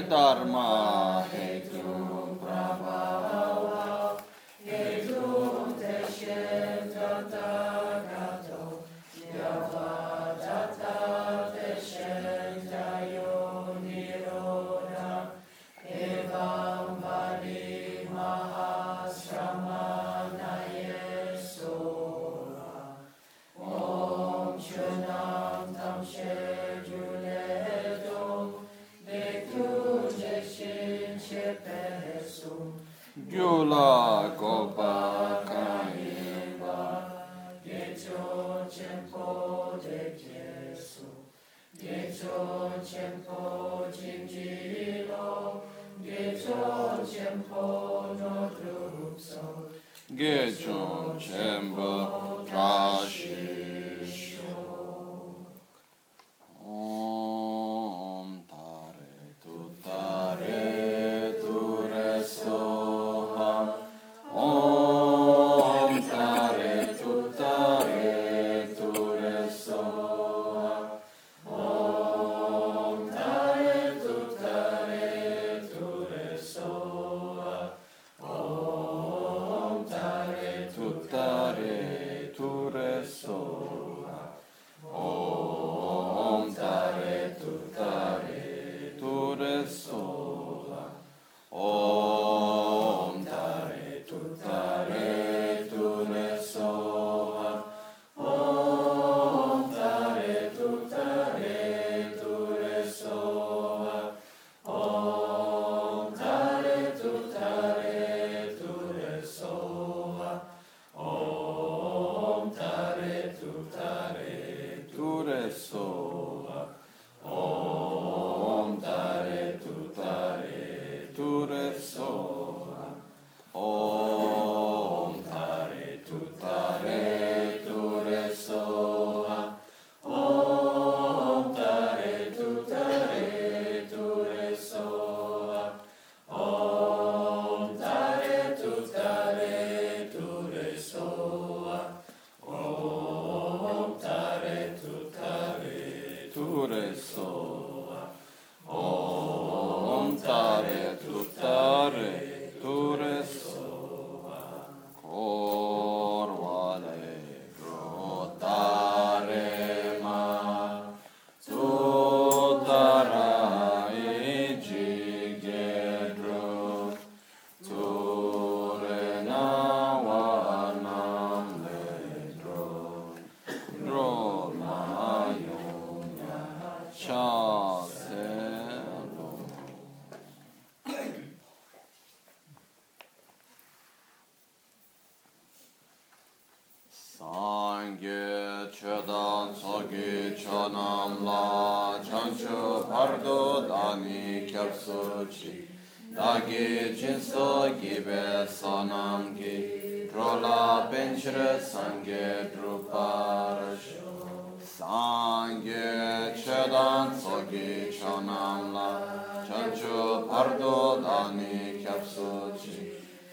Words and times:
Dharma. 0.00 1.25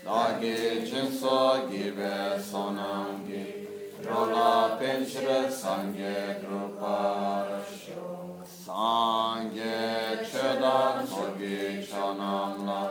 Lage 0.05 0.83
jimso 0.83 1.65
gibe 1.69 2.37
sonangi 2.37 3.67
Rola 4.03 4.75
penchre 4.77 5.49
sange 5.49 6.41
druparasho 6.41 8.45
Sange 8.45 10.19
chedan 10.29 11.07
sorgi 11.07 11.87
chanamla 11.87 12.81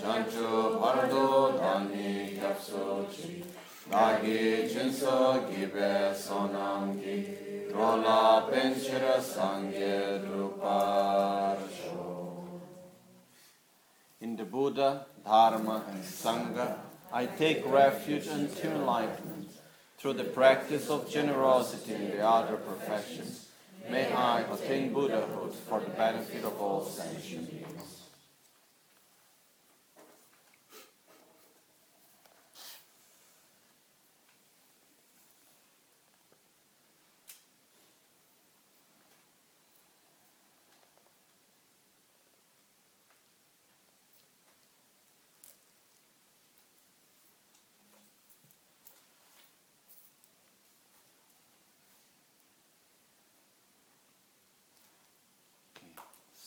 Chanchu 0.00 0.80
bardo 0.80 1.52
dani 1.58 2.38
kapsuchi 2.40 3.44
Lage 3.90 4.66
jimso 4.66 5.44
gibe 5.46 6.14
sonangi 6.16 7.70
Rola 7.74 8.48
penchre 8.50 9.20
sange 9.20 10.22
druparasho 10.24 12.00
In 14.22 14.34
the 14.34 14.44
Buddha 14.44 15.06
Dharma 15.24 15.84
and 15.90 16.02
Sangha, 16.04 16.76
I 17.12 17.26
take 17.26 17.64
refuge 17.66 18.28
unto 18.28 18.68
enlightenment 18.68 19.48
through 19.96 20.14
the 20.14 20.24
practice 20.24 20.90
of 20.90 21.08
generosity 21.08 21.94
in 21.94 22.10
the 22.10 22.26
other 22.26 22.56
perfections, 22.56 23.48
may 23.88 24.12
I 24.12 24.40
attain 24.40 24.92
Buddhahood 24.92 25.54
for 25.54 25.80
the 25.80 25.90
benefit 25.90 26.44
of 26.44 26.60
all 26.60 26.84
sentient 26.84 27.50
beings. 27.50 27.94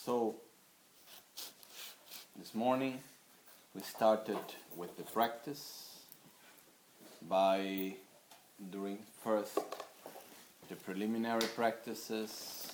So, 0.07 0.35
this 2.39 2.55
morning 2.55 2.99
we 3.75 3.81
started 3.81 4.39
with 4.77 4.95
the 4.95 5.03
practice 5.03 5.99
by 7.27 7.93
doing 8.71 8.99
first 9.21 9.59
the 10.69 10.77
preliminary 10.77 11.49
practices 11.57 12.71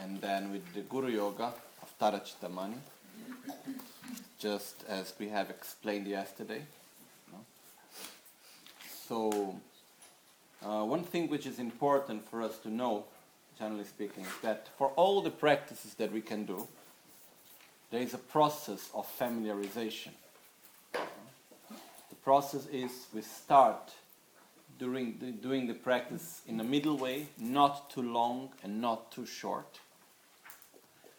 and 0.00 0.20
then 0.20 0.52
with 0.52 0.62
the 0.72 0.82
Guru 0.82 1.08
Yoga 1.08 1.52
of 1.82 1.92
Tara 1.98 2.20
Cittamani, 2.20 2.78
just 4.38 4.84
as 4.88 5.14
we 5.18 5.30
have 5.30 5.50
explained 5.50 6.06
yesterday. 6.06 6.62
So, 9.08 9.56
uh, 10.64 10.84
one 10.84 11.02
thing 11.02 11.28
which 11.28 11.44
is 11.44 11.58
important 11.58 12.24
for 12.30 12.40
us 12.40 12.56
to 12.58 12.70
know 12.70 13.06
generally 13.58 13.84
speaking, 13.84 14.26
that 14.42 14.68
for 14.78 14.88
all 14.96 15.22
the 15.22 15.30
practices 15.30 15.94
that 15.94 16.12
we 16.12 16.20
can 16.20 16.44
do, 16.44 16.66
there 17.90 18.00
is 18.00 18.14
a 18.14 18.18
process 18.18 18.90
of 18.94 19.06
familiarization. 19.18 20.12
The 20.92 22.16
process 22.24 22.66
is 22.66 22.90
we 23.12 23.22
start 23.22 23.92
during 24.78 25.18
the, 25.18 25.30
doing 25.30 25.66
the 25.66 25.74
practice 25.74 26.40
in 26.48 26.58
a 26.58 26.64
middle 26.64 26.96
way, 26.96 27.26
not 27.38 27.90
too 27.90 28.02
long 28.02 28.50
and 28.62 28.80
not 28.80 29.12
too 29.12 29.26
short. 29.26 29.78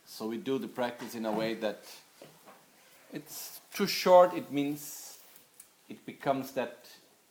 So 0.05 0.27
we 0.27 0.37
do 0.37 0.57
the 0.59 0.67
practice 0.67 1.15
in 1.15 1.25
a 1.25 1.31
way 1.31 1.53
that 1.55 1.85
it's 3.13 3.61
too 3.73 3.87
short, 3.87 4.33
it 4.33 4.51
means 4.51 5.17
it 5.87 6.05
becomes 6.05 6.51
that 6.51 6.87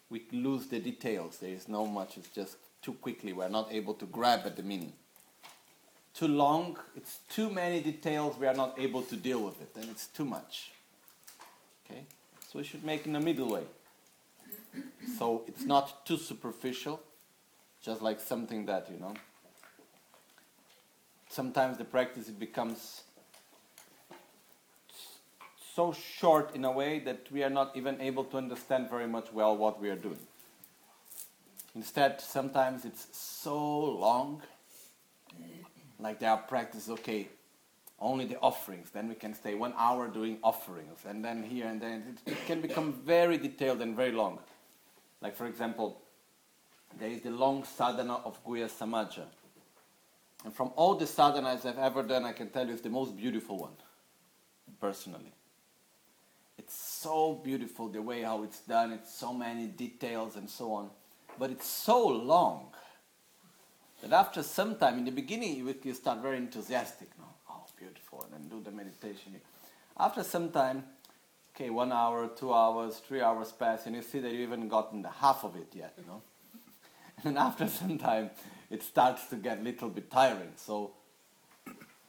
we 0.08 0.22
lose 0.30 0.66
the 0.68 0.78
details. 0.78 1.38
There 1.38 1.50
is 1.50 1.68
no 1.68 1.86
much, 1.86 2.16
it's 2.16 2.28
just 2.28 2.56
too 2.82 2.94
quickly. 2.94 3.32
We're 3.32 3.48
not 3.48 3.72
able 3.72 3.94
to 3.94 4.06
grab 4.06 4.42
at 4.44 4.56
the 4.56 4.62
meaning 4.62 4.92
too 6.14 6.28
long, 6.28 6.78
it's 6.94 7.20
too 7.28 7.50
many 7.50 7.80
details, 7.80 8.36
we 8.38 8.46
are 8.46 8.54
not 8.54 8.78
able 8.78 9.02
to 9.02 9.16
deal 9.16 9.40
with 9.40 9.60
it, 9.60 9.70
and 9.76 9.88
it's 9.90 10.06
too 10.08 10.24
much. 10.24 10.72
Okay? 11.84 12.02
So 12.48 12.58
we 12.58 12.64
should 12.64 12.84
make 12.84 13.06
in 13.06 13.16
a 13.16 13.20
middle 13.20 13.48
way. 13.48 13.64
So 15.18 15.42
it's 15.46 15.64
not 15.64 16.06
too 16.06 16.16
superficial, 16.16 17.00
just 17.82 18.02
like 18.02 18.20
something 18.20 18.66
that, 18.66 18.88
you 18.90 18.98
know, 18.98 19.14
sometimes 21.28 21.78
the 21.78 21.84
practice 21.84 22.28
it 22.28 22.38
becomes 22.38 23.02
so 25.74 25.92
short 25.92 26.54
in 26.54 26.66
a 26.66 26.70
way 26.70 26.98
that 26.98 27.32
we 27.32 27.42
are 27.42 27.50
not 27.50 27.74
even 27.74 27.98
able 28.00 28.24
to 28.24 28.36
understand 28.36 28.90
very 28.90 29.06
much 29.06 29.32
well 29.32 29.56
what 29.56 29.80
we 29.80 29.88
are 29.88 29.96
doing. 29.96 30.18
Instead, 31.74 32.20
sometimes 32.20 32.84
it's 32.84 33.06
so 33.12 33.58
long 33.58 34.42
like 35.98 36.18
there 36.18 36.30
are 36.30 36.38
practices, 36.38 36.90
okay, 36.90 37.28
only 37.98 38.26
the 38.26 38.38
offerings. 38.40 38.90
Then 38.90 39.08
we 39.08 39.14
can 39.14 39.34
stay 39.34 39.54
one 39.54 39.72
hour 39.76 40.08
doing 40.08 40.38
offerings, 40.42 40.98
and 41.08 41.24
then 41.24 41.42
here 41.42 41.66
and 41.66 41.80
then 41.80 42.18
it, 42.26 42.32
it 42.32 42.46
can 42.46 42.60
become 42.60 42.92
very 42.92 43.38
detailed 43.38 43.80
and 43.80 43.96
very 43.96 44.12
long. 44.12 44.40
Like 45.20 45.36
for 45.36 45.46
example, 45.46 46.02
there 46.98 47.08
is 47.08 47.22
the 47.22 47.30
long 47.30 47.64
sadhana 47.64 48.14
of 48.24 48.44
Guhya 48.44 48.68
Samaja. 48.68 49.24
And 50.44 50.52
from 50.52 50.72
all 50.74 50.96
the 50.96 51.04
sadhanas 51.04 51.64
I've 51.64 51.78
ever 51.78 52.02
done, 52.02 52.24
I 52.24 52.32
can 52.32 52.50
tell 52.50 52.66
you 52.66 52.72
it's 52.72 52.82
the 52.82 52.90
most 52.90 53.16
beautiful 53.16 53.58
one, 53.58 53.76
personally. 54.80 55.32
It's 56.58 56.74
so 56.74 57.34
beautiful 57.34 57.88
the 57.88 58.02
way 58.02 58.22
how 58.22 58.42
it's 58.42 58.60
done, 58.60 58.92
it's 58.92 59.14
so 59.14 59.32
many 59.32 59.68
details 59.68 60.36
and 60.36 60.50
so 60.50 60.72
on. 60.72 60.90
But 61.38 61.50
it's 61.50 61.66
so 61.66 62.06
long 62.06 62.68
that 64.02 64.12
after 64.12 64.42
some 64.42 64.76
time, 64.76 64.98
in 64.98 65.04
the 65.04 65.10
beginning, 65.10 65.56
you, 65.56 65.74
you 65.82 65.94
start 65.94 66.20
very 66.20 66.36
enthusiastic. 66.36 67.08
No? 67.18 67.24
Oh, 67.50 67.64
beautiful, 67.78 68.24
and 68.24 68.32
then 68.32 68.48
do 68.48 68.62
the 68.62 68.70
meditation. 68.70 69.40
After 69.98 70.22
some 70.22 70.50
time, 70.50 70.84
okay, 71.54 71.70
one 71.70 71.92
hour, 71.92 72.28
two 72.28 72.52
hours, 72.52 72.98
three 72.98 73.20
hours 73.20 73.52
pass, 73.52 73.86
and 73.86 73.94
you 73.94 74.02
see 74.02 74.20
that 74.20 74.32
you 74.32 74.42
haven't 74.42 74.68
gotten 74.68 75.02
the 75.02 75.10
half 75.10 75.44
of 75.44 75.56
it 75.56 75.68
yet. 75.72 75.94
You 75.98 76.04
know? 76.06 76.22
and 77.24 77.38
after 77.38 77.68
some 77.68 77.98
time, 77.98 78.30
it 78.70 78.82
starts 78.82 79.26
to 79.26 79.36
get 79.36 79.58
a 79.58 79.62
little 79.62 79.88
bit 79.88 80.10
tiring. 80.10 80.52
So 80.56 80.92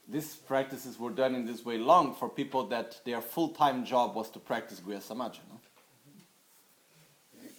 these 0.08 0.34
practices 0.34 0.98
were 0.98 1.10
done 1.10 1.34
in 1.34 1.46
this 1.46 1.64
way 1.64 1.78
long 1.78 2.14
for 2.14 2.28
people 2.28 2.66
that 2.68 3.00
their 3.04 3.20
full-time 3.20 3.84
job 3.84 4.14
was 4.14 4.30
to 4.30 4.38
practice 4.38 4.80
Guhya 4.80 5.02
Samaja. 5.02 5.40
No? 5.48 5.60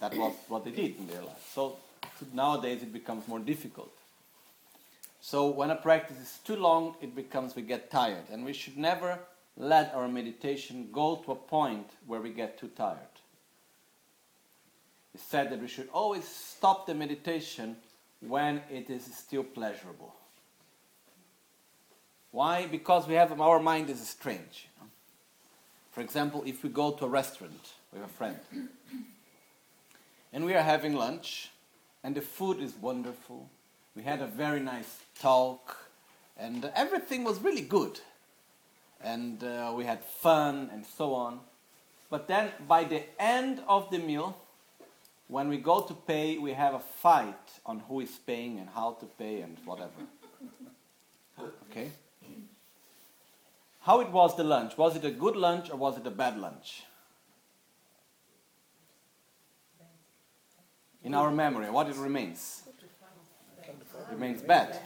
That 0.00 0.16
was 0.16 0.34
what 0.48 0.64
they 0.64 0.70
did 0.70 0.98
in 0.98 1.06
their 1.06 1.22
life. 1.22 1.50
So 1.54 1.76
nowadays 2.32 2.82
it 2.82 2.92
becomes 2.92 3.26
more 3.28 3.38
difficult. 3.38 3.92
So 5.20 5.48
when 5.48 5.70
a 5.70 5.76
practice 5.76 6.18
is 6.18 6.38
too 6.44 6.56
long, 6.56 6.94
it 7.00 7.16
becomes 7.16 7.56
we 7.56 7.62
get 7.62 7.90
tired. 7.90 8.24
And 8.30 8.44
we 8.44 8.52
should 8.52 8.76
never 8.76 9.18
let 9.56 9.94
our 9.94 10.06
meditation 10.06 10.88
go 10.92 11.16
to 11.24 11.32
a 11.32 11.34
point 11.34 11.86
where 12.06 12.20
we 12.20 12.30
get 12.30 12.58
too 12.58 12.68
tired. 12.68 12.98
It's 15.14 15.24
said 15.24 15.50
that 15.50 15.60
we 15.60 15.68
should 15.68 15.88
always 15.92 16.28
stop 16.28 16.86
the 16.86 16.94
meditation 16.94 17.76
when 18.20 18.60
it 18.70 18.90
is 18.90 19.04
still 19.04 19.44
pleasurable. 19.44 20.14
Why? 22.32 22.66
Because 22.66 23.08
we 23.08 23.14
have 23.14 23.40
our 23.40 23.60
mind 23.60 23.88
is 23.88 24.06
strange. 24.06 24.68
For 25.90 26.02
example, 26.02 26.42
if 26.44 26.62
we 26.62 26.68
go 26.68 26.92
to 26.92 27.06
a 27.06 27.08
restaurant 27.08 27.72
with 27.92 28.04
a 28.04 28.08
friend 28.08 28.36
and 30.32 30.44
we 30.44 30.54
are 30.54 30.62
having 30.62 30.94
lunch 30.94 31.50
and 32.06 32.14
the 32.14 32.20
food 32.20 32.60
is 32.60 32.74
wonderful, 32.80 33.48
we 33.96 34.02
had 34.02 34.20
a 34.20 34.26
very 34.26 34.60
nice 34.60 35.00
talk, 35.20 35.76
and 36.38 36.70
everything 36.74 37.24
was 37.24 37.40
really 37.40 37.62
good. 37.62 37.98
And 39.02 39.42
uh, 39.42 39.72
we 39.74 39.84
had 39.84 40.04
fun 40.04 40.70
and 40.72 40.84
so 40.86 41.14
on. 41.14 41.40
But 42.08 42.28
then 42.28 42.50
by 42.68 42.84
the 42.84 43.02
end 43.18 43.60
of 43.66 43.90
the 43.90 43.98
meal, 43.98 44.36
when 45.28 45.48
we 45.48 45.56
go 45.56 45.80
to 45.82 45.94
pay, 45.94 46.38
we 46.38 46.52
have 46.52 46.74
a 46.74 46.78
fight 46.78 47.60
on 47.64 47.80
who 47.80 48.00
is 48.00 48.10
paying 48.10 48.58
and 48.58 48.68
how 48.68 48.92
to 49.00 49.06
pay 49.06 49.40
and 49.40 49.56
whatever. 49.64 49.90
Okay? 51.70 51.90
How 53.80 54.00
it 54.00 54.10
was 54.10 54.36
the 54.36 54.44
lunch? 54.44 54.78
Was 54.78 54.96
it 54.96 55.04
a 55.04 55.10
good 55.10 55.36
lunch 55.36 55.70
or 55.70 55.76
was 55.76 55.98
it 55.98 56.06
a 56.06 56.10
bad 56.10 56.38
lunch? 56.38 56.84
In 61.06 61.14
our 61.14 61.30
memory, 61.30 61.70
what 61.70 61.88
it 61.88 61.94
remains? 61.94 62.62
remains 64.10 64.42
bad. 64.42 64.76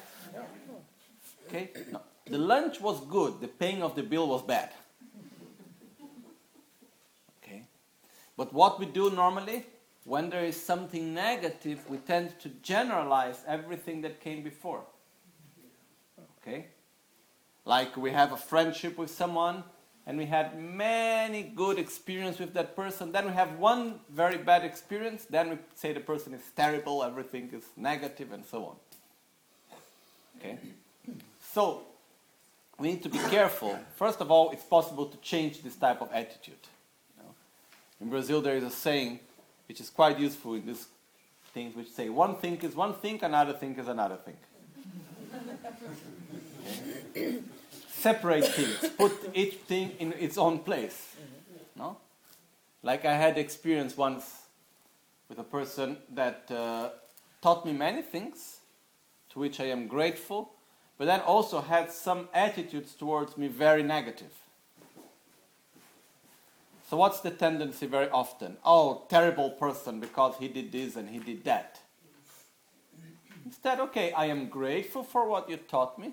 Okay? 1.46 1.70
No. 1.90 2.02
The 2.26 2.36
lunch 2.36 2.78
was 2.78 3.00
good, 3.06 3.40
the 3.40 3.48
paying 3.48 3.82
of 3.82 3.96
the 3.96 4.02
bill 4.02 4.28
was 4.28 4.42
bad. 4.42 4.70
Okay? 7.42 7.62
But 8.36 8.52
what 8.52 8.78
we 8.78 8.84
do 8.84 9.08
normally, 9.08 9.64
when 10.04 10.28
there 10.28 10.44
is 10.44 10.62
something 10.62 11.14
negative, 11.14 11.88
we 11.88 11.96
tend 11.96 12.38
to 12.40 12.50
generalize 12.62 13.38
everything 13.46 14.02
that 14.02 14.20
came 14.20 14.42
before. 14.42 14.82
Okay? 16.42 16.66
Like 17.64 17.96
we 17.96 18.10
have 18.10 18.32
a 18.32 18.36
friendship 18.36 18.98
with 18.98 19.10
someone 19.10 19.64
and 20.10 20.18
we 20.18 20.26
had 20.26 20.60
many 20.60 21.44
good 21.44 21.78
experience 21.78 22.40
with 22.40 22.52
that 22.54 22.74
person, 22.74 23.12
then 23.12 23.26
we 23.26 23.32
have 23.32 23.60
one 23.60 24.00
very 24.10 24.38
bad 24.38 24.64
experience, 24.64 25.24
then 25.30 25.50
we 25.50 25.58
say 25.76 25.92
the 25.92 26.00
person 26.00 26.34
is 26.34 26.40
terrible, 26.56 27.04
everything 27.04 27.48
is 27.52 27.62
negative 27.76 28.32
and 28.32 28.44
so 28.44 28.64
on. 28.64 28.76
Okay? 30.36 30.58
So, 31.52 31.82
we 32.76 32.88
need 32.88 33.04
to 33.04 33.08
be 33.08 33.18
careful. 33.18 33.78
First 33.94 34.20
of 34.20 34.32
all, 34.32 34.50
it's 34.50 34.64
possible 34.64 35.06
to 35.06 35.16
change 35.18 35.62
this 35.62 35.76
type 35.76 36.02
of 36.02 36.10
attitude. 36.12 36.58
You 37.16 37.22
know? 37.22 37.34
In 38.00 38.10
Brazil, 38.10 38.42
there 38.42 38.56
is 38.56 38.64
a 38.64 38.70
saying 38.70 39.20
which 39.68 39.80
is 39.80 39.90
quite 39.90 40.18
useful 40.18 40.54
in 40.54 40.66
these 40.66 40.88
things, 41.54 41.76
which 41.76 41.88
say 41.88 42.08
one 42.08 42.34
thing 42.34 42.56
is 42.62 42.74
one 42.74 42.94
thing, 42.94 43.22
another 43.22 43.52
thing 43.52 43.76
is 43.78 43.86
another 43.86 44.16
thing. 44.16 44.38
Okay? 47.14 47.42
Separate 48.00 48.46
things, 48.46 48.92
put 48.96 49.12
each 49.34 49.54
thing 49.54 49.92
in 49.98 50.12
its 50.14 50.38
own 50.38 50.60
place. 50.60 51.16
No? 51.76 51.96
Like 52.82 53.04
I 53.04 53.14
had 53.14 53.38
experience 53.38 53.96
once 53.96 54.24
with 55.28 55.38
a 55.38 55.44
person 55.44 55.98
that 56.14 56.50
uh, 56.50 56.90
taught 57.42 57.64
me 57.66 57.72
many 57.72 58.02
things, 58.02 58.60
to 59.30 59.38
which 59.38 59.60
I 59.60 59.66
am 59.66 59.86
grateful 59.86 60.52
but 61.00 61.06
then 61.06 61.20
also 61.22 61.62
had 61.62 61.90
some 61.90 62.28
attitudes 62.34 62.92
towards 62.92 63.38
me 63.38 63.48
very 63.48 63.82
negative. 63.82 64.34
So, 66.90 66.98
what's 66.98 67.20
the 67.20 67.30
tendency 67.30 67.86
very 67.86 68.10
often? 68.10 68.58
Oh, 68.62 69.06
terrible 69.08 69.48
person 69.48 69.98
because 69.98 70.34
he 70.38 70.48
did 70.48 70.70
this 70.70 70.96
and 70.96 71.08
he 71.08 71.18
did 71.18 71.42
that. 71.44 71.80
Instead, 73.46 73.80
okay, 73.80 74.12
I 74.12 74.26
am 74.26 74.50
grateful 74.50 75.02
for 75.02 75.26
what 75.26 75.48
you 75.48 75.56
taught 75.56 75.98
me, 75.98 76.12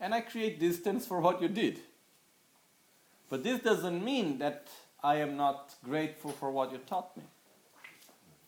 and 0.00 0.14
I 0.14 0.20
create 0.20 0.60
distance 0.60 1.06
for 1.06 1.20
what 1.20 1.42
you 1.42 1.48
did. 1.48 1.80
But 3.28 3.42
this 3.42 3.60
doesn't 3.60 4.04
mean 4.04 4.38
that 4.38 4.68
I 5.02 5.16
am 5.16 5.36
not 5.36 5.74
grateful 5.84 6.30
for 6.30 6.50
what 6.50 6.72
you 6.72 6.78
taught 6.78 7.16
me. 7.16 7.24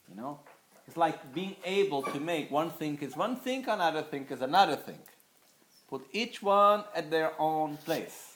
You 0.09 0.17
know? 0.17 0.41
It's 0.87 0.97
like 0.97 1.33
being 1.33 1.55
able 1.65 2.03
to 2.03 2.19
make 2.19 2.51
one 2.51 2.71
thing 2.71 2.99
is 3.01 3.17
one 3.17 3.37
thing, 3.37 3.65
another 3.69 4.03
thing 4.03 4.27
is 4.29 4.41
another 4.41 4.77
thing. 4.77 4.99
Put 5.89 6.07
each 6.13 6.43
one 6.43 6.85
at 6.95 7.11
their 7.11 7.33
own 7.39 7.77
place. 7.77 8.35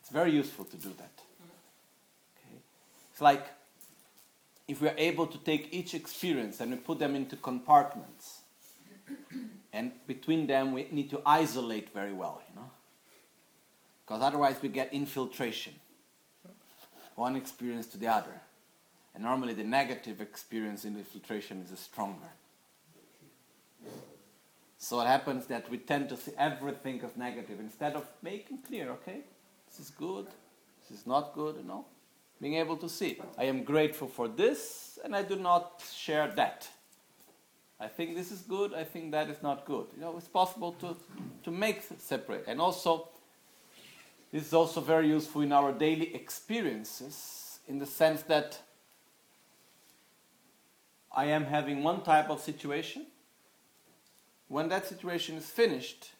It's 0.00 0.10
very 0.10 0.32
useful 0.32 0.64
to 0.66 0.76
do 0.76 0.88
that. 0.96 1.12
Okay? 2.38 2.58
It's 3.12 3.20
like 3.20 3.46
if 4.66 4.80
we 4.80 4.88
are 4.88 4.94
able 4.96 5.26
to 5.26 5.38
take 5.38 5.68
each 5.72 5.94
experience 5.94 6.60
and 6.60 6.70
we 6.70 6.76
put 6.76 6.98
them 6.98 7.14
into 7.14 7.36
compartments, 7.36 8.37
and 9.72 9.92
between 10.06 10.46
them 10.46 10.72
we 10.72 10.86
need 10.90 11.10
to 11.10 11.20
isolate 11.26 11.92
very 11.92 12.12
well, 12.12 12.42
you 12.48 12.56
know? 12.56 12.70
Because 14.06 14.22
otherwise 14.22 14.56
we 14.62 14.68
get 14.68 14.92
infiltration. 14.92 15.74
One 17.14 17.36
experience 17.36 17.86
to 17.88 17.98
the 17.98 18.06
other. 18.06 18.40
And 19.14 19.24
normally 19.24 19.52
the 19.52 19.64
negative 19.64 20.20
experience 20.20 20.84
in 20.84 20.96
infiltration 20.96 21.66
is 21.70 21.78
stronger. 21.78 22.30
So 24.78 25.00
it 25.00 25.06
happens 25.06 25.46
that 25.46 25.68
we 25.68 25.78
tend 25.78 26.08
to 26.10 26.16
see 26.16 26.30
everything 26.38 27.02
as 27.02 27.16
negative 27.16 27.58
instead 27.58 27.94
of 27.94 28.06
making 28.22 28.58
clear, 28.58 28.90
okay, 28.90 29.22
this 29.68 29.80
is 29.80 29.90
good, 29.90 30.26
this 30.88 31.00
is 31.00 31.06
not 31.06 31.34
good, 31.34 31.56
you 31.56 31.64
know. 31.64 31.84
Being 32.40 32.54
able 32.54 32.76
to 32.76 32.88
see, 32.88 33.18
I 33.36 33.44
am 33.44 33.64
grateful 33.64 34.06
for 34.06 34.28
this 34.28 34.98
and 35.04 35.16
I 35.16 35.22
do 35.22 35.34
not 35.34 35.82
share 35.92 36.28
that. 36.36 36.68
I 37.80 37.86
think 37.86 38.16
this 38.16 38.32
is 38.32 38.40
good, 38.40 38.74
I 38.74 38.84
think 38.84 39.12
that 39.12 39.30
is 39.30 39.42
not 39.42 39.64
good. 39.64 39.86
You 39.94 40.00
know, 40.00 40.16
it's 40.16 40.28
possible 40.28 40.72
to, 40.80 40.96
to 41.44 41.50
make 41.50 41.82
separate. 41.98 42.44
And 42.48 42.60
also, 42.60 43.08
this 44.32 44.46
is 44.46 44.52
also 44.52 44.80
very 44.80 45.08
useful 45.08 45.42
in 45.42 45.52
our 45.52 45.72
daily 45.72 46.14
experiences 46.14 47.60
in 47.68 47.78
the 47.78 47.86
sense 47.86 48.22
that 48.22 48.58
I 51.12 51.26
am 51.26 51.44
having 51.44 51.82
one 51.82 52.02
type 52.02 52.30
of 52.30 52.40
situation 52.40 53.06
when 54.48 54.68
that 54.70 54.86
situation 54.86 55.36
is 55.36 55.46
finished, 55.46 56.12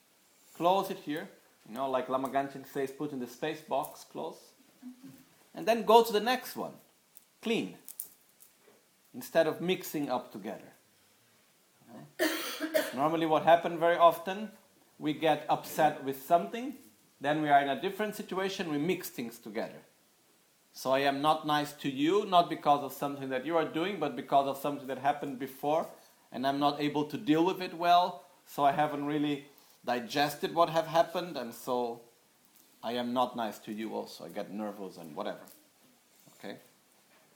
close 0.54 0.90
it 0.90 0.98
here. 0.98 1.28
You 1.68 1.74
know, 1.74 1.90
like 1.90 2.08
Lama 2.08 2.28
Gangchen 2.28 2.66
says, 2.66 2.90
put 2.90 3.12
in 3.12 3.20
the 3.20 3.26
space 3.26 3.60
box, 3.60 4.04
close. 4.04 4.36
And 5.54 5.66
then 5.66 5.82
go 5.82 6.02
to 6.02 6.12
the 6.12 6.20
next 6.20 6.56
one. 6.56 6.72
Clean. 7.42 7.74
Instead 9.14 9.46
of 9.46 9.60
mixing 9.60 10.10
up 10.10 10.30
together. 10.30 10.72
Normally, 12.94 13.26
what 13.26 13.44
happens 13.44 13.78
very 13.78 13.96
often, 13.96 14.50
we 14.98 15.12
get 15.12 15.46
upset 15.48 16.02
with 16.04 16.22
something, 16.22 16.74
then 17.20 17.42
we 17.42 17.48
are 17.48 17.60
in 17.60 17.68
a 17.68 17.80
different 17.80 18.14
situation, 18.14 18.70
we 18.70 18.78
mix 18.78 19.08
things 19.08 19.38
together. 19.38 19.80
So 20.72 20.92
I 20.92 21.00
am 21.00 21.20
not 21.20 21.46
nice 21.46 21.72
to 21.74 21.90
you, 21.90 22.26
not 22.26 22.48
because 22.48 22.84
of 22.84 22.92
something 22.92 23.28
that 23.30 23.44
you 23.44 23.56
are 23.56 23.64
doing, 23.64 23.98
but 23.98 24.14
because 24.16 24.46
of 24.46 24.58
something 24.58 24.86
that 24.86 24.98
happened 24.98 25.38
before, 25.38 25.88
and 26.30 26.46
I'm 26.46 26.58
not 26.58 26.80
able 26.80 27.04
to 27.04 27.16
deal 27.16 27.44
with 27.44 27.60
it 27.60 27.74
well, 27.74 28.24
so 28.46 28.64
I 28.64 28.72
haven't 28.72 29.04
really 29.04 29.46
digested 29.84 30.54
what 30.54 30.70
have 30.70 30.86
happened, 30.86 31.36
and 31.36 31.54
so 31.54 32.02
I 32.82 32.92
am 32.92 33.12
not 33.12 33.36
nice 33.36 33.58
to 33.60 33.72
you 33.72 33.94
also. 33.94 34.24
I 34.24 34.28
get 34.28 34.52
nervous 34.52 34.96
and 34.98 35.14
whatever. 35.16 35.40
Okay? 36.38 36.58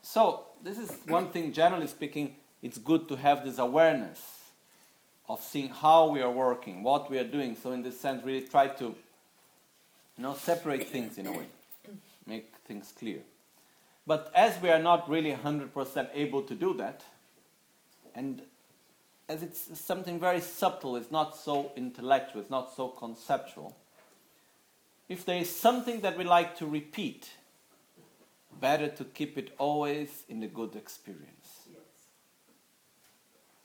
So, 0.03 0.47
this 0.63 0.79
is 0.79 0.99
one 1.07 1.31
thing, 1.31 1.53
generally 1.53 1.87
speaking, 1.87 2.37
it's 2.61 2.79
good 2.79 3.09
to 3.09 3.17
have 3.17 3.45
this 3.45 3.59
awareness 3.59 4.42
of 5.33 5.41
seeing 5.41 5.71
how 5.71 6.09
we 6.09 6.21
are 6.21 6.31
working, 6.31 6.83
what 6.83 7.11
we 7.11 7.19
are 7.19 7.25
doing. 7.25 7.57
So, 7.57 7.73
in 7.73 7.83
this 7.83 7.99
sense, 7.99 8.23
really 8.23 8.47
try 8.47 8.69
to 8.69 8.85
you 8.85 8.95
know, 10.23 10.35
separate 10.35 10.89
things 10.89 11.17
in 11.17 11.27
a 11.27 11.33
way, 11.33 11.47
make 12.27 12.53
things 12.67 12.93
clear. 12.99 13.21
But 14.07 14.31
as 14.35 14.61
we 14.61 14.69
are 14.69 14.79
not 14.79 15.09
really 15.09 15.33
100% 15.33 16.09
able 16.13 16.43
to 16.43 16.55
do 16.55 16.75
that, 16.75 17.03
and 18.15 18.43
as 19.27 19.43
it's 19.43 19.81
something 19.81 20.21
very 20.21 20.43
subtle, 20.43 20.97
it's 20.97 21.11
not 21.11 21.35
so 21.35 21.73
intellectual, 21.77 22.43
it's 22.43 22.51
not 22.51 22.77
so 22.77 22.89
conceptual. 22.89 23.75
If 25.09 25.25
there 25.25 25.39
is 25.39 25.55
something 25.55 26.03
that 26.03 26.19
we 26.19 26.25
like 26.25 26.59
to 26.59 26.67
repeat, 26.67 27.31
better 28.61 28.89
to 28.89 29.05
keep 29.05 29.39
it 29.39 29.55
always 29.57 30.25
in 30.29 30.41
the 30.41 30.47
good 30.47 30.77
experience. 30.77 31.69
Yes. 31.71 31.81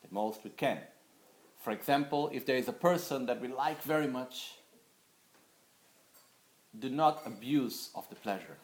The 0.08 0.14
most 0.14 0.46
we 0.46 0.52
can. 0.52 0.80
For 1.60 1.72
example, 1.72 2.30
if 2.34 2.46
there 2.46 2.56
is 2.56 2.68
a 2.68 2.74
person 2.74 3.26
that 3.26 3.42
we 3.42 3.48
like 3.48 3.82
very 3.84 4.08
much, 4.08 4.54
do 6.78 6.90
not 6.90 7.22
abuse 7.26 7.90
of 7.96 8.08
the 8.10 8.16
pleasure. 8.16 8.58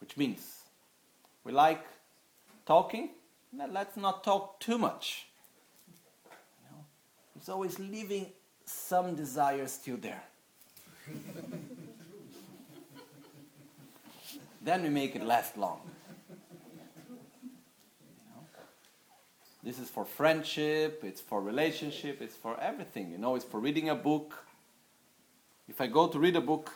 Which 0.00 0.16
means 0.16 0.62
we 1.44 1.52
like 1.52 1.84
talking, 2.66 3.10
let's 3.52 3.96
not 3.96 4.24
talk 4.24 4.60
too 4.60 4.78
much. 4.78 5.26
It's 7.36 7.48
always 7.48 7.78
leaving 7.78 8.26
some 8.64 9.14
desire 9.14 9.66
still 9.68 9.96
there. 9.96 10.22
then 14.62 14.82
we 14.82 14.88
make 14.88 15.14
it 15.14 15.22
last 15.22 15.56
long. 15.56 15.80
You 16.28 16.36
know? 18.34 18.44
This 19.66 19.80
is 19.80 19.90
for 19.90 20.04
friendship, 20.04 21.02
it's 21.02 21.20
for 21.20 21.42
relationship, 21.42 22.22
it's 22.22 22.36
for 22.36 22.56
everything. 22.60 23.10
You 23.10 23.18
know, 23.18 23.34
it's 23.34 23.44
for 23.44 23.58
reading 23.58 23.88
a 23.88 23.96
book. 23.96 24.32
If 25.68 25.80
I 25.80 25.88
go 25.88 26.06
to 26.06 26.20
read 26.20 26.36
a 26.36 26.40
book, 26.40 26.72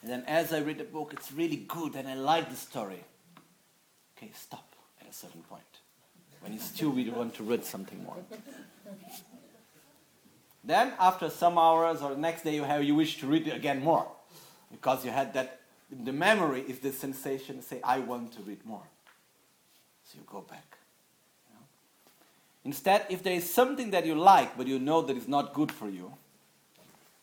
and 0.00 0.10
then 0.10 0.24
as 0.26 0.54
I 0.54 0.60
read 0.60 0.78
the 0.78 0.84
book, 0.84 1.12
it's 1.12 1.30
really 1.30 1.56
good 1.68 1.96
and 1.96 2.08
I 2.08 2.14
like 2.14 2.48
the 2.48 2.56
story. 2.56 3.04
Okay, 4.16 4.30
stop 4.34 4.66
at 5.02 5.06
a 5.06 5.12
certain 5.12 5.42
point 5.42 5.62
when 6.40 6.54
you 6.54 6.58
still 6.58 6.92
really 6.92 7.10
want 7.10 7.34
to 7.34 7.42
read 7.42 7.62
something 7.62 8.02
more. 8.02 8.16
Then, 10.64 10.94
after 10.98 11.28
some 11.28 11.58
hours 11.58 12.00
or 12.00 12.14
the 12.14 12.20
next 12.20 12.42
day, 12.42 12.54
you 12.54 12.64
have 12.64 12.84
you 12.84 12.94
wish 12.94 13.18
to 13.20 13.26
read 13.26 13.48
again 13.48 13.84
more, 13.84 14.06
because 14.70 15.04
you 15.04 15.10
had 15.10 15.34
that. 15.34 15.60
The 15.90 16.12
memory 16.12 16.62
is 16.62 16.78
the 16.78 16.90
sensation. 16.90 17.60
Say, 17.60 17.82
I 17.84 17.98
want 17.98 18.32
to 18.32 18.42
read 18.42 18.64
more. 18.64 18.86
So 20.06 20.16
you 20.16 20.24
go 20.26 20.40
back. 20.40 20.78
Instead, 22.64 23.06
if 23.10 23.22
there 23.22 23.34
is 23.34 23.52
something 23.52 23.90
that 23.90 24.06
you 24.06 24.14
like 24.14 24.56
but 24.56 24.66
you 24.66 24.78
know 24.78 25.02
that 25.02 25.16
is 25.16 25.26
not 25.26 25.52
good 25.52 25.72
for 25.72 25.88
you, 25.88 26.12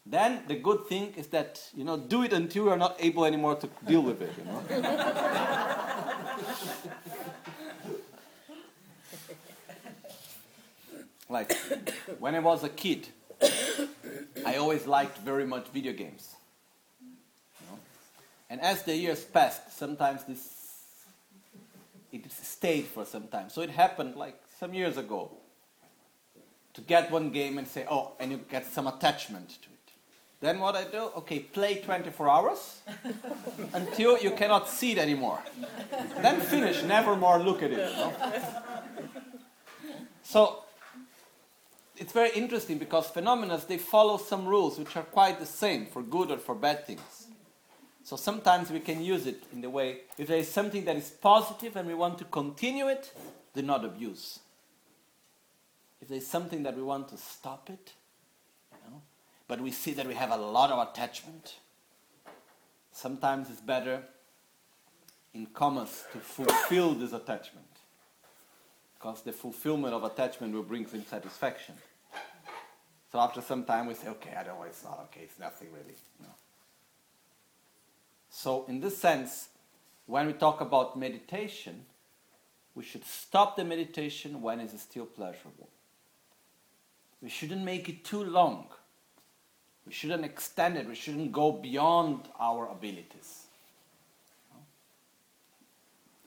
then 0.05 0.41
the 0.47 0.55
good 0.55 0.85
thing 0.87 1.13
is 1.15 1.27
that 1.27 1.61
you 1.75 1.83
know 1.83 1.97
do 1.97 2.23
it 2.23 2.33
until 2.33 2.65
you 2.65 2.69
are 2.71 2.77
not 2.77 2.95
able 2.99 3.25
anymore 3.25 3.55
to 3.55 3.69
deal 3.87 4.01
with 4.01 4.21
it. 4.21 4.33
You 4.37 4.45
know. 4.45 4.63
Like 11.29 11.55
when 12.17 12.33
I 12.33 12.39
was 12.39 12.63
a 12.63 12.69
kid, 12.69 13.07
I 14.45 14.55
always 14.55 14.87
liked 14.87 15.19
very 15.19 15.45
much 15.45 15.67
video 15.67 15.93
games. 15.93 16.35
You 16.99 17.67
know? 17.69 17.79
And 18.49 18.59
as 18.61 18.81
the 18.81 18.95
years 18.95 19.23
passed, 19.23 19.77
sometimes 19.77 20.23
this 20.23 20.55
it 22.11 22.31
stayed 22.31 22.85
for 22.85 23.05
some 23.05 23.27
time. 23.27 23.51
So 23.51 23.61
it 23.61 23.69
happened 23.69 24.15
like 24.15 24.41
some 24.59 24.73
years 24.73 24.97
ago 24.97 25.31
to 26.73 26.81
get 26.81 27.09
one 27.11 27.31
game 27.31 27.57
and 27.57 27.65
say, 27.67 27.85
oh, 27.89 28.11
and 28.19 28.31
you 28.31 28.37
get 28.51 28.65
some 28.65 28.87
attachment 28.87 29.49
to 29.49 29.69
it. 29.69 29.91
Then 30.41 30.59
what 30.59 30.75
I 30.75 30.83
do? 30.83 31.11
Okay, 31.17 31.39
play 31.39 31.81
24 31.81 32.29
hours 32.29 32.81
until 33.73 34.17
you 34.17 34.31
cannot 34.31 34.67
see 34.67 34.91
it 34.91 34.97
anymore. 34.97 35.39
Then 36.21 36.41
finish, 36.41 36.83
never 36.83 37.15
more 37.15 37.39
look 37.39 37.63
at 37.63 37.71
it. 37.71 37.77
Know? 37.77 38.13
So 40.23 40.63
it's 41.97 42.11
very 42.11 42.31
interesting 42.31 42.77
because 42.77 43.07
phenomena 43.07 43.61
they 43.65 43.77
follow 43.77 44.17
some 44.17 44.45
rules 44.45 44.77
which 44.77 44.95
are 44.97 45.03
quite 45.03 45.39
the 45.39 45.45
same 45.45 45.85
for 45.85 46.01
good 46.01 46.31
or 46.31 46.37
for 46.37 46.53
bad 46.53 46.85
things. 46.85 47.27
So 48.03 48.17
sometimes 48.17 48.71
we 48.71 48.79
can 48.81 49.01
use 49.01 49.25
it 49.25 49.43
in 49.53 49.61
the 49.61 49.69
way 49.69 50.01
if 50.17 50.27
there 50.27 50.37
is 50.37 50.51
something 50.51 50.83
that 50.85 50.97
is 50.97 51.09
positive 51.09 51.75
and 51.77 51.87
we 51.87 51.93
want 51.93 52.17
to 52.17 52.25
continue 52.25 52.87
it, 52.87 53.13
do 53.53 53.61
not 53.61 53.85
abuse. 53.85 54.39
If 56.01 56.07
there 56.07 56.17
is 56.17 56.27
something 56.27 56.63
that 56.63 56.75
we 56.75 56.81
want 56.81 57.09
to 57.09 57.17
stop 57.17 57.69
it, 57.69 57.93
you 58.71 58.91
know, 58.91 59.01
but 59.47 59.59
we 59.59 59.71
see 59.71 59.93
that 59.93 60.07
we 60.07 60.13
have 60.13 60.31
a 60.31 60.37
lot 60.37 60.71
of 60.71 60.87
attachment, 60.87 61.55
sometimes 62.91 63.49
it's 63.49 63.61
better 63.61 64.03
in 65.33 65.45
commas 65.47 66.05
to 66.13 66.19
fulfill 66.19 66.93
this 66.93 67.13
attachment. 67.13 67.65
Because 68.97 69.21
the 69.21 69.31
fulfillment 69.31 69.93
of 69.93 70.03
attachment 70.03 70.53
will 70.53 70.63
bring 70.63 70.85
some 70.85 71.03
satisfaction. 71.05 71.75
So 73.11 73.19
after 73.19 73.41
some 73.41 73.63
time 73.63 73.87
we 73.87 73.93
say, 73.93 74.07
okay, 74.09 74.35
I 74.37 74.43
don't 74.43 74.59
know, 74.59 74.63
it's 74.63 74.83
not 74.83 74.99
okay, 75.05 75.21
it's 75.23 75.39
nothing 75.39 75.69
really. 75.71 75.95
No. 76.21 76.27
So 78.29 78.65
in 78.67 78.81
this 78.81 78.97
sense, 78.97 79.49
when 80.05 80.27
we 80.27 80.33
talk 80.33 80.61
about 80.61 80.97
meditation, 80.97 81.85
we 82.75 82.83
should 82.83 83.05
stop 83.05 83.55
the 83.55 83.63
meditation 83.63 84.41
when 84.41 84.59
it 84.59 84.73
is 84.73 84.81
still 84.81 85.05
pleasurable. 85.05 85.69
We 87.21 87.29
shouldn't 87.29 87.63
make 87.63 87.89
it 87.89 88.05
too 88.05 88.23
long. 88.23 88.67
We 89.85 89.93
shouldn't 89.93 90.23
extend 90.23 90.77
it. 90.77 90.87
We 90.87 90.95
shouldn't 90.95 91.31
go 91.31 91.51
beyond 91.51 92.29
our 92.39 92.69
abilities. 92.69 93.47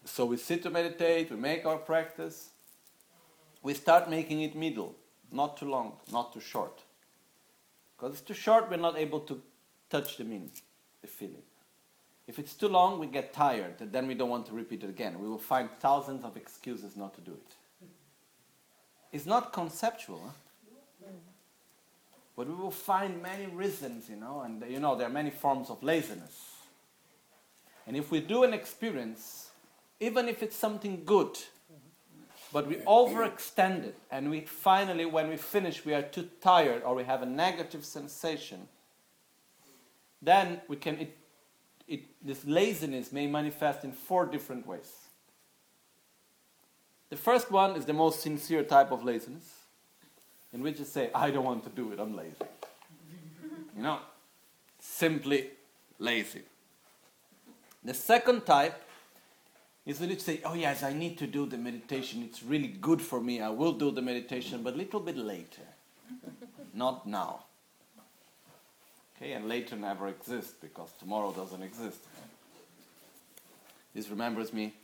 So 0.04 0.26
we 0.26 0.36
sit 0.36 0.62
to 0.64 0.70
meditate, 0.70 1.30
we 1.30 1.36
make 1.36 1.64
our 1.64 1.78
practice. 1.78 2.50
We 3.62 3.74
start 3.74 4.10
making 4.10 4.42
it 4.42 4.56
middle, 4.56 4.96
not 5.30 5.56
too 5.56 5.70
long, 5.70 5.92
not 6.10 6.32
too 6.32 6.40
short. 6.40 6.82
Because 7.96 8.14
it's 8.14 8.22
too 8.22 8.34
short, 8.34 8.68
we're 8.68 8.76
not 8.78 8.98
able 8.98 9.20
to 9.20 9.40
touch 9.88 10.16
the 10.16 10.24
meaning, 10.24 10.50
the 11.00 11.06
feeling. 11.06 11.42
If 12.26 12.38
it's 12.38 12.54
too 12.54 12.68
long, 12.68 12.98
we 12.98 13.06
get 13.06 13.32
tired, 13.32 13.80
and 13.80 13.92
then 13.92 14.06
we 14.06 14.14
don't 14.14 14.28
want 14.28 14.46
to 14.46 14.54
repeat 14.54 14.82
it 14.82 14.90
again. 14.90 15.20
We 15.20 15.28
will 15.28 15.38
find 15.38 15.68
thousands 15.78 16.24
of 16.24 16.36
excuses 16.36 16.96
not 16.96 17.14
to 17.14 17.20
do 17.20 17.32
it. 17.32 17.88
It's 19.12 19.26
not 19.26 19.52
conceptual. 19.52 20.20
Huh? 20.24 20.32
But 22.36 22.48
we 22.48 22.54
will 22.54 22.70
find 22.70 23.22
many 23.22 23.46
reasons, 23.46 24.08
you 24.08 24.16
know, 24.16 24.40
and 24.40 24.64
you 24.68 24.80
know, 24.80 24.96
there 24.96 25.06
are 25.06 25.10
many 25.10 25.30
forms 25.30 25.68
of 25.68 25.82
laziness. 25.82 26.52
And 27.86 27.96
if 27.96 28.10
we 28.10 28.20
do 28.20 28.44
an 28.44 28.54
experience, 28.54 29.50
even 30.00 30.28
if 30.28 30.42
it's 30.42 30.56
something 30.56 31.02
good, 31.04 31.38
but 32.52 32.66
we 32.66 32.76
overextend 32.76 33.84
it, 33.84 33.98
and 34.10 34.30
we 34.30 34.42
finally, 34.42 35.04
when 35.04 35.28
we 35.28 35.36
finish, 35.36 35.84
we 35.84 35.94
are 35.94 36.02
too 36.02 36.28
tired 36.40 36.82
or 36.82 36.94
we 36.94 37.04
have 37.04 37.22
a 37.22 37.26
negative 37.26 37.84
sensation, 37.84 38.68
then 40.20 40.60
we 40.68 40.76
can, 40.76 40.98
it, 40.98 41.18
it, 41.88 42.00
this 42.22 42.44
laziness 42.44 43.10
may 43.10 43.26
manifest 43.26 43.84
in 43.84 43.92
four 43.92 44.26
different 44.26 44.66
ways. 44.66 44.90
The 47.10 47.16
first 47.16 47.50
one 47.50 47.76
is 47.76 47.84
the 47.84 47.92
most 47.92 48.20
sincere 48.20 48.62
type 48.62 48.90
of 48.90 49.04
laziness 49.04 49.61
in 50.52 50.62
which 50.62 50.78
you 50.78 50.84
say, 50.84 51.10
I 51.14 51.30
don't 51.30 51.44
want 51.44 51.64
to 51.64 51.70
do 51.70 51.92
it, 51.92 51.98
I'm 51.98 52.16
lazy. 52.16 52.34
you 53.76 53.82
know, 53.82 53.98
simply 54.78 55.50
lazy. 55.98 56.42
The 57.84 57.94
second 57.94 58.44
type 58.44 58.80
is 59.84 59.98
that 59.98 60.08
you 60.08 60.18
say, 60.18 60.40
oh 60.44 60.54
yes, 60.54 60.82
I 60.82 60.92
need 60.92 61.18
to 61.18 61.26
do 61.26 61.46
the 61.46 61.56
meditation, 61.56 62.22
it's 62.22 62.42
really 62.42 62.68
good 62.68 63.00
for 63.02 63.20
me, 63.20 63.40
I 63.40 63.48
will 63.48 63.72
do 63.72 63.90
the 63.90 64.02
meditation, 64.02 64.62
but 64.62 64.74
a 64.74 64.76
little 64.76 65.00
bit 65.00 65.16
later, 65.16 65.62
not 66.74 67.06
now. 67.06 67.44
Okay, 69.16 69.32
and 69.32 69.48
later 69.48 69.76
never 69.76 70.08
exists 70.08 70.54
because 70.60 70.90
tomorrow 70.98 71.32
doesn't 71.32 71.62
exist. 71.62 71.98
This 73.94 74.08
remembers 74.08 74.52
me 74.52 74.74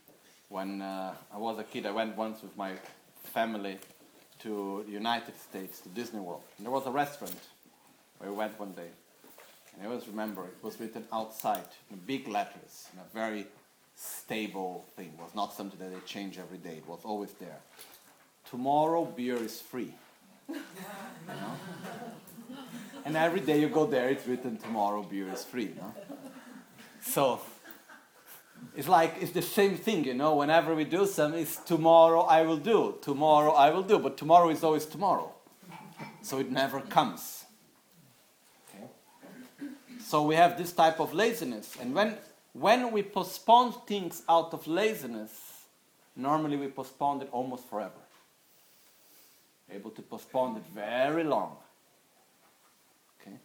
when 0.48 0.82
uh, 0.82 1.14
I 1.32 1.38
was 1.38 1.58
a 1.58 1.64
kid, 1.64 1.86
I 1.86 1.90
went 1.90 2.16
once 2.16 2.42
with 2.42 2.56
my 2.56 2.74
family 3.24 3.78
to 4.40 4.84
the 4.86 4.92
United 4.92 5.38
States, 5.40 5.80
to 5.80 5.88
Disney 5.90 6.20
World. 6.20 6.42
And 6.56 6.66
there 6.66 6.72
was 6.72 6.86
a 6.86 6.90
restaurant 6.90 7.38
where 8.18 8.30
we 8.30 8.36
went 8.36 8.58
one 8.58 8.72
day. 8.72 8.88
And 9.74 9.82
I 9.82 9.86
always 9.90 10.08
remember 10.08 10.44
it 10.44 10.62
was 10.62 10.78
written 10.80 11.04
outside 11.12 11.68
in 11.90 11.98
big 11.98 12.28
letters, 12.28 12.88
in 12.92 12.98
a 12.98 13.14
very 13.14 13.46
stable 13.96 14.84
thing. 14.96 15.12
It 15.18 15.22
was 15.22 15.34
not 15.34 15.52
something 15.54 15.78
that 15.78 15.92
they 15.92 16.00
change 16.06 16.38
every 16.38 16.58
day. 16.58 16.76
It 16.78 16.88
was 16.88 17.00
always 17.04 17.32
there. 17.32 17.58
Tomorrow 18.50 19.04
beer 19.04 19.36
is 19.36 19.60
free. 19.60 19.92
you 20.48 20.56
know? 21.26 22.56
And 23.04 23.16
every 23.16 23.40
day 23.40 23.60
you 23.60 23.68
go 23.68 23.86
there, 23.86 24.08
it's 24.08 24.26
written 24.26 24.56
tomorrow 24.56 25.02
beer 25.02 25.32
is 25.32 25.44
free. 25.44 25.70
Know? 25.76 25.94
So 27.00 27.40
it's 28.78 28.88
like 28.88 29.16
it's 29.20 29.32
the 29.32 29.42
same 29.42 29.76
thing, 29.76 30.04
you 30.04 30.14
know. 30.14 30.36
Whenever 30.36 30.74
we 30.74 30.84
do 30.84 31.06
something, 31.06 31.40
it's 31.40 31.56
tomorrow 31.56 32.20
I 32.20 32.42
will 32.42 32.56
do, 32.56 32.96
tomorrow 33.02 33.52
I 33.52 33.70
will 33.70 33.82
do, 33.82 33.98
but 33.98 34.16
tomorrow 34.16 34.50
is 34.50 34.62
always 34.62 34.86
tomorrow, 34.86 35.32
so 36.22 36.38
it 36.38 36.50
never 36.50 36.80
comes. 36.80 37.44
So 40.00 40.22
we 40.22 40.36
have 40.36 40.56
this 40.56 40.72
type 40.72 41.00
of 41.00 41.12
laziness, 41.12 41.76
and 41.80 41.94
when 41.94 42.16
when 42.52 42.92
we 42.92 43.02
postpone 43.02 43.72
things 43.86 44.22
out 44.28 44.54
of 44.54 44.66
laziness, 44.66 45.32
normally 46.16 46.56
we 46.56 46.68
postpone 46.68 47.22
it 47.22 47.28
almost 47.32 47.68
forever. 47.68 48.02
Able 49.70 49.90
to 49.90 50.02
postpone 50.02 50.56
it 50.56 50.62
very 50.72 51.24
long. 51.24 51.56
Okay? 53.20 53.36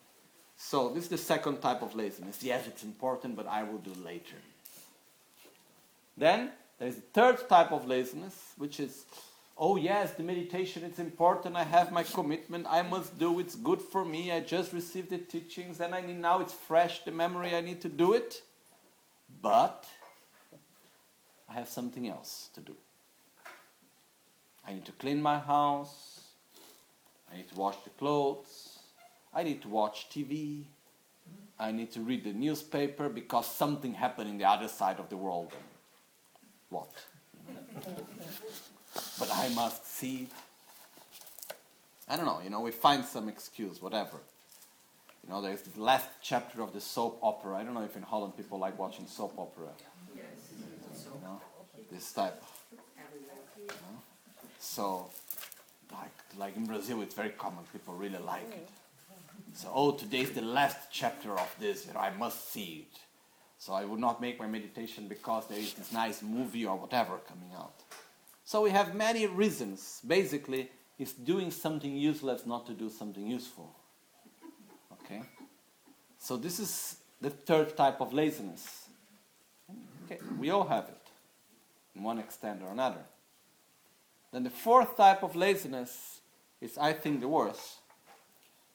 So 0.56 0.90
this 0.90 1.04
is 1.04 1.10
the 1.10 1.18
second 1.18 1.60
type 1.60 1.82
of 1.82 1.96
laziness. 1.96 2.42
Yes, 2.42 2.68
it's 2.68 2.84
important, 2.84 3.36
but 3.36 3.48
I 3.48 3.64
will 3.64 3.80
do 3.80 3.94
later. 4.04 4.38
Then 6.18 6.52
there 6.78 6.88
is 6.88 6.98
a 6.98 7.02
third 7.02 7.50
type 7.50 7.72
of 7.72 7.88
laziness, 7.88 8.54
which 8.58 8.80
is, 8.80 9.06
oh 9.58 9.76
yes, 9.76 10.12
the 10.14 10.24
meditation 10.24 10.84
is 10.84 11.00
important. 11.00 11.56
I 11.56 11.64
have 11.64 11.92
my 11.92 12.04
commitment. 12.04 12.68
I 12.70 12.82
must 12.82 13.18
do. 13.18 13.40
It's 13.40 13.56
good 13.56 13.82
for 13.82 14.06
me. 14.06 14.32
I 14.32 14.40
just 14.42 14.74
received 14.74 15.10
the 15.10 15.18
teachings, 15.18 15.80
and 15.80 15.96
I 15.96 16.02
need 16.02 16.20
now. 16.20 16.40
It's 16.40 16.54
fresh. 16.54 17.04
The 17.04 17.12
memory. 17.12 17.56
I 17.56 17.62
need 17.62 17.82
to 17.82 17.90
do 17.90 18.14
it, 18.14 18.42
but 19.42 19.86
I 21.50 21.54
have 21.54 21.70
something 21.70 22.08
else 22.08 22.50
to 22.54 22.62
do. 22.62 22.76
I 24.66 24.74
need 24.74 24.86
to 24.86 24.94
clean 24.94 25.22
my 25.22 25.40
house. 25.40 26.22
I 27.32 27.38
need 27.38 27.50
to 27.50 27.56
wash 27.56 27.76
the 27.84 27.90
clothes. 27.92 28.80
I 29.34 29.44
need 29.44 29.62
to 29.64 29.68
watch 29.68 30.08
TV. 30.10 30.66
I 31.60 31.72
need 31.72 31.92
to 31.94 32.02
read 32.02 32.24
the 32.24 32.34
newspaper 32.34 33.10
because 33.10 33.48
something 33.48 33.94
happened 33.94 34.30
in 34.30 34.38
the 34.38 34.46
other 34.46 34.68
side 34.68 35.00
of 35.00 35.10
the 35.10 35.18
world 35.18 35.54
what? 36.74 36.90
but 39.20 39.30
I 39.32 39.50
must 39.50 39.88
see. 39.88 40.28
I 42.10 42.18
don't 42.18 42.26
know, 42.26 42.42
you 42.44 42.50
know, 42.50 42.60
we 42.60 42.72
find 42.72 43.06
some 43.06 43.30
excuse, 43.30 43.82
whatever. 43.82 44.18
You 45.24 45.30
know, 45.30 45.42
there's 45.42 45.62
the 45.62 45.82
last 45.82 46.08
chapter 46.22 46.62
of 46.62 46.74
the 46.74 46.82
soap 46.82 47.20
opera. 47.24 47.56
I 47.56 47.64
don't 47.64 47.74
know 47.74 47.84
if 47.84 47.96
in 47.96 48.04
Holland 48.04 48.36
people 48.36 48.60
like 48.60 48.78
watching 48.78 49.08
soap 49.08 49.34
opera. 49.38 49.70
Yes. 50.14 50.26
You 50.52 51.22
know, 51.24 51.42
this 51.92 52.12
type. 52.12 52.44
You 53.58 53.68
know? 53.68 54.02
So, 54.60 55.10
like, 55.92 56.12
like 56.38 56.58
in 56.58 56.66
Brazil, 56.66 57.02
it's 57.02 57.16
very 57.16 57.30
common. 57.30 57.64
People 57.72 57.94
really 57.94 58.20
like 58.20 58.52
it. 58.52 58.70
So, 59.54 59.72
oh, 59.74 59.92
today's 59.92 60.32
the 60.32 60.42
last 60.42 60.78
chapter 60.92 61.32
of 61.32 61.56
this. 61.60 61.86
You 61.88 61.94
know, 61.94 62.00
I 62.00 62.12
must 62.18 62.52
see 62.52 62.88
it. 62.88 63.00
So 63.64 63.72
I 63.72 63.86
would 63.86 64.02
not 64.02 64.20
make 64.20 64.42
my 64.42 64.46
meditation 64.46 65.08
because 65.08 65.48
there 65.48 65.58
is 65.58 65.74
this 65.74 65.94
nice 65.94 66.22
movie 66.22 66.66
or 66.66 66.76
whatever 66.76 67.20
coming 67.26 67.52
out. 67.56 67.76
So 68.44 68.62
we 68.62 68.72
have 68.72 68.94
many 68.94 69.26
reasons. 69.26 70.02
Basically, 70.06 70.70
it's 71.00 71.14
doing 71.14 71.50
something 71.50 71.96
useless 71.96 72.46
not 72.46 72.66
to 72.68 72.74
do 72.74 72.90
something 72.90 73.26
useful. 73.26 73.74
Okay? 74.92 75.22
So 76.20 76.36
this 76.36 76.60
is 76.60 76.98
the 77.22 77.30
third 77.30 77.78
type 77.78 78.02
of 78.02 78.12
laziness. 78.12 78.90
Okay, 80.04 80.20
we 80.38 80.50
all 80.50 80.68
have 80.68 80.90
it 80.90 81.08
in 81.96 82.04
one 82.04 82.20
extent 82.20 82.62
or 82.66 82.70
another. 82.70 83.06
Then 84.34 84.44
the 84.44 84.50
fourth 84.50 84.98
type 84.98 85.24
of 85.24 85.38
laziness 85.38 86.20
is, 86.60 86.78
I 86.78 86.92
think, 86.92 87.22
the 87.22 87.30
worst, 87.30 87.80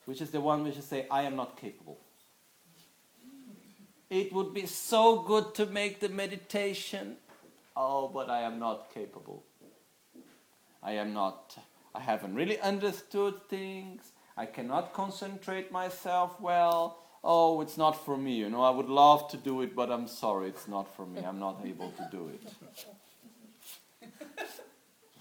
which 0.06 0.22
is 0.22 0.30
the 0.30 0.40
one 0.40 0.64
which 0.64 0.78
is 0.78 0.86
say, 0.86 1.06
I 1.10 1.24
am 1.24 1.36
not 1.36 1.60
capable. 1.60 1.98
It 4.10 4.32
would 4.32 4.54
be 4.54 4.66
so 4.66 5.22
good 5.22 5.54
to 5.56 5.66
make 5.66 6.00
the 6.00 6.08
meditation. 6.08 7.16
Oh, 7.76 8.08
but 8.08 8.30
I 8.30 8.40
am 8.42 8.58
not 8.58 8.92
capable. 8.92 9.44
I 10.82 10.92
am 10.92 11.12
not, 11.12 11.56
I 11.94 12.00
haven't 12.00 12.34
really 12.34 12.58
understood 12.60 13.48
things. 13.48 14.12
I 14.36 14.46
cannot 14.46 14.92
concentrate 14.94 15.70
myself 15.70 16.40
well. 16.40 16.98
Oh, 17.22 17.60
it's 17.60 17.76
not 17.76 18.04
for 18.04 18.16
me. 18.16 18.36
You 18.36 18.48
know, 18.48 18.62
I 18.62 18.70
would 18.70 18.88
love 18.88 19.28
to 19.30 19.36
do 19.36 19.60
it, 19.62 19.74
but 19.74 19.90
I'm 19.90 20.06
sorry, 20.06 20.48
it's 20.48 20.68
not 20.68 20.94
for 20.96 21.04
me. 21.04 21.20
I'm 21.20 21.38
not 21.38 21.60
able 21.64 21.90
to 21.90 22.08
do 22.10 22.28
it. 22.28 22.54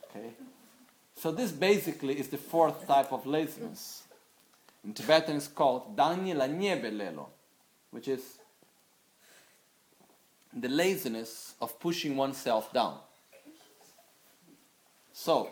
Okay? 0.09 0.29
So, 1.15 1.31
this 1.31 1.51
basically 1.51 2.19
is 2.19 2.27
the 2.27 2.37
fourth 2.37 2.87
type 2.87 3.11
of 3.11 3.25
laziness. 3.25 4.03
In 4.85 4.93
Tibetan, 4.93 5.37
it's 5.37 5.47
called 5.47 5.97
Danye 5.97 6.35
la 6.35 7.25
which 7.89 8.07
is 8.07 8.36
the 10.61 10.69
laziness 10.69 11.55
of 11.61 11.79
pushing 11.79 12.15
oneself 12.15 12.73
down. 12.73 12.97
So, 15.13 15.49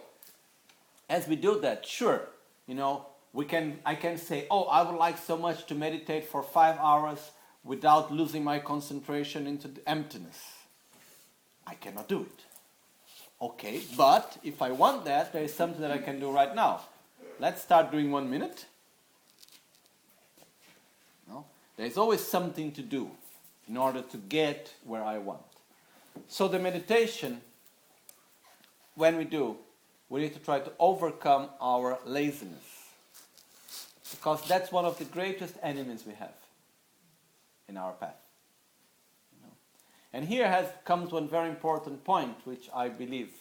as 1.09 1.27
we 1.27 1.35
do 1.35 1.59
that, 1.61 1.85
sure, 1.85 2.21
you 2.67 2.75
know, 2.75 3.07
we 3.33 3.45
can, 3.45 3.79
I 3.85 3.95
can 3.95 4.17
say, 4.17 4.47
oh, 4.49 4.63
I 4.63 4.81
would 4.83 4.97
like 4.97 5.17
so 5.17 5.37
much 5.37 5.65
to 5.67 5.75
meditate 5.75 6.25
for 6.25 6.41
five 6.41 6.77
hours 6.79 7.31
without 7.63 8.11
losing 8.11 8.43
my 8.43 8.59
concentration 8.59 9.47
into 9.47 9.67
the 9.67 9.87
emptiness. 9.89 10.39
I 11.67 11.73
cannot 11.73 12.07
do 12.07 12.21
it. 12.21 12.45
Okay, 13.41 13.81
but 13.97 14.37
if 14.43 14.61
I 14.61 14.71
want 14.71 15.03
that, 15.05 15.33
there 15.33 15.43
is 15.43 15.53
something 15.53 15.81
that 15.81 15.91
I 15.91 15.97
can 15.97 16.19
do 16.19 16.31
right 16.31 16.55
now. 16.55 16.81
Let's 17.39 17.61
start 17.61 17.91
doing 17.91 18.11
one 18.11 18.29
minute. 18.29 18.65
No? 21.27 21.45
There's 21.75 21.97
always 21.97 22.21
something 22.21 22.71
to 22.71 22.81
do 22.81 23.11
in 23.67 23.77
order 23.77 24.01
to 24.01 24.17
get 24.17 24.73
where 24.83 25.03
I 25.03 25.17
want. 25.17 25.41
So 26.27 26.47
the 26.47 26.59
meditation, 26.59 27.41
when 28.95 29.17
we 29.17 29.25
do, 29.25 29.57
we 30.09 30.21
need 30.21 30.33
to 30.33 30.39
try 30.39 30.59
to 30.59 30.71
overcome 30.79 31.49
our 31.59 31.97
laziness. 32.05 32.63
Because 34.11 34.47
that's 34.47 34.71
one 34.71 34.85
of 34.85 34.97
the 34.97 35.05
greatest 35.05 35.55
enemies 35.63 36.03
we 36.05 36.13
have 36.13 36.35
in 37.67 37.75
our 37.75 37.91
path. 37.93 38.15
You 39.33 39.47
know? 39.47 39.53
And 40.13 40.27
here 40.27 40.47
has 40.47 40.67
comes 40.85 41.11
one 41.11 41.27
very 41.27 41.49
important 41.49 42.03
point, 42.03 42.35
which 42.45 42.69
I 42.73 42.89
believe 42.89 43.31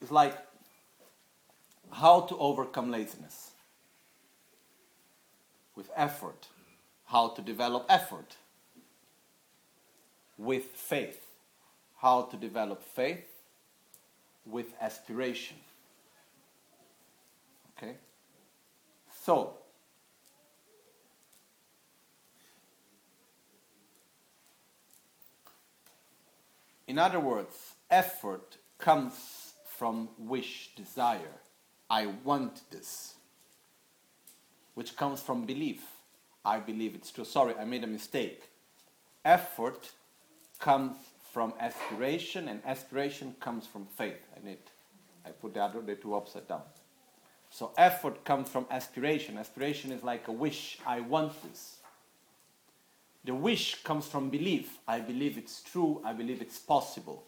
is 0.00 0.10
like 0.10 0.36
how 1.92 2.22
to 2.22 2.36
overcome 2.38 2.90
laziness 2.90 3.50
with 5.76 5.90
effort 5.94 6.46
how 7.12 7.28
to 7.28 7.42
develop 7.42 7.84
effort 7.90 8.36
with 10.38 10.64
faith, 10.64 11.20
how 11.98 12.22
to 12.22 12.38
develop 12.38 12.82
faith 12.82 13.28
with 14.46 14.72
aspiration. 14.80 15.58
Okay? 17.76 17.96
So, 19.22 19.58
in 26.86 26.98
other 26.98 27.20
words, 27.20 27.74
effort 27.90 28.56
comes 28.78 29.52
from 29.66 30.08
wish, 30.16 30.70
desire. 30.74 31.36
I 31.90 32.06
want 32.24 32.62
this, 32.70 33.16
which 34.74 34.96
comes 34.96 35.20
from 35.20 35.44
belief. 35.44 35.91
I 36.44 36.58
believe 36.58 36.94
it's 36.94 37.10
true. 37.10 37.24
Sorry, 37.24 37.54
I 37.54 37.64
made 37.64 37.84
a 37.84 37.88
mistake. 37.88 38.42
Effort 39.24 39.90
comes 40.58 40.96
from 41.32 41.54
aspiration, 41.60 42.48
and 42.48 42.60
aspiration 42.66 43.34
comes 43.40 43.66
from 43.66 43.86
faith. 43.86 44.20
I 44.36 44.46
need, 44.46 44.58
I 45.24 45.30
put 45.30 45.54
the 45.54 45.62
other 45.62 45.80
the 45.80 45.94
two 45.94 46.14
upside 46.14 46.48
down. 46.48 46.62
So 47.50 47.72
effort 47.76 48.24
comes 48.24 48.48
from 48.48 48.66
aspiration. 48.70 49.38
Aspiration 49.38 49.92
is 49.92 50.02
like 50.02 50.28
a 50.28 50.32
wish. 50.32 50.78
I 50.86 51.00
want 51.00 51.32
this. 51.42 51.76
The 53.24 53.34
wish 53.34 53.82
comes 53.82 54.06
from 54.08 54.30
belief. 54.30 54.78
I 54.88 55.00
believe 55.00 55.38
it's 55.38 55.62
true. 55.62 56.00
I 56.04 56.12
believe 56.12 56.42
it's 56.42 56.58
possible, 56.58 57.24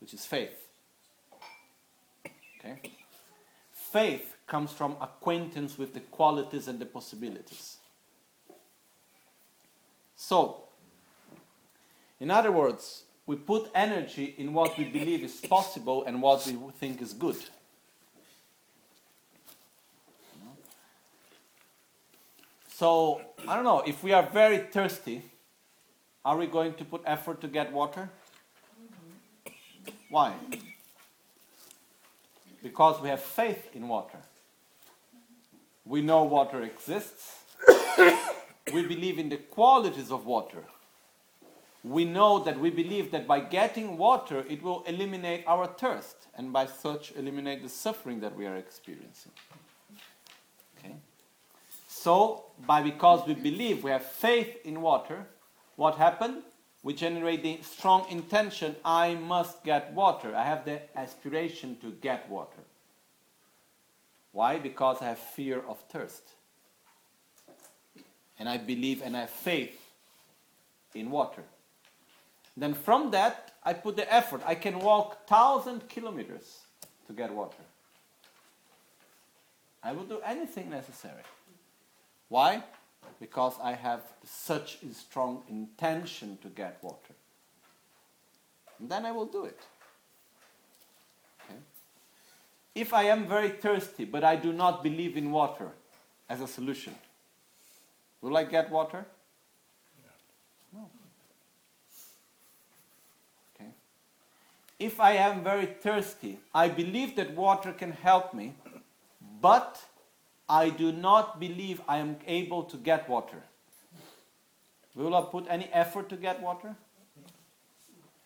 which 0.00 0.12
is 0.12 0.26
faith. 0.26 0.68
Okay? 2.58 2.92
Faith 3.72 4.36
comes 4.46 4.72
from 4.72 4.96
acquaintance 5.00 5.78
with 5.78 5.94
the 5.94 6.00
qualities 6.00 6.68
and 6.68 6.78
the 6.78 6.86
possibilities. 6.86 7.78
So, 10.26 10.62
in 12.18 12.30
other 12.30 12.50
words, 12.50 13.02
we 13.26 13.36
put 13.36 13.70
energy 13.74 14.34
in 14.38 14.54
what 14.54 14.78
we 14.78 14.84
believe 14.84 15.22
is 15.22 15.34
possible 15.34 16.02
and 16.06 16.22
what 16.22 16.46
we 16.46 16.56
think 16.80 17.02
is 17.02 17.12
good. 17.12 17.36
So, 22.68 23.20
I 23.46 23.54
don't 23.54 23.64
know, 23.64 23.82
if 23.86 24.02
we 24.02 24.14
are 24.14 24.22
very 24.22 24.56
thirsty, 24.56 25.20
are 26.24 26.38
we 26.38 26.46
going 26.46 26.72
to 26.76 26.86
put 26.86 27.02
effort 27.04 27.42
to 27.42 27.46
get 27.46 27.70
water? 27.70 28.08
Mm-hmm. 28.08 29.52
Why? 30.08 30.32
Because 32.62 32.98
we 33.02 33.10
have 33.10 33.20
faith 33.20 33.68
in 33.74 33.88
water. 33.88 34.20
We 35.84 36.00
know 36.00 36.24
water 36.24 36.62
exists 36.62 37.44
we 38.72 38.82
believe 38.86 39.18
in 39.18 39.28
the 39.28 39.36
qualities 39.36 40.10
of 40.10 40.26
water. 40.26 40.64
We 41.82 42.06
know 42.06 42.38
that 42.44 42.58
we 42.58 42.70
believe 42.70 43.10
that 43.10 43.26
by 43.26 43.40
getting 43.40 43.98
water, 43.98 44.44
it 44.48 44.62
will 44.62 44.84
eliminate 44.84 45.44
our 45.46 45.66
thirst, 45.66 46.16
and 46.34 46.50
by 46.50 46.64
such 46.66 47.12
eliminate 47.14 47.62
the 47.62 47.68
suffering 47.68 48.20
that 48.20 48.34
we 48.34 48.46
are 48.46 48.56
experiencing. 48.56 49.32
Okay? 50.78 50.94
So, 51.86 52.46
by 52.66 52.82
because 52.82 53.26
we 53.26 53.34
believe, 53.34 53.84
we 53.84 53.90
have 53.90 54.06
faith 54.06 54.56
in 54.64 54.80
water, 54.80 55.26
what 55.76 55.96
happened? 55.96 56.42
We 56.82 56.94
generate 56.94 57.42
the 57.42 57.58
strong 57.62 58.06
intention 58.10 58.76
I 58.84 59.14
must 59.14 59.62
get 59.64 59.92
water. 59.92 60.34
I 60.34 60.44
have 60.44 60.64
the 60.64 60.80
aspiration 60.98 61.76
to 61.80 61.90
get 61.90 62.28
water. 62.30 62.62
Why? 64.32 64.58
Because 64.58 64.98
I 65.00 65.06
have 65.06 65.18
fear 65.18 65.62
of 65.68 65.80
thirst 65.90 66.33
and 68.38 68.48
I 68.48 68.58
believe 68.58 69.02
and 69.02 69.16
I 69.16 69.20
have 69.20 69.30
faith 69.30 69.80
in 70.94 71.10
water. 71.10 71.42
Then 72.56 72.74
from 72.74 73.10
that, 73.10 73.52
I 73.64 73.72
put 73.72 73.96
the 73.96 74.12
effort. 74.12 74.42
I 74.44 74.54
can 74.54 74.78
walk 74.78 75.26
thousand 75.26 75.88
kilometers 75.88 76.60
to 77.06 77.12
get 77.12 77.32
water. 77.32 77.62
I 79.82 79.92
will 79.92 80.04
do 80.04 80.20
anything 80.24 80.70
necessary. 80.70 81.22
Why? 82.28 82.62
Because 83.20 83.54
I 83.62 83.72
have 83.72 84.00
such 84.24 84.78
a 84.82 84.94
strong 84.94 85.42
intention 85.48 86.38
to 86.42 86.48
get 86.48 86.78
water. 86.82 87.14
And 88.78 88.88
then 88.88 89.04
I 89.04 89.12
will 89.12 89.26
do 89.26 89.44
it. 89.44 89.60
Okay? 91.44 91.58
If 92.74 92.94
I 92.94 93.04
am 93.04 93.26
very 93.26 93.50
thirsty, 93.50 94.04
but 94.04 94.24
I 94.24 94.36
do 94.36 94.52
not 94.52 94.82
believe 94.82 95.16
in 95.16 95.30
water 95.30 95.68
as 96.28 96.40
a 96.40 96.46
solution, 96.46 96.94
Will 98.24 98.38
I 98.38 98.44
get 98.44 98.70
water? 98.70 99.04
No. 100.72 100.88
Okay. 103.54 103.68
If 104.78 104.98
I 104.98 105.12
am 105.12 105.44
very 105.44 105.66
thirsty, 105.66 106.38
I 106.54 106.68
believe 106.68 107.16
that 107.16 107.32
water 107.32 107.74
can 107.74 107.92
help 107.92 108.32
me, 108.32 108.54
but 109.42 109.84
I 110.48 110.70
do 110.70 110.90
not 110.90 111.38
believe 111.38 111.82
I 111.86 111.98
am 111.98 112.16
able 112.26 112.62
to 112.62 112.78
get 112.78 113.10
water. 113.10 113.42
Will 114.94 115.14
I 115.14 115.20
put 115.30 115.44
any 115.50 115.68
effort 115.70 116.08
to 116.08 116.16
get 116.16 116.40
water? 116.40 116.74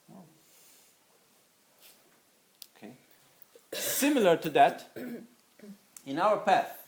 No. 0.09 0.23
Okay. 2.77 2.93
Similar 3.73 4.37
to 4.37 4.51
that, 4.51 4.97
in 6.07 6.21
our 6.21 6.37
path, 6.37 6.87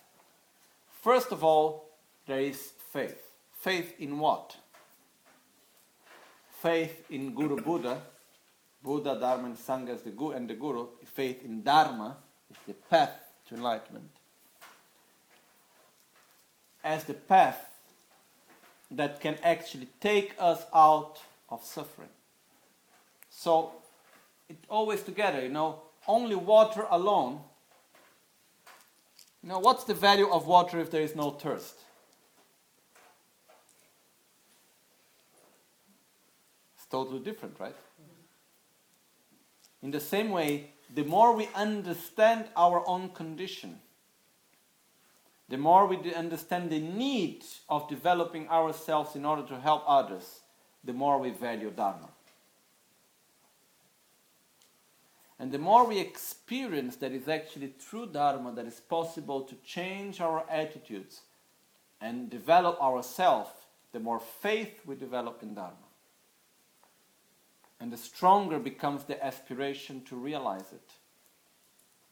first 1.02 1.32
of 1.32 1.42
all, 1.42 1.88
there 2.28 2.38
is 2.38 2.72
faith. 2.92 3.32
Faith 3.58 3.94
in 3.98 4.18
what? 4.18 4.56
Faith 6.60 7.04
in 7.10 7.34
Guru 7.34 7.60
Buddha, 7.62 8.00
Buddha, 8.82 9.18
Dharma, 9.18 9.46
and 9.46 9.56
Sangha 9.56 9.90
as 9.90 10.02
the 10.02 10.10
Guru, 10.10 10.32
and 10.32 10.48
the 10.48 10.54
Guru. 10.54 10.86
Faith 11.04 11.44
in 11.44 11.62
Dharma 11.62 12.16
is 12.50 12.56
the 12.66 12.74
path 12.74 13.12
to 13.48 13.54
enlightenment. 13.54 14.10
As 16.82 17.04
the 17.04 17.14
path 17.14 17.66
that 18.90 19.20
can 19.20 19.36
actually 19.42 19.88
take 20.00 20.34
us 20.38 20.64
out 20.74 21.20
of 21.48 21.64
suffering. 21.64 22.08
So, 23.28 23.72
it 24.48 24.58
always 24.68 25.02
together, 25.02 25.42
you 25.42 25.50
know, 25.50 25.80
only 26.08 26.34
water 26.34 26.86
alone 26.90 27.40
You 29.42 29.48
know, 29.48 29.58
what's 29.58 29.84
the 29.84 29.94
value 29.94 30.28
of 30.30 30.46
water 30.46 30.80
if 30.80 30.90
there 30.90 31.02
is 31.02 31.16
no 31.16 31.30
thirst? 31.30 31.74
Totally 36.90 37.20
different, 37.20 37.58
right? 37.58 37.76
In 39.82 39.90
the 39.90 40.00
same 40.00 40.30
way, 40.30 40.72
the 40.94 41.04
more 41.04 41.34
we 41.34 41.48
understand 41.54 42.46
our 42.56 42.86
own 42.86 43.10
condition, 43.10 43.78
the 45.48 45.58
more 45.58 45.86
we 45.86 46.14
understand 46.14 46.70
the 46.70 46.78
need 46.78 47.44
of 47.68 47.88
developing 47.88 48.48
ourselves 48.48 49.16
in 49.16 49.24
order 49.24 49.42
to 49.48 49.58
help 49.58 49.82
others, 49.86 50.40
the 50.84 50.92
more 50.92 51.18
we 51.18 51.30
value 51.30 51.70
Dharma. 51.70 52.08
And 55.38 55.50
the 55.50 55.58
more 55.58 55.86
we 55.86 55.98
experience 55.98 56.96
that 56.96 57.12
it's 57.12 57.26
actually 57.26 57.68
through 57.78 58.08
Dharma 58.08 58.52
that 58.52 58.66
it's 58.66 58.80
possible 58.80 59.40
to 59.42 59.54
change 59.64 60.20
our 60.20 60.44
attitudes 60.50 61.22
and 62.00 62.28
develop 62.28 62.80
ourselves, 62.80 63.50
the 63.92 64.00
more 64.00 64.20
faith 64.20 64.80
we 64.84 64.94
develop 64.96 65.42
in 65.42 65.54
Dharma. 65.54 65.89
And 67.80 67.90
the 67.90 67.96
stronger 67.96 68.58
becomes 68.58 69.04
the 69.04 69.24
aspiration 69.24 70.02
to 70.04 70.16
realize 70.16 70.72
it. 70.72 70.90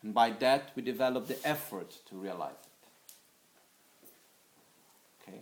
And 0.03 0.15
by 0.15 0.31
that, 0.31 0.71
we 0.75 0.83
develop 0.83 1.27
the 1.27 1.39
effort 1.47 1.95
to 2.09 2.17
realize 2.17 2.53
it. 2.53 4.09
Okay? 5.29 5.41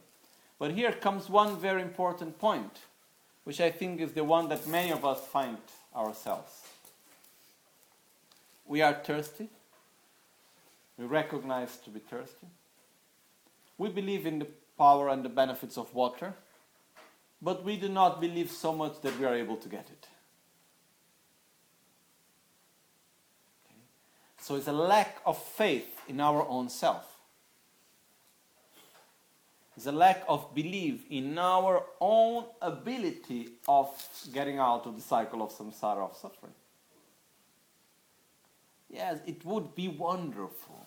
But 0.59 0.73
here 0.73 0.93
comes 0.93 1.29
one 1.29 1.57
very 1.57 1.83
important 1.83 2.39
point, 2.39 2.81
which 3.45 3.61
I 3.61 3.71
think 3.71 4.01
is 4.01 4.13
the 4.13 4.25
one 4.25 4.49
that 4.49 4.67
many 4.67 4.91
of 4.91 5.05
us 5.05 5.21
find 5.27 5.59
ourselves. 5.95 6.63
We 8.67 8.83
are 8.83 8.95
thirsty. 8.95 9.49
We 10.99 11.05
recognize 11.05 11.77
to 11.79 11.91
be 11.91 12.01
thirsty. 12.01 12.49
We 13.79 13.91
believe 13.91 14.27
in 14.27 14.41
the 14.41 14.49
power 14.79 15.09
and 15.09 15.25
the 15.25 15.29
benefits 15.29 15.77
of 15.77 15.95
water, 15.95 16.35
but 17.41 17.63
we 17.65 17.77
do 17.77 17.89
not 17.89 18.21
believe 18.21 18.51
so 18.51 18.73
much 18.75 19.01
that 19.03 19.19
we 19.19 19.27
are 19.27 19.35
able 19.35 19.57
to 19.59 19.69
get 19.69 19.89
it. 19.91 20.09
So 24.47 24.55
it's 24.55 24.69
a 24.69 24.73
lack 24.73 25.17
of 25.27 25.43
faith 25.43 26.03
in 26.07 26.21
our 26.21 26.47
own 26.47 26.69
self. 26.69 27.19
It's 29.77 29.87
a 29.87 29.91
lack 29.91 30.23
of 30.29 30.55
belief 30.55 31.01
in 31.11 31.37
our 31.37 31.83
own 32.01 32.45
ability 32.63 33.49
of 33.67 33.91
getting 34.33 34.61
out 34.61 34.87
of 34.87 34.95
the 34.95 35.03
cycle 35.03 35.43
of 35.43 35.51
samsara 35.51 36.09
of 36.09 36.17
suffering. 36.17 36.53
Yes, 38.89 39.19
it 39.27 39.45
would 39.45 39.75
be 39.75 39.89
wonderful. 39.89 40.87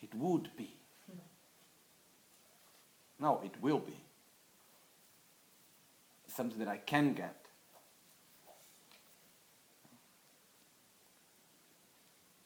It 0.00 0.14
would 0.14 0.48
be. 0.56 0.76
No, 3.18 3.40
it 3.44 3.60
will 3.60 3.80
be. 3.80 3.98
It's 6.24 6.36
something 6.36 6.60
that 6.60 6.68
I 6.68 6.76
can 6.76 7.14
get. 7.14 7.45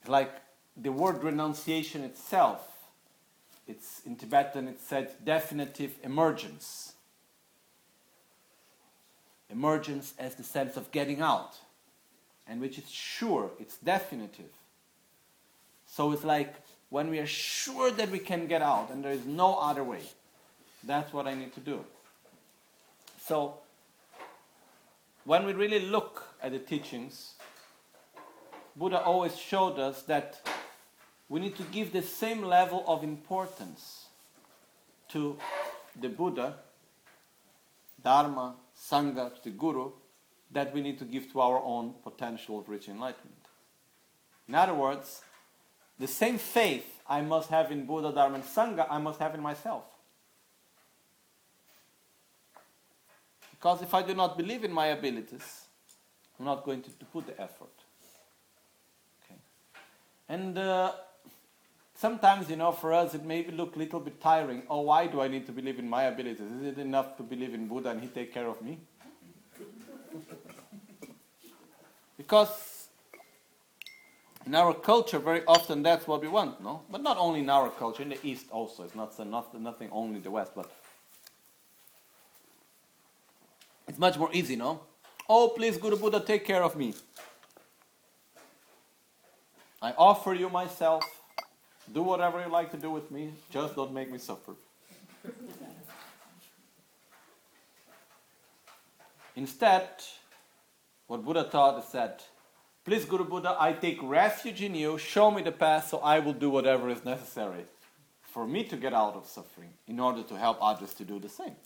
Like 0.06 0.32
the 0.76 0.92
word 0.92 1.22
renunciation 1.22 2.02
itself. 2.04 2.66
It's 3.66 4.02
in 4.04 4.16
Tibetan 4.16 4.68
it 4.68 4.80
said 4.80 5.12
definitive 5.24 5.98
emergence. 6.02 6.94
Emergence 9.48 10.14
as 10.18 10.34
the 10.34 10.42
sense 10.42 10.76
of 10.76 10.90
getting 10.90 11.20
out 11.20 11.56
and 12.50 12.60
which 12.60 12.78
is 12.78 12.90
sure, 12.90 13.52
it's 13.60 13.76
definitive. 13.76 14.50
So 15.86 16.10
it's 16.10 16.24
like 16.24 16.52
when 16.88 17.08
we 17.08 17.20
are 17.20 17.26
sure 17.26 17.92
that 17.92 18.10
we 18.10 18.18
can 18.18 18.48
get 18.48 18.60
out 18.60 18.90
and 18.90 19.04
there 19.04 19.12
is 19.12 19.24
no 19.24 19.56
other 19.58 19.84
way. 19.84 20.02
That's 20.82 21.12
what 21.12 21.28
I 21.28 21.34
need 21.34 21.54
to 21.54 21.60
do. 21.60 21.84
So 23.24 23.58
when 25.24 25.46
we 25.46 25.52
really 25.52 25.78
look 25.78 26.24
at 26.42 26.50
the 26.50 26.58
teachings, 26.58 27.34
Buddha 28.80 29.02
always 29.02 29.36
showed 29.36 29.78
us 29.78 30.04
that 30.04 30.40
we 31.28 31.38
need 31.38 31.54
to 31.56 31.62
give 31.64 31.92
the 31.92 32.00
same 32.00 32.42
level 32.42 32.82
of 32.86 33.04
importance 33.04 34.06
to 35.10 35.36
the 36.00 36.08
Buddha, 36.08 36.54
Dharma, 38.02 38.54
Sangha, 38.74 39.34
to 39.34 39.44
the 39.44 39.50
Guru, 39.50 39.90
that 40.50 40.72
we 40.72 40.80
need 40.80 40.98
to 40.98 41.04
give 41.04 41.30
to 41.32 41.40
our 41.40 41.62
own 41.62 41.92
potential 42.02 42.58
of 42.58 42.70
reaching 42.70 42.94
enlightenment. 42.94 43.44
In 44.48 44.54
other 44.54 44.72
words, 44.72 45.20
the 45.98 46.08
same 46.08 46.38
faith 46.38 47.02
I 47.06 47.20
must 47.20 47.50
have 47.50 47.70
in 47.70 47.84
Buddha, 47.84 48.12
Dharma, 48.14 48.36
and 48.36 48.44
Sangha, 48.44 48.86
I 48.88 48.96
must 48.96 49.20
have 49.20 49.34
in 49.34 49.42
myself. 49.42 49.84
Because 53.50 53.82
if 53.82 53.92
I 53.92 54.00
do 54.00 54.14
not 54.14 54.38
believe 54.38 54.64
in 54.64 54.72
my 54.72 54.86
abilities, 54.86 55.66
I'm 56.38 56.46
not 56.46 56.64
going 56.64 56.80
to, 56.80 56.90
to 56.90 57.04
put 57.04 57.26
the 57.26 57.38
effort. 57.38 57.79
And 60.30 60.56
uh, 60.56 60.92
sometimes, 61.96 62.48
you 62.48 62.54
know, 62.54 62.70
for 62.70 62.92
us 62.92 63.14
it 63.14 63.24
may 63.24 63.44
look 63.50 63.74
a 63.74 63.78
little 63.80 63.98
bit 63.98 64.20
tiring. 64.20 64.62
Oh, 64.70 64.82
why 64.82 65.08
do 65.08 65.20
I 65.20 65.26
need 65.26 65.44
to 65.46 65.52
believe 65.52 65.80
in 65.80 65.90
my 65.90 66.04
abilities? 66.04 66.40
Is 66.40 66.66
it 66.66 66.78
enough 66.78 67.16
to 67.16 67.24
believe 67.24 67.52
in 67.52 67.66
Buddha 67.66 67.90
and 67.90 68.00
he 68.00 68.06
take 68.06 68.32
care 68.32 68.46
of 68.46 68.62
me? 68.62 68.78
because 72.16 72.86
in 74.46 74.54
our 74.54 74.72
culture, 74.72 75.18
very 75.18 75.44
often 75.46 75.82
that's 75.82 76.06
what 76.06 76.22
we 76.22 76.28
want, 76.28 76.62
no? 76.62 76.82
But 76.88 77.02
not 77.02 77.18
only 77.18 77.40
in 77.40 77.50
our 77.50 77.68
culture, 77.68 78.04
in 78.04 78.10
the 78.10 78.18
East 78.22 78.46
also. 78.52 78.84
It's 78.84 78.94
not, 78.94 79.18
not 79.26 79.60
nothing 79.60 79.88
only 79.90 80.20
the 80.20 80.30
West, 80.30 80.52
but 80.54 80.70
it's 83.88 83.98
much 83.98 84.16
more 84.16 84.30
easy, 84.32 84.54
no? 84.54 84.82
Oh, 85.28 85.48
please, 85.56 85.76
Guru 85.76 85.96
Buddha, 85.96 86.20
take 86.20 86.44
care 86.44 86.62
of 86.62 86.76
me. 86.76 86.94
I 89.82 89.92
offer 89.92 90.34
you 90.34 90.48
myself. 90.50 91.04
Do 91.92 92.02
whatever 92.02 92.40
you 92.40 92.50
like 92.50 92.70
to 92.72 92.76
do 92.76 92.90
with 92.90 93.10
me. 93.10 93.32
Just 93.50 93.74
don't 93.74 93.92
make 93.92 94.10
me 94.10 94.18
suffer. 94.18 94.54
Instead, 99.36 99.88
what 101.06 101.24
Buddha 101.24 101.48
taught 101.50 101.82
is 101.82 101.90
that, 101.92 102.24
please, 102.84 103.04
Guru 103.04 103.24
Buddha, 103.24 103.56
I 103.58 103.72
take 103.72 103.98
refuge 104.02 104.62
in 104.62 104.74
you, 104.74 104.98
show 104.98 105.30
me 105.30 105.42
the 105.42 105.52
path, 105.52 105.88
so 105.88 105.98
I 105.98 106.18
will 106.18 106.34
do 106.34 106.50
whatever 106.50 106.90
is 106.90 107.04
necessary 107.04 107.64
for 108.22 108.46
me 108.46 108.64
to 108.64 108.76
get 108.76 108.92
out 108.92 109.14
of 109.14 109.26
suffering 109.26 109.70
in 109.88 109.98
order 109.98 110.22
to 110.22 110.36
help 110.36 110.58
others 110.60 110.92
to 110.94 111.04
do 111.04 111.18
the 111.18 111.28
same. 111.28 111.56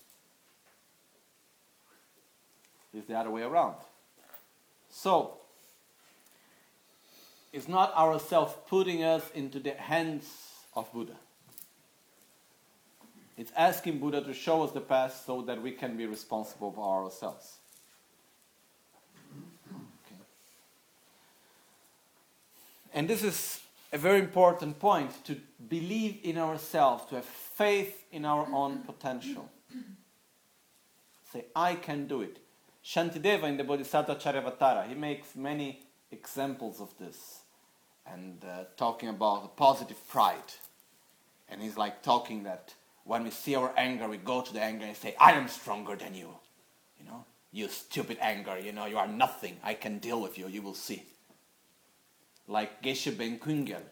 It's 2.95 3.07
the 3.09 3.15
other 3.15 3.31
way 3.31 3.43
around. 3.43 3.75
So, 4.89 5.39
it's 7.55 7.69
not 7.69 7.95
ourselves 7.97 8.53
putting 8.69 9.05
us 9.05 9.31
into 9.33 9.61
the 9.61 9.71
hands 9.71 10.27
of 10.75 10.93
Buddha. 10.93 11.15
It's 13.39 13.53
asking 13.57 14.01
Buddha 14.01 14.23
to 14.23 14.35
show 14.35 14.65
us 14.65 14.73
the 14.73 14.81
path 14.81 15.23
so 15.25 15.41
that 15.43 15.63
we 15.63 15.71
can 15.71 15.97
be 15.97 16.05
responsible 16.05 16.73
for 16.73 17.05
ourselves. 17.05 17.59
And 22.93 23.07
this 23.09 23.23
is 23.23 23.61
a 23.93 23.99
very 23.99 24.19
important 24.19 24.81
point 24.81 25.13
to 25.25 25.37
believe 25.69 26.19
in 26.25 26.39
ourselves, 26.39 27.05
to 27.11 27.17
have 27.17 27.25
faith 27.25 28.05
in 28.11 28.25
our 28.25 28.49
own 28.53 28.79
potential. 28.79 29.49
Say, 31.33 31.45
I 31.55 31.77
can 31.77 32.09
do 32.09 32.23
it. 32.23 32.39
Shantideva 32.85 33.45
in 33.45 33.57
the 33.57 33.65
Bodhisattva 33.65 34.17
Charyavatara, 34.17 34.89
he 34.89 34.97
makes 34.97 35.37
many 35.37 35.83
examples 36.11 36.81
of 36.81 36.93
this 36.99 37.44
and 38.13 38.45
uh, 38.45 38.65
talking 38.77 39.09
about 39.09 39.57
positive 39.57 40.07
pride. 40.09 40.53
And 41.49 41.61
he's 41.63 41.77
like 41.77 42.03
talking 42.03 42.43
that 42.45 42.75
when 43.05 43.25
we 43.25 43.31
see 43.31 43.55
our 43.55 43.73
anger, 43.77 44.09
we 44.09 44.17
go 44.17 44.41
to 44.41 44.53
the 44.53 44.61
anger 44.63 44.85
and 44.85 44.97
say, 44.97 45.15
I 45.21 45.33
am 45.33 45.49
stronger 45.49 45.97
than 45.97 46.15
you. 46.15 46.29
You 46.99 47.07
know, 47.07 47.25
you 47.53 47.69
stupid 47.69 48.19
anger, 48.21 48.59
you 48.59 48.73
know, 48.73 48.87
you 48.87 48.99
are 48.99 49.09
nothing. 49.09 49.57
I 49.63 49.75
can 49.75 49.99
deal 49.99 50.21
with 50.21 50.39
you, 50.39 50.49
you 50.49 50.63
will 50.63 50.75
see 50.75 51.05
like 52.49 52.83
Geshe 52.83 53.17
Ben 53.17 53.39
Kungel. 53.39 53.83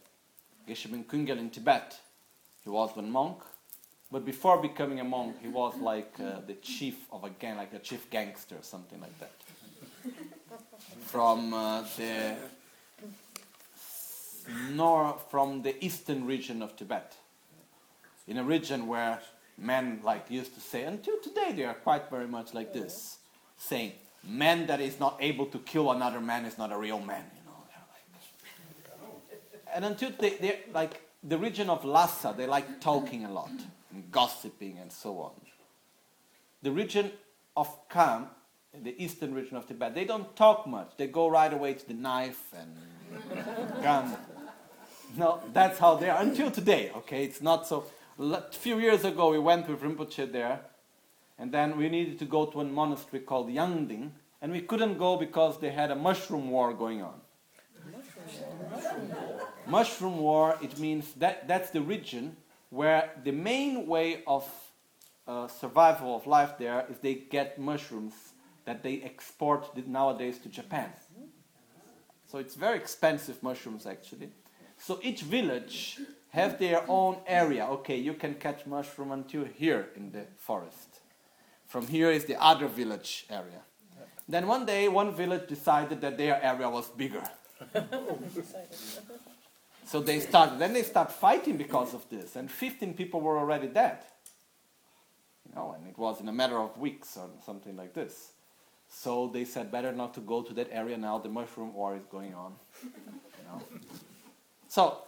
Geshe 0.69 0.91
Ben 0.91 1.05
Kungel 1.05 1.39
in 1.39 1.51
Tibet. 1.51 1.99
He 2.63 2.71
was 2.71 2.95
one 2.95 3.11
monk, 3.11 3.39
but 4.11 4.25
before 4.25 4.61
becoming 4.63 5.01
a 5.01 5.05
monk, 5.05 5.37
he 5.43 5.49
was 5.49 5.75
like 5.81 6.15
uh, 6.21 6.41
the 6.47 6.55
chief 6.55 7.07
of 7.11 7.25
a 7.25 7.31
gang, 7.31 7.57
like 7.57 7.73
a 7.73 7.81
chief 7.81 8.09
gangster, 8.11 8.57
something 8.61 9.01
like 9.01 9.19
that. 9.19 9.33
from 11.07 11.53
uh, 11.55 11.83
the 11.97 12.37
nor 14.77 15.19
from 15.31 15.63
the 15.63 15.83
eastern 15.85 16.27
region 16.27 16.63
of 16.63 16.77
Tibet, 16.77 17.17
in 18.27 18.39
a 18.39 18.45
region 18.45 18.87
where 18.87 19.21
men 19.59 20.01
like 20.03 20.31
used 20.31 20.55
to 20.55 20.61
say, 20.61 20.85
until 20.85 21.19
today 21.21 21.53
they 21.53 21.65
are 21.65 21.75
quite 21.75 22.11
very 22.11 22.27
much 22.27 22.55
like 22.55 22.73
this, 22.73 23.19
saying, 23.57 23.93
"Man 24.25 24.67
that 24.67 24.81
is 24.81 24.99
not 24.99 25.17
able 25.21 25.47
to 25.47 25.59
kill 25.59 25.91
another 25.91 26.21
man 26.21 26.45
is 26.45 26.59
not 26.59 26.73
a 26.73 26.79
real 26.79 27.01
man." 27.01 27.25
You 27.37 27.45
know, 27.51 27.63
and 29.75 29.85
until 29.85 30.11
they, 30.19 30.31
they 30.31 30.61
like 30.73 31.03
the 31.23 31.39
region 31.39 31.71
of 31.71 31.85
Lhasa, 31.85 32.35
they 32.37 32.47
like 32.47 32.81
talking 32.81 33.25
a 33.25 33.33
lot 33.33 33.51
and 33.93 34.11
gossiping 34.11 34.79
and 34.81 34.91
so 34.91 35.19
on. 35.19 35.33
The 36.63 36.73
region 36.73 37.13
of 37.57 37.69
Kham, 37.89 38.29
the 38.83 38.95
eastern 39.03 39.35
region 39.35 39.57
of 39.57 39.67
Tibet, 39.67 39.95
they 39.95 40.05
don't 40.05 40.35
talk 40.37 40.67
much. 40.67 40.93
They 40.97 41.07
go 41.07 41.29
right 41.29 41.53
away 41.53 41.75
to 41.75 41.87
the 41.87 41.95
knife 41.95 42.53
and 42.57 42.77
gun. 43.83 44.17
No, 45.17 45.41
that's 45.53 45.79
how 45.79 45.97
they 45.97 46.09
are 46.09 46.21
until 46.21 46.51
today. 46.51 46.91
Okay, 46.97 47.25
it's 47.25 47.43
not 47.43 47.67
so. 47.67 47.85
A 48.19 48.43
few 48.53 48.79
years 48.79 49.05
ago, 49.05 49.31
we 49.31 49.39
went 49.39 49.69
with 49.69 49.83
Rinpoche 49.83 50.31
there, 50.33 50.61
and 51.39 51.53
then 51.53 51.77
we 51.77 51.89
needed 51.89 52.19
to 52.21 52.25
go 52.25 52.47
to 52.47 52.61
a 52.61 52.65
monastery 52.65 53.21
called 53.21 53.49
Yangding, 53.49 54.11
and 54.41 54.53
we 54.53 54.61
couldn't 54.61 54.99
go 54.99 55.17
because 55.17 55.59
they 55.61 55.71
had 55.71 55.91
a 55.91 55.97
mushroom 55.97 56.51
war 56.51 56.73
going 56.73 57.03
on. 57.03 57.21
Mushroom 59.67 60.19
war, 60.19 60.57
it 60.63 60.79
means 60.79 61.13
that 61.15 61.47
that's 61.49 61.71
the 61.71 61.81
region 61.81 62.37
where 62.71 63.11
the 63.25 63.33
main 63.33 63.87
way 63.87 64.23
of 64.27 64.49
uh, 65.27 65.47
survival 65.47 66.17
of 66.17 66.27
life 66.27 66.57
there 66.59 66.87
is 66.91 66.99
they 66.99 67.15
get 67.15 67.59
mushrooms 67.59 68.15
that 68.65 68.83
they 68.83 69.03
export 69.03 69.77
nowadays 69.87 70.39
to 70.39 70.49
Japan. 70.49 70.91
So 72.27 72.39
it's 72.39 72.55
very 72.55 72.79
expensive 72.79 73.43
mushrooms 73.43 73.87
actually. 73.87 74.31
So 74.83 74.99
each 75.01 75.23
village 75.23 76.01
have 76.31 76.59
their 76.59 76.83
own 76.89 77.19
area. 77.29 77.67
Okay, 77.67 77.97
you 77.97 78.15
can 78.15 78.35
catch 78.35 78.67
mushroom 78.67 79.13
until 79.13 79.45
here 79.45 79.91
in 79.95 80.11
the 80.11 80.25
forest. 80.39 81.01
From 81.69 81.87
here 81.87 82.11
is 82.11 82.25
the 82.25 82.43
other 82.43 82.67
village 82.67 83.27
area. 83.31 83.63
Then 84.29 84.49
one 84.49 84.67
day, 84.67 84.89
one 84.89 85.15
village 85.15 85.49
decided 85.49 86.01
that 86.01 86.19
their 86.19 86.43
area 86.43 86.69
was 86.69 86.89
bigger. 86.91 87.23
so 89.85 90.01
they 90.01 90.19
started. 90.19 90.59
Then 90.59 90.73
they 90.73 90.83
start 90.83 91.13
fighting 91.13 91.57
because 91.57 91.95
of 91.95 92.09
this, 92.11 92.35
and 92.35 92.51
15 92.51 92.95
people 92.95 93.21
were 93.21 93.39
already 93.39 93.69
dead. 93.69 93.99
You 95.49 95.55
know, 95.55 95.77
and 95.79 95.87
it 95.87 95.97
was 95.97 96.21
in 96.21 96.29
a 96.29 96.33
matter 96.33 96.59
of 96.59 96.77
weeks 96.77 97.17
or 97.17 97.31
something 97.47 97.77
like 97.77 97.95
this. 97.95 98.33
So 98.89 99.29
they 99.29 99.45
said, 99.45 99.71
better 99.71 99.93
not 99.93 100.13
to 100.15 100.21
go 100.21 100.43
to 100.43 100.53
that 100.55 100.69
area 100.73 100.99
now. 100.99 101.19
The 101.19 101.29
mushroom 101.29 101.73
war 101.73 101.95
is 101.95 102.05
going 102.07 102.35
on. 102.35 102.55
You 102.83 102.91
know. 103.47 103.63
So 104.73 105.03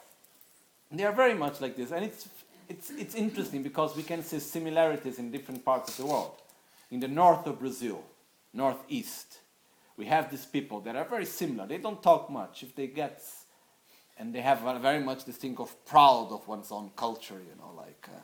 they 0.92 1.04
are 1.04 1.12
very 1.12 1.32
much 1.32 1.62
like 1.62 1.74
this, 1.74 1.90
and 1.90 2.04
it's 2.04 2.28
it's 2.68 2.90
it's 2.90 3.14
interesting 3.14 3.62
because 3.62 3.96
we 3.96 4.02
can 4.02 4.22
see 4.22 4.38
similarities 4.38 5.18
in 5.18 5.30
different 5.30 5.64
parts 5.64 5.88
of 5.88 5.96
the 5.96 6.04
world. 6.04 6.34
In 6.90 7.00
the 7.00 7.08
north 7.08 7.46
of 7.46 7.60
Brazil, 7.60 8.04
northeast, 8.52 9.38
we 9.96 10.04
have 10.04 10.30
these 10.30 10.44
people 10.44 10.80
that 10.82 10.96
are 10.96 11.06
very 11.06 11.24
similar. 11.24 11.66
They 11.66 11.78
don't 11.78 12.02
talk 12.02 12.28
much. 12.28 12.62
If 12.62 12.76
they 12.76 12.88
get, 12.88 13.22
and 14.18 14.34
they 14.34 14.42
have 14.42 14.60
very 14.82 15.00
much 15.00 15.24
this 15.24 15.36
thing 15.36 15.56
of 15.58 15.72
proud 15.86 16.28
of 16.30 16.46
one's 16.46 16.70
own 16.70 16.90
culture, 16.94 17.40
you 17.40 17.56
know, 17.58 17.72
like. 17.74 18.06
Uh, 18.06 18.20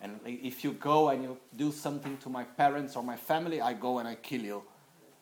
and 0.00 0.20
if 0.24 0.62
you 0.62 0.70
go 0.70 1.08
and 1.08 1.24
you 1.24 1.36
do 1.56 1.72
something 1.72 2.16
to 2.18 2.28
my 2.28 2.44
parents 2.44 2.94
or 2.94 3.02
my 3.02 3.16
family, 3.16 3.60
I 3.60 3.72
go 3.72 3.98
and 3.98 4.06
I 4.06 4.14
kill 4.14 4.42
you. 4.42 4.62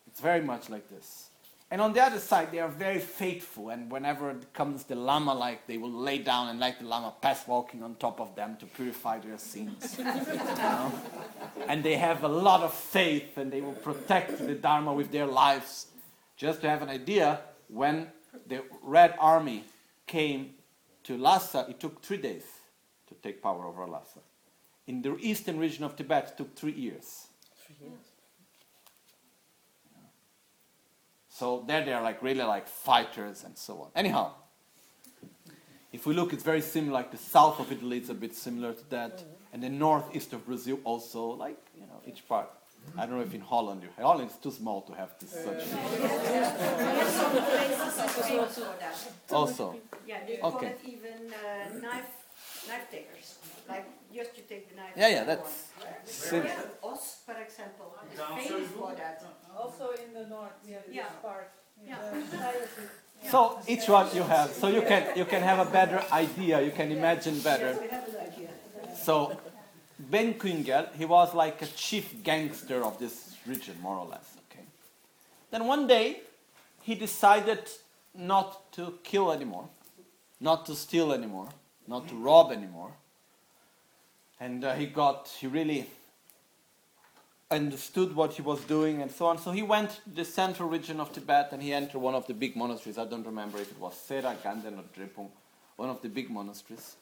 It's 0.05 0.19
very 0.19 0.41
much 0.41 0.69
like 0.69 0.87
this. 0.89 1.31
And 1.71 1.81
on 1.81 1.93
the 1.93 2.01
other 2.01 2.19
side, 2.19 2.51
they 2.51 2.59
are 2.59 2.69
very 2.69 2.99
faithful, 2.99 3.69
and 3.69 3.91
whenever 3.91 4.35
comes 4.53 4.83
the 4.83 4.95
lama, 4.95 5.33
like 5.33 5.65
they 5.65 5.77
will 5.77 5.91
lay 5.91 6.19
down 6.19 6.49
and 6.49 6.59
let 6.59 6.79
the 6.79 6.85
lama 6.85 7.11
pass 7.21 7.47
walking 7.47 7.81
on 7.81 7.95
top 7.95 8.21
of 8.21 8.35
them 8.35 8.55
to 8.57 8.67
purify 8.67 9.19
their 9.19 9.39
sins. 9.39 9.95
you 9.97 10.03
know? 10.03 10.93
And 11.67 11.83
they 11.83 11.95
have 11.95 12.23
a 12.23 12.27
lot 12.27 12.61
of 12.61 12.71
faith, 12.71 13.37
and 13.37 13.51
they 13.51 13.61
will 13.61 13.73
protect 13.73 14.37
the 14.37 14.53
Dharma 14.53 14.93
with 14.93 15.11
their 15.11 15.25
lives. 15.25 15.87
Just 16.37 16.61
to 16.61 16.69
have 16.69 16.83
an 16.83 16.89
idea, 16.89 17.41
when 17.67 18.07
the 18.47 18.63
Red 18.83 19.15
Army 19.19 19.63
came 20.05 20.51
to 21.03 21.17
Lhasa, 21.17 21.65
it 21.67 21.79
took 21.79 22.01
three 22.03 22.17
days 22.17 22.45
to 23.07 23.15
take 23.15 23.41
power 23.41 23.65
over 23.65 23.87
Lhasa. 23.87 24.19
In 24.85 25.01
the 25.01 25.17
eastern 25.17 25.57
region 25.57 25.83
of 25.83 25.95
Tibet, 25.95 26.29
it 26.29 26.37
took 26.37 26.55
three 26.55 26.73
years. 26.73 27.27
Three 27.65 27.87
years. 27.87 28.14
So 31.37 31.65
there 31.67 31.83
they 31.83 31.91
are 31.91 32.01
like 32.01 32.23
really 32.23 32.45
like 32.45 32.65
fighters 32.65 33.43
and 33.43 33.57
so 33.57 33.81
on. 33.81 33.89
Anyhow, 33.93 34.31
if 35.91 36.05
we 36.05 36.13
look, 36.13 36.31
it's 36.31 36.43
very 36.43 36.61
similar. 36.61 36.93
Like 36.93 37.11
the 37.11 37.17
south 37.17 37.59
of 37.59 37.69
Italy, 37.73 37.97
it's 37.97 38.07
a 38.09 38.13
bit 38.13 38.33
similar 38.33 38.71
to 38.71 38.89
that, 38.91 39.21
and 39.51 39.61
the 39.61 39.67
northeast 39.69 40.31
of 40.31 40.45
Brazil 40.45 40.79
also. 40.85 41.31
Like 41.31 41.57
you 41.75 41.87
know, 41.87 42.01
each 42.07 42.25
part. 42.25 42.47
I 42.97 43.05
don't 43.05 43.15
know 43.17 43.21
if 43.21 43.33
in 43.33 43.41
Holland 43.41 43.83
you. 43.83 43.89
Holland 44.01 44.29
is 44.31 44.37
too 44.37 44.51
small 44.51 44.83
to 44.83 44.93
have 44.93 45.09
this 45.19 45.31
such. 45.31 45.61
also. 49.31 49.75
Yeah, 50.07 50.19
they 50.25 50.37
call 50.37 50.57
it 50.61 50.79
even 50.85 51.33
uh, 51.33 51.64
knife 52.67 52.77
knife 52.77 52.91
takers. 52.91 53.35
Like 53.67 53.85
just 54.13 54.35
to 54.35 54.41
take 54.41 54.69
the 54.69 54.75
knife. 54.75 54.93
Yeah, 54.95 55.09
yeah, 55.09 55.23
that's. 55.23 55.51
Yeah, 56.31 56.61
Os, 56.83 57.17
for 57.25 57.35
example, 57.41 57.87
is 58.13 58.19
famous 58.47 58.69
for 58.69 58.93
that. 58.95 59.23
Also 59.57 59.89
in 60.03 60.13
the 60.13 60.25
north, 60.27 60.51
yeah, 60.67 60.77
this 60.85 60.95
Yeah. 60.95 61.09
part. 61.21 61.51
Yeah. 61.85 61.97
Yeah. 63.23 63.31
So 63.31 63.59
each 63.67 63.87
one 63.89 64.07
you 64.15 64.23
have, 64.23 64.51
so 64.51 64.67
you 64.67 64.81
can 64.81 65.03
you 65.17 65.25
can 65.25 65.41
have 65.41 65.59
a 65.59 65.69
better 65.69 66.01
idea. 66.11 66.61
You 66.61 66.71
can 66.71 66.91
imagine 66.91 67.39
better. 67.39 67.77
We 67.81 67.87
have 67.89 68.07
an 68.07 68.15
idea. 68.29 68.49
So 68.95 69.37
Ben 69.99 70.33
Kungel, 70.35 70.93
he 70.95 71.05
was 71.05 71.33
like 71.33 71.61
a 71.61 71.65
chief 71.67 72.23
gangster 72.23 72.83
of 72.83 72.97
this 72.99 73.35
region, 73.45 73.75
more 73.81 73.97
or 73.97 74.05
less. 74.05 74.27
Okay. 74.49 74.63
Then 75.51 75.67
one 75.67 75.87
day, 75.87 76.21
he 76.81 76.95
decided 76.95 77.59
not 78.13 78.71
to 78.73 78.99
kill 79.03 79.31
anymore, 79.31 79.67
not 80.39 80.65
to 80.67 80.75
steal 80.75 81.11
anymore, 81.11 81.49
not 81.87 82.07
to 82.09 82.15
rob 82.15 82.51
anymore, 82.51 82.91
and 84.39 84.63
uh, 84.63 84.75
he 84.75 84.85
got 84.85 85.27
he 85.39 85.47
really 85.47 85.87
understood 87.51 88.15
what 88.15 88.33
he 88.33 88.41
was 88.41 88.63
doing 88.65 89.01
and 89.01 89.11
so 89.11 89.27
on. 89.27 89.37
So 89.37 89.51
he 89.51 89.61
went 89.61 89.91
to 89.91 90.09
the 90.09 90.25
central 90.25 90.67
region 90.67 90.99
of 90.99 91.13
Tibet 91.13 91.49
and 91.51 91.61
he 91.61 91.73
entered 91.73 91.99
one 91.99 92.15
of 92.15 92.25
the 92.27 92.33
big 92.33 92.55
monasteries. 92.55 92.97
I 92.97 93.05
don't 93.05 93.25
remember 93.25 93.59
if 93.59 93.71
it 93.71 93.79
was 93.79 93.95
Sera, 93.95 94.35
Ganden, 94.43 94.77
or 94.79 94.83
Drepung, 94.97 95.29
one 95.75 95.89
of 95.89 96.01
the 96.01 96.09
big 96.09 96.29
monasteries. 96.29 96.95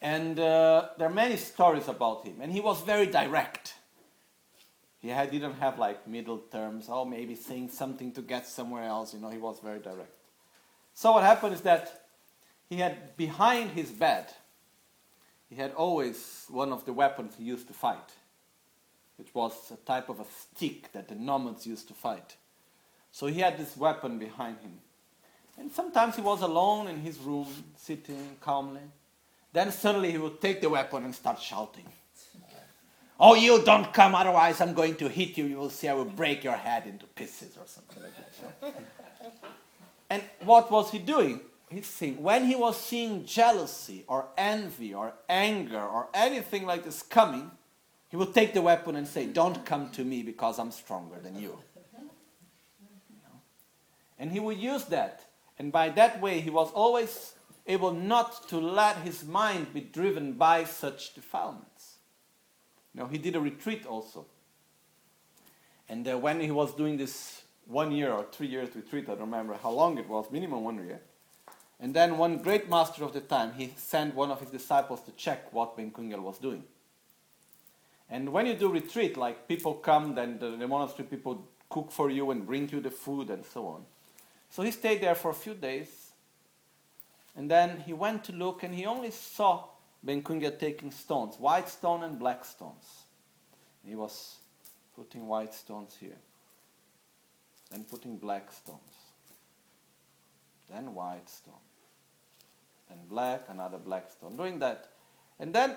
And 0.00 0.38
uh, 0.38 0.88
there 0.96 1.08
are 1.08 1.12
many 1.12 1.36
stories 1.36 1.88
about 1.88 2.24
him. 2.24 2.36
And 2.40 2.52
he 2.52 2.60
was 2.60 2.80
very 2.82 3.06
direct. 3.06 3.74
He 5.00 5.08
had, 5.08 5.30
didn't 5.30 5.54
have 5.54 5.78
like 5.78 6.06
middle 6.08 6.38
terms, 6.38 6.86
oh, 6.88 7.04
maybe 7.04 7.34
saying 7.34 7.70
something 7.70 8.12
to 8.12 8.22
get 8.22 8.46
somewhere 8.46 8.84
else. 8.84 9.12
You 9.12 9.20
know, 9.20 9.30
he 9.30 9.38
was 9.38 9.60
very 9.60 9.78
direct. 9.80 10.12
So 10.94 11.12
what 11.12 11.24
happened 11.24 11.54
is 11.54 11.60
that 11.62 12.07
he 12.68 12.76
had 12.76 13.16
behind 13.16 13.70
his 13.70 13.90
bed, 13.90 14.32
he 15.48 15.56
had 15.56 15.72
always 15.72 16.44
one 16.48 16.72
of 16.72 16.84
the 16.84 16.92
weapons 16.92 17.34
he 17.38 17.44
used 17.44 17.66
to 17.68 17.74
fight 17.74 18.12
which 19.18 19.34
was 19.34 19.52
a 19.72 19.76
type 19.76 20.08
of 20.08 20.20
a 20.20 20.24
stick 20.24 20.92
that 20.92 21.08
the 21.08 21.14
nomads 21.14 21.66
used 21.66 21.88
to 21.88 21.94
fight. 21.94 22.36
So 23.10 23.26
he 23.26 23.40
had 23.40 23.58
this 23.58 23.76
weapon 23.76 24.18
behind 24.18 24.58
him. 24.60 24.78
And 25.58 25.72
sometimes 25.72 26.14
he 26.14 26.22
was 26.22 26.40
alone 26.40 26.86
in 26.86 27.00
his 27.00 27.18
room, 27.18 27.48
sitting 27.76 28.36
calmly. 28.40 28.80
Then 29.52 29.72
suddenly 29.72 30.12
he 30.12 30.18
would 30.18 30.40
take 30.40 30.60
the 30.60 30.68
weapon 30.68 31.04
and 31.04 31.12
start 31.12 31.40
shouting. 31.40 31.84
Oh, 33.18 33.34
you 33.34 33.60
don't 33.64 33.92
come, 33.92 34.14
otherwise 34.14 34.60
I'm 34.60 34.72
going 34.72 34.94
to 34.96 35.08
hit 35.08 35.36
you. 35.36 35.46
You 35.46 35.56
will 35.56 35.70
see 35.70 35.88
I 35.88 35.94
will 35.94 36.04
break 36.04 36.44
your 36.44 36.54
head 36.54 36.86
into 36.86 37.06
pieces 37.06 37.58
or 37.60 37.66
something 37.66 38.00
like 38.00 38.12
that. 38.60 38.74
and 40.10 40.22
what 40.44 40.70
was 40.70 40.92
he 40.92 41.00
doing? 41.00 41.40
He's 41.70 42.00
when 42.18 42.46
he 42.46 42.56
was 42.56 42.80
seeing 42.80 43.26
jealousy 43.26 44.04
or 44.08 44.28
envy 44.38 44.94
or 44.94 45.12
anger 45.28 45.82
or 45.82 46.08
anything 46.14 46.64
like 46.64 46.84
this 46.84 47.02
coming, 47.02 47.50
he 48.08 48.16
would 48.16 48.32
take 48.32 48.54
the 48.54 48.62
weapon 48.62 48.96
and 48.96 49.06
say, 49.06 49.26
Don't 49.26 49.66
come 49.66 49.90
to 49.90 50.04
me 50.04 50.22
because 50.22 50.58
I'm 50.58 50.70
stronger 50.70 51.16
than 51.22 51.38
you. 51.38 51.58
And 54.18 54.32
he 54.32 54.40
would 54.40 54.58
use 54.58 54.84
that. 54.86 55.24
And 55.58 55.70
by 55.70 55.90
that 55.90 56.20
way, 56.20 56.40
he 56.40 56.50
was 56.50 56.70
always 56.72 57.34
able 57.66 57.92
not 57.92 58.48
to 58.48 58.58
let 58.58 58.96
his 58.98 59.24
mind 59.24 59.74
be 59.74 59.80
driven 59.80 60.32
by 60.32 60.64
such 60.64 61.14
defilements. 61.14 61.98
Know, 62.94 63.06
he 63.06 63.18
did 63.18 63.36
a 63.36 63.40
retreat 63.40 63.86
also. 63.86 64.26
And 65.88 66.06
uh, 66.08 66.18
when 66.18 66.40
he 66.40 66.50
was 66.50 66.74
doing 66.74 66.96
this 66.96 67.42
one 67.66 67.92
year 67.92 68.10
or 68.10 68.24
three 68.32 68.48
years 68.48 68.74
retreat, 68.74 69.04
I 69.04 69.12
don't 69.12 69.20
remember 69.20 69.54
how 69.62 69.70
long 69.70 69.98
it 69.98 70.08
was, 70.08 70.30
minimum 70.32 70.64
one 70.64 70.84
year. 70.84 71.00
And 71.80 71.94
then 71.94 72.18
one 72.18 72.38
great 72.38 72.68
master 72.68 73.04
of 73.04 73.12
the 73.12 73.20
time, 73.20 73.52
he 73.52 73.72
sent 73.76 74.14
one 74.14 74.30
of 74.30 74.40
his 74.40 74.50
disciples 74.50 75.00
to 75.02 75.12
check 75.12 75.52
what 75.52 75.76
Ben 75.76 75.90
Kungel 75.90 76.20
was 76.20 76.38
doing. 76.38 76.64
And 78.10 78.30
when 78.30 78.46
you 78.46 78.54
do 78.54 78.68
retreat, 78.72 79.16
like 79.16 79.46
people 79.46 79.74
come, 79.74 80.14
then 80.14 80.38
the, 80.38 80.66
monastery 80.66 81.06
people 81.06 81.46
cook 81.68 81.92
for 81.92 82.10
you 82.10 82.30
and 82.30 82.46
bring 82.46 82.68
you 82.70 82.80
the 82.80 82.90
food 82.90 83.30
and 83.30 83.44
so 83.44 83.66
on. 83.66 83.84
So 84.50 84.62
he 84.62 84.70
stayed 84.70 85.02
there 85.02 85.14
for 85.14 85.30
a 85.30 85.34
few 85.34 85.54
days. 85.54 86.12
And 87.36 87.50
then 87.50 87.80
he 87.86 87.92
went 87.92 88.24
to 88.24 88.32
look 88.32 88.62
and 88.62 88.74
he 88.74 88.86
only 88.86 89.10
saw 89.10 89.66
Ben 90.02 90.22
Kungel 90.22 90.58
taking 90.58 90.90
stones, 90.90 91.36
white 91.38 91.68
stone 91.68 92.02
and 92.02 92.18
black 92.18 92.44
stones. 92.44 93.04
He 93.84 93.94
was 93.94 94.36
putting 94.96 95.26
white 95.28 95.54
stones 95.54 95.96
here, 96.00 96.18
then 97.70 97.84
putting 97.84 98.16
black 98.16 98.50
stones, 98.52 98.80
then 100.70 100.94
white 100.94 101.28
stone, 101.28 101.54
then 102.88 102.98
black, 103.08 103.46
another 103.48 103.78
black 103.78 104.10
stone, 104.10 104.36
doing 104.36 104.58
that. 104.58 104.88
And 105.38 105.54
then 105.54 105.76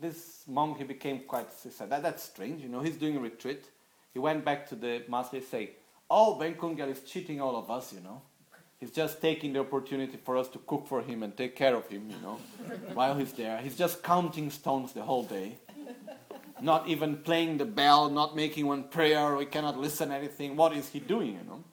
this 0.00 0.44
monk, 0.46 0.78
he 0.78 0.84
became 0.84 1.20
quite, 1.20 1.48
he 1.62 1.70
said, 1.70 1.90
that, 1.90 2.02
that's 2.02 2.22
strange, 2.22 2.62
you 2.62 2.68
know, 2.68 2.80
he's 2.80 2.96
doing 2.96 3.16
a 3.16 3.20
retreat. 3.20 3.64
He 4.12 4.18
went 4.18 4.44
back 4.44 4.68
to 4.68 4.74
the 4.74 5.02
master, 5.08 5.38
he 5.38 5.42
said, 5.42 5.68
oh, 6.10 6.38
Ben 6.38 6.54
Kungel 6.54 6.90
is 6.90 7.02
cheating 7.02 7.40
all 7.40 7.56
of 7.56 7.70
us, 7.70 7.92
you 7.92 8.00
know. 8.00 8.22
He's 8.78 8.90
just 8.90 9.22
taking 9.22 9.54
the 9.54 9.60
opportunity 9.60 10.18
for 10.22 10.36
us 10.36 10.48
to 10.48 10.58
cook 10.58 10.86
for 10.86 11.00
him 11.00 11.22
and 11.22 11.34
take 11.36 11.56
care 11.56 11.74
of 11.74 11.88
him, 11.88 12.10
you 12.10 12.16
know, 12.22 12.38
while 12.94 13.16
he's 13.16 13.32
there. 13.32 13.58
He's 13.58 13.76
just 13.76 14.02
counting 14.02 14.50
stones 14.50 14.92
the 14.92 15.02
whole 15.02 15.24
day. 15.24 15.56
Not 16.60 16.88
even 16.88 17.18
playing 17.18 17.58
the 17.58 17.64
bell, 17.64 18.08
not 18.08 18.34
making 18.34 18.66
one 18.66 18.84
prayer, 18.84 19.36
we 19.36 19.46
cannot 19.46 19.78
listen 19.78 20.10
anything. 20.10 20.56
What 20.56 20.74
is 20.74 20.88
he 20.88 21.00
doing, 21.00 21.34
you 21.34 21.44
know? 21.46 21.64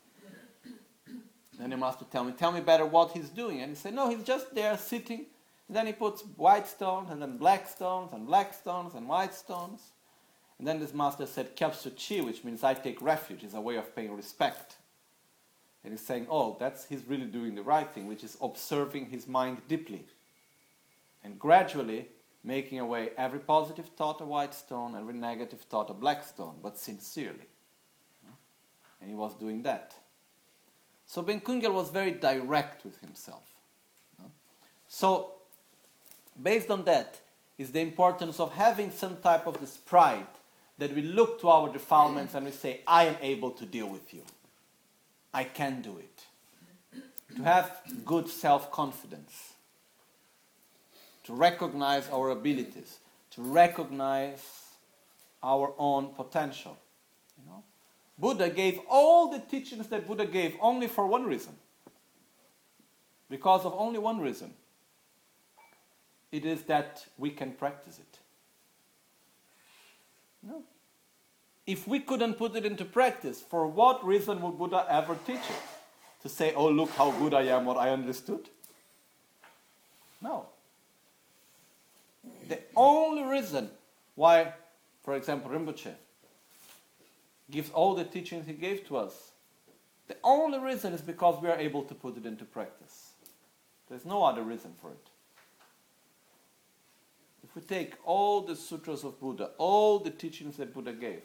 Then 1.64 1.70
the 1.70 1.78
master 1.78 2.03
tell 2.11 2.26
me, 2.26 2.34
tell 2.34 2.51
me 2.51 2.59
better 2.59 2.86
what 2.86 3.14
he's 3.14 3.30
doing. 3.30 3.61
And 3.61 3.70
he 3.70 3.76
said, 3.76 3.93
no, 3.93 4.09
he's 4.09 4.26
just 4.26 4.53
there 4.53 4.78
sitting. 4.78 5.28
And 5.70 5.78
then 5.78 5.88
he 5.88 5.93
puts 5.93 6.22
white 6.36 6.68
stones 6.68 7.09
and 7.09 7.22
then 7.22 7.38
black 7.38 7.70
stones 7.70 8.11
and 8.11 8.28
black 8.28 8.53
stones 8.53 8.95
and 8.95 9.07
white 9.07 9.34
stones. 9.34 9.80
And 10.59 10.68
then 10.68 10.82
this 10.82 10.93
master 10.93 11.26
said, 11.26 11.55
Kyapsuchi, 11.55 12.22
which 12.26 12.43
means 12.43 12.66
I 12.66 12.74
take 12.74 13.01
refuge, 13.01 13.45
is 13.45 13.53
a 13.53 13.61
way 13.61 13.78
of 13.78 13.95
paying 13.95 14.14
respect. 14.14 14.76
And 15.86 15.93
he's 15.93 16.05
saying, 16.05 16.28
oh, 16.30 16.57
that's 16.59 16.84
he's 16.84 17.07
really 17.07 17.28
doing 17.28 17.55
the 17.55 17.64
right 17.64 17.89
thing, 17.89 18.07
which 18.07 18.26
is 18.26 18.36
observing 18.41 19.05
his 19.05 19.26
mind 19.26 19.61
deeply. 19.70 20.03
And 21.24 21.39
gradually 21.39 22.09
making 22.43 22.82
away 22.82 23.11
every 23.18 23.39
positive 23.39 23.86
thought 23.95 24.20
a 24.20 24.26
white 24.26 24.53
stone, 24.53 24.97
every 24.97 25.14
negative 25.14 25.61
thought 25.61 25.89
a 25.89 25.93
black 25.93 26.26
stone, 26.26 26.55
but 26.61 26.78
sincerely. 26.78 27.47
And 28.99 29.09
he 29.09 29.16
was 29.16 29.34
doing 29.36 29.64
that. 29.64 29.95
So 31.14 31.22
Ben 31.22 31.41
Kungel 31.41 31.72
was 31.72 31.91
very 31.91 32.09
direct 32.09 32.84
with 32.84 32.99
himself. 32.99 33.43
So, 34.88 35.34
based 36.41 36.72
on 36.72 36.86
that, 36.86 37.20
is 37.59 37.72
the 37.72 37.82
importance 37.82 38.39
of 38.39 38.51
having 38.55 38.89
some 38.89 39.18
type 39.18 39.45
of 39.45 39.59
this 39.59 39.78
pride 39.78 40.26
that 40.80 40.91
we 40.95 41.03
look 41.03 41.39
to 41.41 41.49
our 41.49 41.72
defilements 41.72 42.34
and 42.34 42.47
we 42.47 42.51
say, 42.51 42.82
I 42.88 43.03
am 43.03 43.16
able 43.22 43.51
to 43.51 43.64
deal 43.64 43.86
with 43.86 44.11
you. 44.11 44.24
I 45.32 45.43
can 45.43 45.84
do 45.84 45.99
it. 45.99 46.24
To 47.36 47.43
have 47.43 47.82
good 48.03 48.28
self 48.28 48.72
confidence. 48.72 49.53
To 51.26 51.34
recognize 51.34 52.09
our 52.09 52.32
abilities. 52.32 52.97
To 53.36 53.43
recognize 53.43 54.43
our 55.43 55.74
own 55.78 56.07
potential. 56.16 56.76
Buddha 58.24 58.50
gave 58.50 58.80
all 58.90 59.28
the 59.28 59.40
teachings 59.40 59.88
that 59.88 60.08
Buddha 60.08 60.26
gave 60.26 60.56
only 60.62 60.88
for 60.88 61.06
one 61.06 61.26
reason. 61.26 61.58
Because 63.30 63.66
of 63.66 63.74
only 63.78 64.00
one 64.00 64.22
reason. 64.22 64.54
It 66.32 66.46
is 66.46 66.64
that 66.64 67.06
we 67.18 67.32
can 67.32 67.52
practice 67.52 68.00
it. 68.00 68.20
No. 70.42 70.64
If 71.68 71.86
we 71.86 72.00
couldn't 72.00 72.36
put 72.36 72.56
it 72.56 72.66
into 72.66 72.86
practice, 72.86 73.42
for 73.42 73.68
what 73.68 74.06
reason 74.06 74.42
would 74.42 74.58
Buddha 74.58 74.86
ever 74.90 75.18
teach 75.28 75.36
it? 75.36 75.64
To 76.22 76.30
say, 76.30 76.54
oh, 76.54 76.70
look 76.70 76.92
how 76.92 77.12
good 77.12 77.34
I 77.34 77.42
am, 77.48 77.66
what 77.66 77.76
I 77.76 77.90
understood? 77.90 78.48
No. 80.22 80.46
The 82.48 82.60
only 82.74 83.24
reason 83.24 83.70
why, 84.16 84.54
for 85.04 85.14
example, 85.14 85.52
Rinpoche 85.52 85.96
gives 87.52 87.70
all 87.72 87.96
the 87.96 88.04
teachings 88.04 88.48
he 88.48 88.54
gave 88.54 88.88
to 88.88 88.98
us, 88.98 89.32
the 90.08 90.18
only 90.24 90.60
reason 90.60 90.94
is 90.94 91.02
because 91.02 91.41
we 91.41 91.50
are 91.50 91.58
able 91.58 91.84
to 91.84 91.96
put 91.96 92.18
it 92.18 92.26
into 92.26 92.46
practice. 92.46 93.12
There's 93.89 94.06
no 94.06 94.24
other 94.24 94.44
reason 94.44 94.74
for 94.82 94.91
it. 94.91 95.10
If 97.44 97.56
we 97.56 97.62
take 97.62 97.94
all 98.06 98.41
the 98.41 98.56
sutras 98.56 99.04
of 99.04 99.20
Buddha, 99.20 99.52
all 99.58 100.00
the 100.00 100.10
teachings 100.10 100.58
that 100.58 100.74
Buddha 100.74 100.94
gave, 100.94 101.22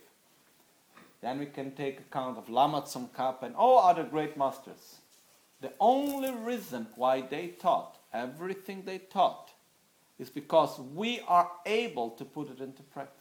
then 1.20 1.38
we 1.38 1.46
can 1.46 1.72
take 1.72 2.00
account 2.00 2.38
of 2.38 2.48
Lama 2.48 2.82
Tsongkhapa 2.82 3.42
and 3.42 3.56
all 3.56 3.78
other 3.78 4.04
great 4.04 4.36
masters. 4.36 4.98
The 5.60 5.72
only 5.80 6.30
reason 6.30 6.86
why 6.94 7.22
they 7.22 7.48
taught 7.48 7.98
everything 8.12 8.82
they 8.84 8.98
taught 8.98 9.50
is 10.18 10.30
because 10.30 10.78
we 10.78 11.20
are 11.26 11.50
able 11.66 12.10
to 12.10 12.24
put 12.24 12.50
it 12.50 12.60
into 12.60 12.82
practice. 12.82 13.17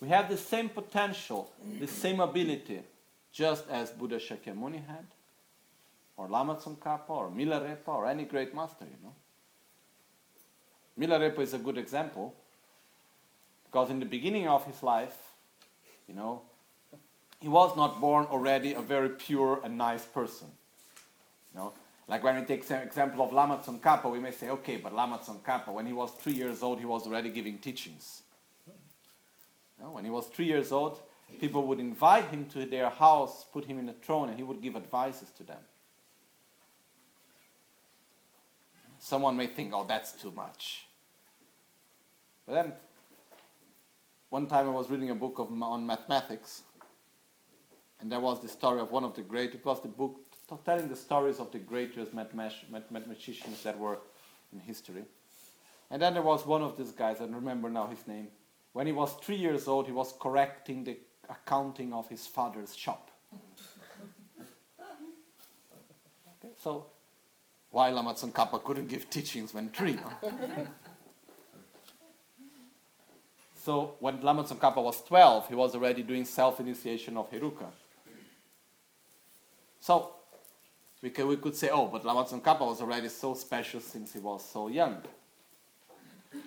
We 0.00 0.08
have 0.08 0.28
the 0.28 0.36
same 0.36 0.68
potential, 0.68 1.50
the 1.80 1.86
same 1.86 2.20
ability, 2.20 2.82
just 3.32 3.68
as 3.68 3.90
Buddha 3.90 4.16
Shakyamuni 4.16 4.86
had, 4.86 5.06
or 6.16 6.28
Lama 6.28 6.54
Tsongkhapa, 6.54 7.10
or 7.10 7.30
Milarepa, 7.30 7.88
or 7.88 8.06
any 8.06 8.24
great 8.24 8.54
master, 8.54 8.84
you 8.84 8.96
know. 9.02 9.14
Milarepa 10.98 11.40
is 11.40 11.54
a 11.54 11.58
good 11.58 11.78
example 11.78 12.34
because 13.64 13.90
in 13.90 14.00
the 14.00 14.06
beginning 14.06 14.48
of 14.48 14.64
his 14.64 14.82
life, 14.82 15.16
you 16.08 16.14
know, 16.14 16.42
he 17.40 17.48
was 17.48 17.76
not 17.76 18.00
born 18.00 18.24
already 18.26 18.74
a 18.74 18.80
very 18.80 19.10
pure 19.10 19.60
and 19.62 19.78
nice 19.78 20.04
person. 20.04 20.48
You 21.52 21.60
know, 21.60 21.72
like 22.08 22.24
when 22.24 22.36
we 22.36 22.42
take 22.44 22.66
the 22.66 22.82
example 22.82 23.22
of 23.24 23.32
Lama 23.32 23.58
Tsongkhapa, 23.58 24.10
we 24.10 24.18
may 24.18 24.32
say, 24.32 24.50
okay, 24.50 24.76
but 24.76 24.94
Lama 24.94 25.18
Tsongkhapa, 25.18 25.68
when 25.68 25.86
he 25.86 25.92
was 25.92 26.10
three 26.12 26.32
years 26.32 26.62
old, 26.62 26.80
he 26.80 26.86
was 26.86 27.06
already 27.06 27.30
giving 27.30 27.58
teachings. 27.58 28.22
When 29.80 30.04
he 30.04 30.10
was 30.10 30.26
three 30.26 30.46
years 30.46 30.72
old, 30.72 31.00
people 31.40 31.66
would 31.66 31.80
invite 31.80 32.26
him 32.26 32.46
to 32.50 32.66
their 32.66 32.90
house, 32.90 33.44
put 33.52 33.64
him 33.64 33.78
in 33.78 33.88
a 33.88 33.92
throne, 33.92 34.28
and 34.28 34.36
he 34.36 34.42
would 34.42 34.60
give 34.60 34.76
advices 34.76 35.30
to 35.36 35.44
them. 35.44 35.58
Someone 38.98 39.36
may 39.36 39.46
think, 39.46 39.72
oh, 39.74 39.84
that's 39.86 40.12
too 40.12 40.32
much. 40.32 40.86
But 42.46 42.54
then, 42.54 42.72
one 44.30 44.46
time 44.46 44.66
I 44.66 44.70
was 44.70 44.90
reading 44.90 45.10
a 45.10 45.14
book 45.14 45.38
of, 45.38 45.50
on 45.62 45.86
mathematics, 45.86 46.62
and 48.00 48.10
there 48.10 48.20
was 48.20 48.40
the 48.40 48.48
story 48.48 48.80
of 48.80 48.90
one 48.90 49.04
of 49.04 49.14
the 49.14 49.22
great, 49.22 49.54
it 49.54 49.64
was 49.64 49.80
the 49.82 49.88
book 49.88 50.20
telling 50.64 50.88
the 50.88 50.96
stories 50.96 51.38
of 51.40 51.52
the 51.52 51.58
greatest 51.58 52.12
mathematicians 52.14 53.62
that 53.62 53.78
were 53.78 53.98
in 54.52 54.60
history. 54.60 55.04
And 55.90 56.00
then 56.00 56.14
there 56.14 56.22
was 56.22 56.46
one 56.46 56.62
of 56.62 56.76
these 56.76 56.92
guys, 56.92 57.16
I 57.16 57.24
don't 57.24 57.34
remember 57.34 57.68
now 57.70 57.86
his 57.86 58.06
name. 58.06 58.28
When 58.78 58.86
he 58.86 58.92
was 58.92 59.12
three 59.14 59.34
years 59.34 59.66
old, 59.66 59.86
he 59.86 59.92
was 59.92 60.14
correcting 60.20 60.84
the 60.84 60.96
accounting 61.28 61.92
of 61.92 62.08
his 62.08 62.28
father's 62.28 62.76
shop. 62.76 63.10
okay, 66.38 66.52
so, 66.62 66.86
why 67.72 67.90
Lama 67.90 68.14
Tsongkhapa 68.14 68.62
couldn't 68.62 68.86
give 68.86 69.10
teachings 69.10 69.52
when 69.52 69.70
three? 69.70 69.98
So 73.56 73.96
when 73.98 74.20
Lama 74.22 74.44
Tsongkhapa 74.44 74.80
was 74.80 75.02
12, 75.02 75.48
he 75.48 75.56
was 75.56 75.74
already 75.74 76.04
doing 76.04 76.24
self-initiation 76.24 77.16
of 77.16 77.28
Heruka. 77.32 77.66
So 79.80 80.10
we 81.02 81.10
could, 81.10 81.26
we 81.26 81.36
could 81.36 81.56
say, 81.56 81.68
oh, 81.70 81.88
but 81.88 82.04
Lama 82.04 82.22
Tsongkhapa 82.22 82.60
was 82.60 82.80
already 82.80 83.08
so 83.08 83.34
special 83.34 83.80
since 83.80 84.12
he 84.12 84.20
was 84.20 84.48
so 84.48 84.68
young. 84.68 85.02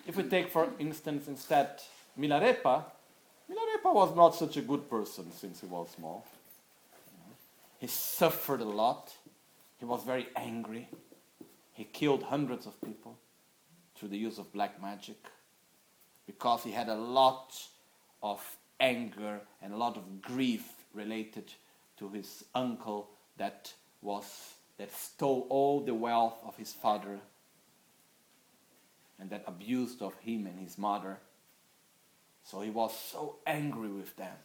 If 0.08 0.16
we 0.16 0.24
take, 0.24 0.50
for 0.50 0.70
instance, 0.80 1.28
instead 1.28 1.82
Milarepa, 2.18 2.84
Milarepa 3.50 3.94
was 3.94 4.16
not 4.16 4.36
such 4.36 4.58
a 4.58 4.62
good 4.62 4.90
person 4.90 5.32
since 5.32 5.62
he 5.62 5.68
was 5.68 5.90
small. 5.92 6.26
He 7.80 7.88
suffered 7.88 8.62
a 8.62 8.66
lot. 8.66 9.14
He 9.80 9.86
was 9.86 10.04
very 10.04 10.28
angry. 10.36 10.88
He 11.74 11.86
killed 11.86 12.24
hundreds 12.24 12.68
of 12.68 12.80
people 12.82 13.18
through 13.96 14.10
the 14.10 14.18
use 14.18 14.38
of 14.38 14.54
black 14.54 14.82
magic 14.82 15.18
because 16.28 16.64
he 16.64 16.72
had 16.72 16.90
a 16.90 16.96
lot 16.96 17.56
of 18.22 18.42
anger 18.80 19.42
and 19.62 19.74
a 19.74 19.78
lot 19.78 19.98
of 19.98 20.22
grief 20.22 20.74
related 20.94 21.54
to 21.98 22.10
his 22.10 22.44
uncle 22.54 23.10
that 23.38 23.74
was 24.02 24.56
that 24.78 24.92
stole 24.92 25.46
all 25.50 25.80
the 25.82 25.94
wealth 25.94 26.40
of 26.44 26.58
his 26.58 26.74
father 26.74 27.20
and 29.20 29.30
that 29.30 29.44
abused 29.46 30.02
of 30.02 30.16
him 30.20 30.48
and 30.48 30.60
his 30.60 30.78
mother. 30.78 31.20
So 32.52 32.60
he 32.60 32.70
was 32.70 32.94
so 32.94 33.38
angry 33.48 33.88
with 33.88 34.14
them. 34.18 34.36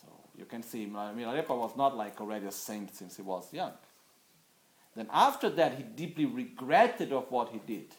So 0.00 0.08
you 0.34 0.46
can 0.46 0.62
see 0.62 0.86
Milarepa 0.86 1.50
was 1.50 1.76
not 1.76 1.94
like 1.94 2.18
already 2.22 2.46
a 2.46 2.52
saint 2.52 2.96
since 2.96 3.16
he 3.16 3.22
was 3.22 3.52
young. 3.52 3.72
Then 4.96 5.08
after 5.12 5.50
that 5.50 5.74
he 5.76 5.82
deeply 5.82 6.24
regretted 6.24 7.12
of 7.12 7.30
what 7.30 7.50
he 7.50 7.60
did. 7.66 7.94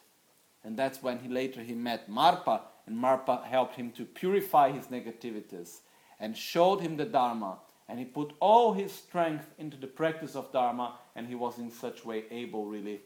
And 0.64 0.76
that's 0.76 1.04
when 1.04 1.20
he 1.20 1.30
later 1.30 1.62
he 1.62 1.76
met 1.76 2.10
Marpa, 2.10 2.62
and 2.88 2.98
Marpa 2.98 3.44
helped 3.44 3.76
him 3.76 3.92
to 3.92 4.04
purify 4.04 4.72
his 4.72 4.88
negativities 4.88 5.82
and 6.20 6.36
showed 6.36 6.82
him 6.82 6.98
the 6.98 7.06
Dharma. 7.06 7.60
And 7.88 8.00
he 8.00 8.06
put 8.06 8.34
all 8.40 8.74
his 8.74 8.92
strength 8.92 9.46
into 9.60 9.78
the 9.78 9.86
practice 9.86 10.36
of 10.36 10.52
Dharma, 10.52 10.96
and 11.16 11.28
he 11.28 11.36
was 11.36 11.60
in 11.60 11.70
such 11.70 12.04
way 12.04 12.24
able 12.32 12.66
really 12.66 13.02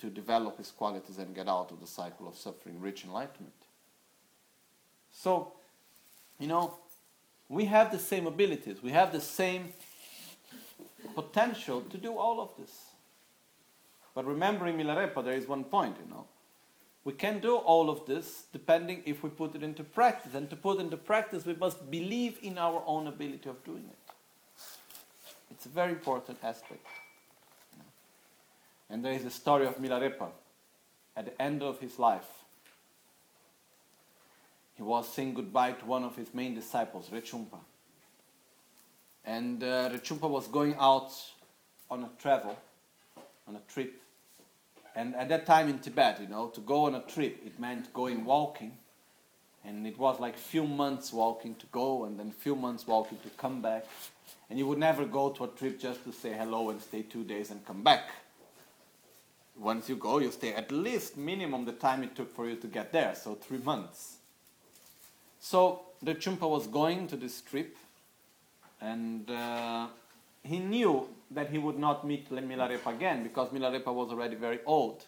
to 0.00 0.10
develop 0.10 0.58
his 0.58 0.70
qualities 0.70 1.16
and 1.16 1.34
get 1.34 1.48
out 1.48 1.70
of 1.70 1.80
the 1.80 1.86
cycle 1.86 2.28
of 2.28 2.36
suffering, 2.36 2.78
reach 2.78 3.06
enlightenment. 3.06 3.54
So, 5.12 5.52
you 6.38 6.46
know, 6.46 6.74
we 7.48 7.64
have 7.66 7.90
the 7.90 7.98
same 7.98 8.26
abilities, 8.26 8.82
we 8.82 8.90
have 8.90 9.12
the 9.12 9.20
same 9.20 9.72
potential 11.14 11.82
to 11.82 11.98
do 11.98 12.16
all 12.16 12.40
of 12.40 12.50
this. 12.58 12.70
But 14.14 14.26
remembering 14.26 14.76
Milarepa, 14.76 15.24
there 15.24 15.34
is 15.34 15.46
one 15.46 15.64
point, 15.64 15.96
you 16.04 16.10
know. 16.10 16.26
We 17.04 17.12
can 17.14 17.40
do 17.40 17.56
all 17.56 17.88
of 17.88 18.06
this 18.06 18.44
depending 18.52 19.02
if 19.06 19.22
we 19.22 19.30
put 19.30 19.54
it 19.54 19.62
into 19.62 19.82
practice. 19.82 20.34
And 20.34 20.50
to 20.50 20.56
put 20.56 20.80
into 20.80 20.96
practice, 20.96 21.46
we 21.46 21.54
must 21.54 21.90
believe 21.90 22.38
in 22.42 22.58
our 22.58 22.82
own 22.86 23.06
ability 23.06 23.48
of 23.48 23.64
doing 23.64 23.84
it. 23.88 24.12
It's 25.50 25.66
a 25.66 25.70
very 25.70 25.92
important 25.92 26.38
aspect. 26.42 26.86
And 28.88 29.04
there 29.04 29.12
is 29.12 29.24
a 29.24 29.30
story 29.30 29.66
of 29.66 29.78
Milarepa 29.78 30.28
at 31.16 31.24
the 31.24 31.42
end 31.42 31.62
of 31.62 31.80
his 31.80 31.98
life. 31.98 32.39
He 34.80 34.84
was 34.84 35.06
saying 35.12 35.34
goodbye 35.34 35.72
to 35.72 35.84
one 35.84 36.04
of 36.04 36.16
his 36.16 36.32
main 36.32 36.54
disciples, 36.54 37.10
Rechumpa. 37.12 37.58
And 39.26 39.62
uh, 39.62 39.90
Rechumpa 39.90 40.26
was 40.26 40.48
going 40.48 40.74
out 40.80 41.12
on 41.90 42.04
a 42.04 42.08
travel, 42.18 42.58
on 43.46 43.56
a 43.56 43.60
trip. 43.70 44.00
And 44.96 45.14
at 45.16 45.28
that 45.28 45.44
time 45.44 45.68
in 45.68 45.80
Tibet, 45.80 46.22
you 46.22 46.28
know, 46.28 46.48
to 46.48 46.62
go 46.62 46.86
on 46.86 46.94
a 46.94 47.02
trip, 47.02 47.42
it 47.44 47.60
meant 47.60 47.92
going 47.92 48.24
walking. 48.24 48.72
And 49.66 49.86
it 49.86 49.98
was 49.98 50.18
like 50.18 50.38
few 50.38 50.66
months 50.66 51.12
walking 51.12 51.56
to 51.56 51.66
go 51.66 52.06
and 52.06 52.18
then 52.18 52.32
few 52.32 52.56
months 52.56 52.86
walking 52.86 53.18
to 53.18 53.28
come 53.36 53.60
back. 53.60 53.84
And 54.48 54.58
you 54.58 54.66
would 54.66 54.78
never 54.78 55.04
go 55.04 55.28
to 55.28 55.44
a 55.44 55.48
trip 55.48 55.78
just 55.78 56.04
to 56.04 56.12
say 56.12 56.32
hello 56.32 56.70
and 56.70 56.80
stay 56.80 57.02
two 57.02 57.24
days 57.24 57.50
and 57.50 57.62
come 57.66 57.82
back. 57.82 58.12
Once 59.58 59.90
you 59.90 59.96
go, 59.96 60.20
you 60.20 60.30
stay 60.30 60.54
at 60.54 60.72
least 60.72 61.18
minimum 61.18 61.66
the 61.66 61.72
time 61.72 62.02
it 62.02 62.16
took 62.16 62.34
for 62.34 62.48
you 62.48 62.56
to 62.56 62.66
get 62.66 62.94
there, 62.94 63.14
so 63.14 63.34
three 63.34 63.58
months. 63.58 64.19
So 65.40 65.80
Rechumpa 66.04 66.48
was 66.48 66.66
going 66.66 67.06
to 67.08 67.16
this 67.16 67.40
trip, 67.40 67.76
and 68.80 69.28
uh, 69.30 69.86
he 70.42 70.58
knew 70.58 71.08
that 71.30 71.50
he 71.50 71.58
would 71.58 71.78
not 71.78 72.06
meet 72.06 72.30
Milarepa 72.30 72.94
again 72.94 73.22
because 73.22 73.48
Milarepa 73.48 73.92
was 73.92 74.10
already 74.10 74.36
very 74.36 74.60
old. 74.66 75.04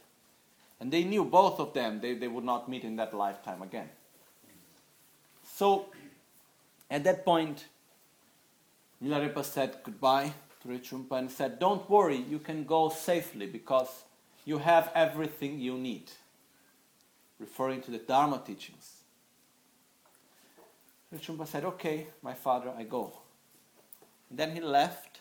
And 0.81 0.91
they 0.91 1.05
knew, 1.05 1.25
both 1.25 1.61
of 1.61 1.75
them, 1.75 2.01
they, 2.01 2.15
they 2.15 2.27
would 2.27 2.45
not 2.45 2.69
meet 2.69 2.83
in 2.83 2.97
that 2.97 3.15
lifetime 3.15 3.63
again. 3.63 3.89
So 5.45 5.87
at 6.91 7.05
that 7.05 7.25
point, 7.25 7.67
Milarepa 9.03 9.45
said 9.45 9.77
goodbye 9.85 10.33
to 10.63 10.69
Rechumpa 10.69 11.19
and 11.19 11.31
said, 11.31 11.59
Don't 11.59 11.89
worry, 11.89 12.17
you 12.17 12.39
can 12.39 12.65
go 12.65 12.89
safely 12.89 13.47
because 13.47 14.05
you 14.45 14.59
have 14.59 14.91
everything 14.95 15.61
you 15.61 15.79
need. 15.79 16.11
Referring 17.39 17.83
to 17.83 17.91
the 17.91 17.99
Dharma 17.99 18.43
teachings. 18.45 19.02
Rechumpa 21.15 21.47
said, 21.47 21.65
Okay, 21.65 22.07
my 22.23 22.35
father, 22.35 22.73
I 22.77 22.85
go. 22.85 23.13
And 24.31 24.39
then 24.39 24.53
he 24.53 24.61
left. 24.61 25.21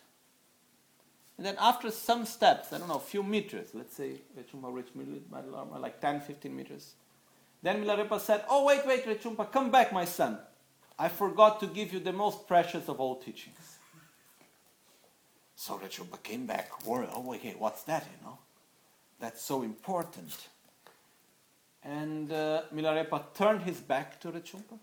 And 1.37 1.45
then 1.45 1.55
after 1.59 1.89
some 1.91 2.25
steps, 2.25 2.71
I 2.71 2.77
don't 2.77 2.87
know, 2.87 2.95
a 2.95 2.99
few 2.99 3.23
meters, 3.23 3.69
let's 3.73 3.95
say 3.95 4.21
Rechumpa 4.37 4.73
reached 4.73 4.95
Milarepa, 4.97 5.79
like 5.79 5.99
10, 5.99 6.21
15 6.21 6.55
meters. 6.55 6.93
Then 7.63 7.83
Milarepa 7.83 8.19
said, 8.19 8.43
Oh, 8.49 8.65
wait, 8.65 8.85
wait, 8.85 9.05
Rechumpa, 9.05 9.51
come 9.51 9.71
back, 9.71 9.91
my 9.91 10.05
son. 10.05 10.37
I 10.97 11.09
forgot 11.09 11.59
to 11.61 11.67
give 11.67 11.93
you 11.93 11.99
the 11.99 12.13
most 12.13 12.47
precious 12.47 12.87
of 12.87 12.99
all 12.99 13.15
teachings. 13.15 13.77
So 15.55 15.77
Rechumpa 15.77 16.21
came 16.23 16.45
back, 16.45 16.85
worried, 16.85 17.09
oh, 17.13 17.21
wait, 17.21 17.55
what's 17.59 17.83
that, 17.83 18.03
you 18.03 18.25
know? 18.25 18.37
That's 19.19 19.41
so 19.41 19.61
important. 19.61 20.47
And 21.83 22.31
uh, 22.31 22.63
Milarepa 22.73 23.33
turned 23.35 23.63
his 23.63 23.79
back 23.79 24.19
to 24.21 24.31
Rechumpa, 24.31 24.77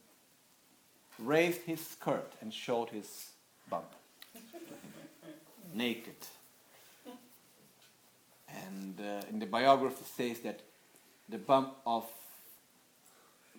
raised 1.18 1.62
his 1.62 1.84
skirt, 1.84 2.32
and 2.40 2.52
showed 2.52 2.90
his 2.90 3.30
bump, 3.68 3.92
Naked. 5.74 6.14
And 8.48 8.98
uh, 9.00 9.22
in 9.30 9.38
the 9.38 9.46
biography 9.46 10.04
says 10.16 10.40
that 10.40 10.60
the 11.28 11.38
bump 11.38 11.74
of 11.86 12.04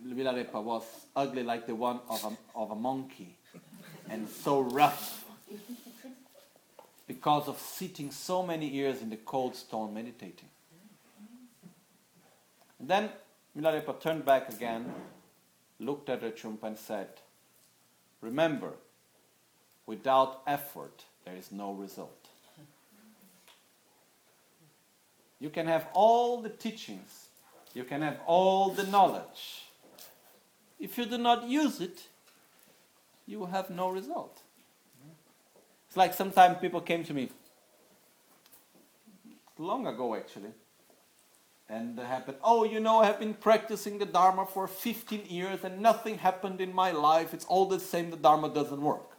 Milarepa 0.06 0.62
was 0.64 0.84
ugly 1.16 1.44
like 1.44 1.68
the 1.68 1.76
one 1.76 2.00
of 2.10 2.24
a, 2.26 2.58
of 2.58 2.72
a 2.72 2.76
monkey 2.76 3.36
and 4.10 4.28
so 4.28 4.62
rough 4.62 5.26
because 7.08 7.48
of 7.48 7.58
sitting 7.60 8.12
so 8.12 8.42
many 8.44 8.68
years 8.68 9.02
in 9.02 9.10
the 9.10 9.18
cold 9.18 9.56
stone 9.56 9.94
meditating. 9.94 10.50
And 12.80 12.88
then 12.88 13.10
Milarepa 13.58 14.00
turned 14.00 14.26
back 14.26 14.50
again, 14.50 14.94
looked 15.80 16.10
at 16.10 16.22
Rechumpa 16.22 16.64
and 16.64 16.78
said, 16.78 17.10
Remember, 18.22 18.74
without 19.86 20.42
effort, 20.46 21.06
there 21.26 21.36
is 21.36 21.52
no 21.52 21.74
result. 21.74 22.16
You 25.40 25.50
can 25.50 25.68
have 25.68 25.88
all 25.94 26.42
the 26.42 26.50
teachings, 26.50 27.28
you 27.74 27.86
can 27.86 28.02
have 28.02 28.20
all 28.26 28.72
the 28.72 28.84
knowledge. 28.84 29.64
If 30.80 30.98
you 30.98 31.06
do 31.06 31.18
not 31.18 31.48
use 31.48 31.80
it, 31.80 32.08
you 33.26 33.40
will 33.40 33.48
have 33.48 33.70
no 33.70 33.90
result. 33.90 34.38
It's 35.88 35.98
like 35.98 36.14
sometimes 36.14 36.58
people 36.60 36.82
came 36.82 37.04
to 37.06 37.14
me, 37.14 37.30
long 39.58 39.88
ago 39.88 40.16
actually, 40.16 40.52
and 41.70 42.00
happened, 42.00 42.38
oh, 42.44 42.64
you 42.64 42.80
know, 42.80 43.00
I 43.00 43.06
have 43.06 43.20
been 43.20 43.36
practicing 43.36 44.00
the 44.00 44.06
Dharma 44.06 44.46
for 44.46 44.68
15 44.68 45.28
years 45.28 45.64
and 45.64 45.80
nothing 45.80 46.18
happened 46.18 46.62
in 46.62 46.74
my 46.74 46.92
life. 46.92 47.34
It's 47.34 47.46
all 47.46 47.68
the 47.68 47.80
same, 47.80 48.10
the 48.10 48.18
Dharma 48.18 48.50
doesn't 48.50 48.82
work. 48.82 49.12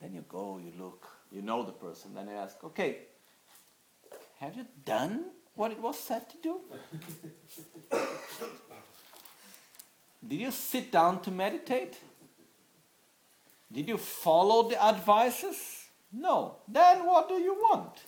Then 0.00 0.14
you 0.14 0.24
go, 0.28 0.58
you 0.58 0.72
look, 0.78 1.06
you 1.30 1.42
know 1.42 1.62
the 1.62 1.72
person, 1.72 2.14
then 2.14 2.28
I 2.28 2.34
ask, 2.34 2.64
okay, 2.64 2.98
have 4.40 4.56
you 4.56 4.64
done 4.84 5.26
what 5.54 5.70
it 5.70 5.80
was 5.80 5.98
said 5.98 6.30
to 6.30 6.36
do? 6.42 6.60
Did 10.26 10.40
you 10.40 10.50
sit 10.50 10.90
down 10.90 11.20
to 11.22 11.30
meditate? 11.30 11.98
Did 13.70 13.86
you 13.88 13.98
follow 13.98 14.68
the 14.68 14.82
advices? 14.82 15.84
No. 16.12 16.56
Then 16.66 17.04
what 17.06 17.28
do 17.28 17.34
you 17.34 17.54
want? 17.54 17.98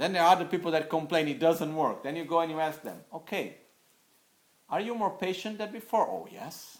Then 0.00 0.14
there 0.14 0.22
are 0.22 0.32
other 0.32 0.46
people 0.46 0.70
that 0.70 0.88
complain 0.88 1.28
it 1.28 1.38
doesn't 1.38 1.76
work. 1.76 2.02
Then 2.02 2.16
you 2.16 2.24
go 2.24 2.40
and 2.40 2.50
you 2.50 2.58
ask 2.58 2.80
them, 2.80 2.96
okay, 3.12 3.58
are 4.70 4.80
you 4.80 4.94
more 4.94 5.10
patient 5.10 5.58
than 5.58 5.72
before? 5.72 6.06
Oh, 6.06 6.26
yes. 6.32 6.78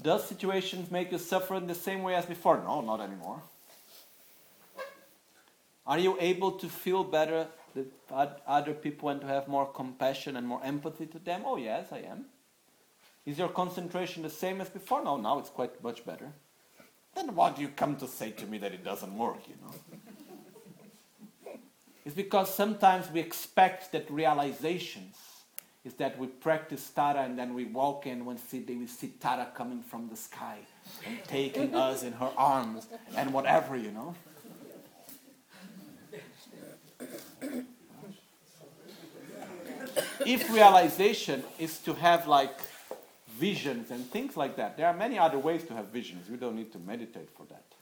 Does 0.00 0.26
situations 0.26 0.90
make 0.90 1.12
you 1.12 1.18
suffer 1.18 1.56
in 1.56 1.66
the 1.66 1.74
same 1.74 2.02
way 2.02 2.14
as 2.14 2.24
before? 2.24 2.56
No, 2.56 2.80
not 2.80 3.02
anymore. 3.02 3.42
Are 5.86 5.98
you 5.98 6.16
able 6.18 6.52
to 6.52 6.68
feel 6.70 7.04
better 7.04 7.48
with 7.74 7.88
other 8.46 8.72
people 8.72 9.10
and 9.10 9.20
to 9.20 9.26
have 9.26 9.48
more 9.48 9.66
compassion 9.66 10.38
and 10.38 10.46
more 10.46 10.64
empathy 10.64 11.04
to 11.04 11.18
them? 11.18 11.42
Oh, 11.44 11.58
yes, 11.58 11.88
I 11.92 11.98
am. 11.98 12.24
Is 13.26 13.36
your 13.36 13.50
concentration 13.50 14.22
the 14.22 14.30
same 14.30 14.62
as 14.62 14.70
before? 14.70 15.04
No, 15.04 15.18
now 15.18 15.38
it's 15.38 15.50
quite 15.50 15.82
much 15.84 16.06
better. 16.06 16.32
Then 17.14 17.34
what 17.34 17.56
do 17.56 17.62
you 17.62 17.68
come 17.68 17.96
to 17.96 18.08
say 18.08 18.30
to 18.30 18.46
me 18.46 18.56
that 18.56 18.72
it 18.72 18.82
doesn't 18.82 19.18
work, 19.18 19.46
you 19.46 19.56
know? 19.62 19.74
It's 22.06 22.14
because 22.14 22.54
sometimes 22.54 23.10
we 23.10 23.18
expect 23.18 23.90
that 23.90 24.08
realizations 24.08 25.16
is 25.84 25.94
that 25.94 26.16
we 26.16 26.28
practice 26.28 26.88
Tara 26.88 27.22
and 27.24 27.36
then 27.36 27.52
we 27.52 27.64
walk 27.64 28.06
in 28.06 28.24
when 28.24 28.38
see, 28.38 28.60
we 28.60 28.86
see 28.86 29.08
Tara 29.18 29.48
coming 29.56 29.82
from 29.82 30.08
the 30.08 30.14
sky 30.14 30.58
and 31.04 31.18
taking 31.24 31.74
us 31.86 32.04
in 32.04 32.12
her 32.12 32.30
arms 32.36 32.86
and 33.16 33.32
whatever, 33.32 33.76
you 33.76 33.90
know. 33.90 34.14
if 40.24 40.48
realization 40.52 41.42
is 41.58 41.78
to 41.80 41.92
have 41.94 42.28
like 42.28 42.60
visions 43.30 43.90
and 43.90 44.08
things 44.12 44.36
like 44.36 44.54
that, 44.56 44.76
there 44.76 44.86
are 44.86 44.94
many 44.94 45.18
other 45.18 45.38
ways 45.38 45.64
to 45.64 45.74
have 45.74 45.88
visions. 45.88 46.30
You 46.30 46.36
don't 46.36 46.54
need 46.54 46.70
to 46.70 46.78
meditate 46.78 47.30
for 47.36 47.46
that. 47.46 47.75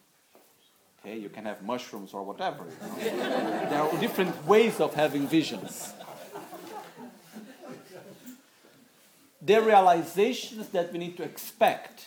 Okay, 1.04 1.18
you 1.18 1.28
can 1.28 1.44
have 1.44 1.62
mushrooms 1.62 2.14
or 2.14 2.22
whatever. 2.22 2.64
You 2.98 3.10
know? 3.10 3.66
there 3.68 3.82
are 3.82 4.00
different 4.00 4.46
ways 4.46 4.80
of 4.80 4.94
having 4.94 5.26
visions. 5.26 5.92
The 9.42 9.60
realizations 9.60 10.70
that 10.70 10.90
we 10.94 10.98
need 10.98 11.18
to 11.18 11.22
expect, 11.22 12.06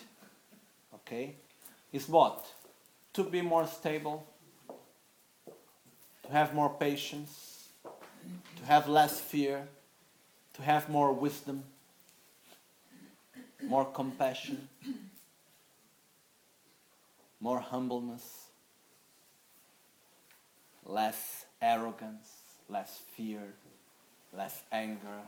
okay, 0.95 1.35
is 1.93 2.09
what? 2.09 2.43
To 3.13 3.23
be 3.23 3.43
more 3.43 3.67
stable, 3.67 4.25
to 4.67 6.31
have 6.31 6.55
more 6.55 6.71
patience, 6.71 7.69
to 8.55 8.65
have 8.65 8.89
less 8.89 9.19
fear, 9.19 9.67
to 10.55 10.63
have 10.63 10.89
more 10.89 11.13
wisdom, 11.13 11.63
more 13.61 13.85
compassion, 13.85 14.67
more 17.39 17.59
humbleness, 17.59 18.46
less 20.87 21.45
arrogance, 21.61 22.29
less 22.69 23.01
fear, 23.15 23.41
less 24.35 24.63
anger, 24.71 25.21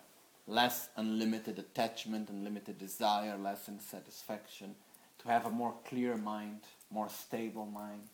less 0.47 0.89
unlimited 0.95 1.59
attachment, 1.59 2.29
unlimited 2.29 2.77
desire, 2.79 3.37
less 3.37 3.67
insatisfaction, 3.67 4.75
to 5.19 5.27
have 5.27 5.45
a 5.45 5.49
more 5.49 5.73
clear 5.87 6.17
mind, 6.17 6.61
more 6.89 7.09
stable 7.09 7.65
mind. 7.65 8.09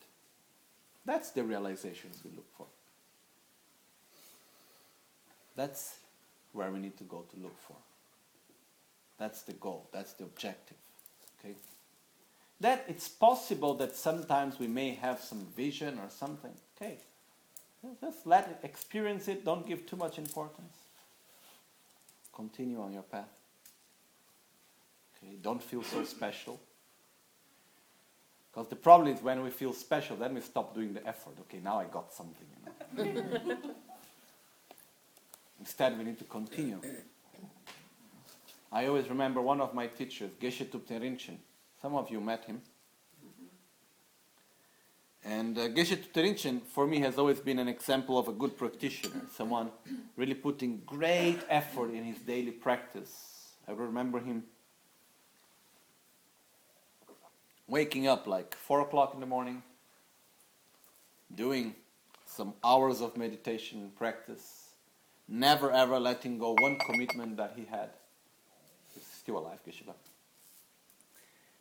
That's 1.04 1.30
the 1.30 1.44
realizations 1.44 2.20
we 2.24 2.30
look 2.34 2.48
for. 2.56 2.66
That's 5.54 5.96
where 6.52 6.70
we 6.70 6.80
need 6.80 6.98
to 6.98 7.04
go 7.04 7.24
to 7.32 7.40
look 7.40 7.58
for. 7.60 7.76
That's 9.18 9.42
the 9.42 9.54
goal, 9.54 9.88
that's 9.92 10.12
the 10.14 10.24
objective. 10.24 10.76
Okay? 11.40 11.54
That 12.60 12.84
it's 12.88 13.08
possible 13.08 13.74
that 13.74 13.94
sometimes 13.96 14.58
we 14.58 14.66
may 14.66 14.94
have 14.94 15.20
some 15.20 15.46
vision 15.56 15.98
or 15.98 16.10
something. 16.10 16.52
Okay. 16.76 16.98
Just 18.00 18.26
let 18.26 18.48
it 18.48 18.58
experience 18.62 19.28
it, 19.28 19.44
don't 19.44 19.66
give 19.66 19.86
too 19.86 19.96
much 19.96 20.18
importance. 20.18 20.76
Continue 22.34 22.80
on 22.80 22.92
your 22.92 23.02
path. 23.02 23.28
Okay, 25.16 25.36
don't 25.40 25.62
feel 25.62 25.82
so 25.82 26.04
special. 26.04 26.60
Because 28.50 28.68
the 28.68 28.76
problem 28.76 29.14
is 29.14 29.22
when 29.22 29.42
we 29.42 29.50
feel 29.50 29.72
special, 29.72 30.16
then 30.16 30.34
we 30.34 30.40
stop 30.40 30.74
doing 30.74 30.94
the 30.94 31.06
effort. 31.06 31.34
Okay, 31.42 31.60
now 31.62 31.78
I 31.78 31.84
got 31.84 32.12
something. 32.12 32.46
You 32.96 33.04
know? 33.04 33.56
Instead, 35.60 35.98
we 35.98 36.04
need 36.04 36.18
to 36.18 36.24
continue. 36.24 36.80
I 38.72 38.86
always 38.86 39.08
remember 39.08 39.40
one 39.40 39.60
of 39.60 39.74
my 39.74 39.86
teachers, 39.86 40.30
Geshe 40.40 40.66
Thupten 40.66 41.00
Rinchen. 41.00 41.36
Some 41.80 41.94
of 41.94 42.10
you 42.10 42.20
met 42.20 42.44
him. 42.44 42.60
And 45.28 45.58
uh, 45.58 45.68
Geshe 45.68 45.96
Thupten 45.96 46.62
for 46.62 46.86
me, 46.86 47.00
has 47.00 47.18
always 47.18 47.40
been 47.40 47.58
an 47.58 47.66
example 47.66 48.16
of 48.16 48.28
a 48.28 48.32
good 48.32 48.56
practitioner, 48.56 49.22
someone 49.34 49.70
really 50.16 50.34
putting 50.34 50.82
great 50.86 51.40
effort 51.48 51.90
in 51.90 52.04
his 52.04 52.18
daily 52.18 52.52
practice. 52.52 53.56
I 53.66 53.72
remember 53.72 54.20
him 54.20 54.44
waking 57.66 58.06
up 58.06 58.28
like 58.28 58.54
4 58.54 58.82
o'clock 58.82 59.14
in 59.14 59.20
the 59.20 59.26
morning, 59.26 59.64
doing 61.34 61.74
some 62.24 62.54
hours 62.62 63.00
of 63.00 63.16
meditation 63.16 63.90
practice, 63.98 64.68
never 65.26 65.72
ever 65.72 65.98
letting 65.98 66.38
go 66.38 66.54
one 66.60 66.78
commitment 66.86 67.36
that 67.38 67.54
he 67.56 67.64
had. 67.64 67.90
He's 68.94 69.04
still 69.04 69.38
alive, 69.38 69.58
Geshe 69.66 69.82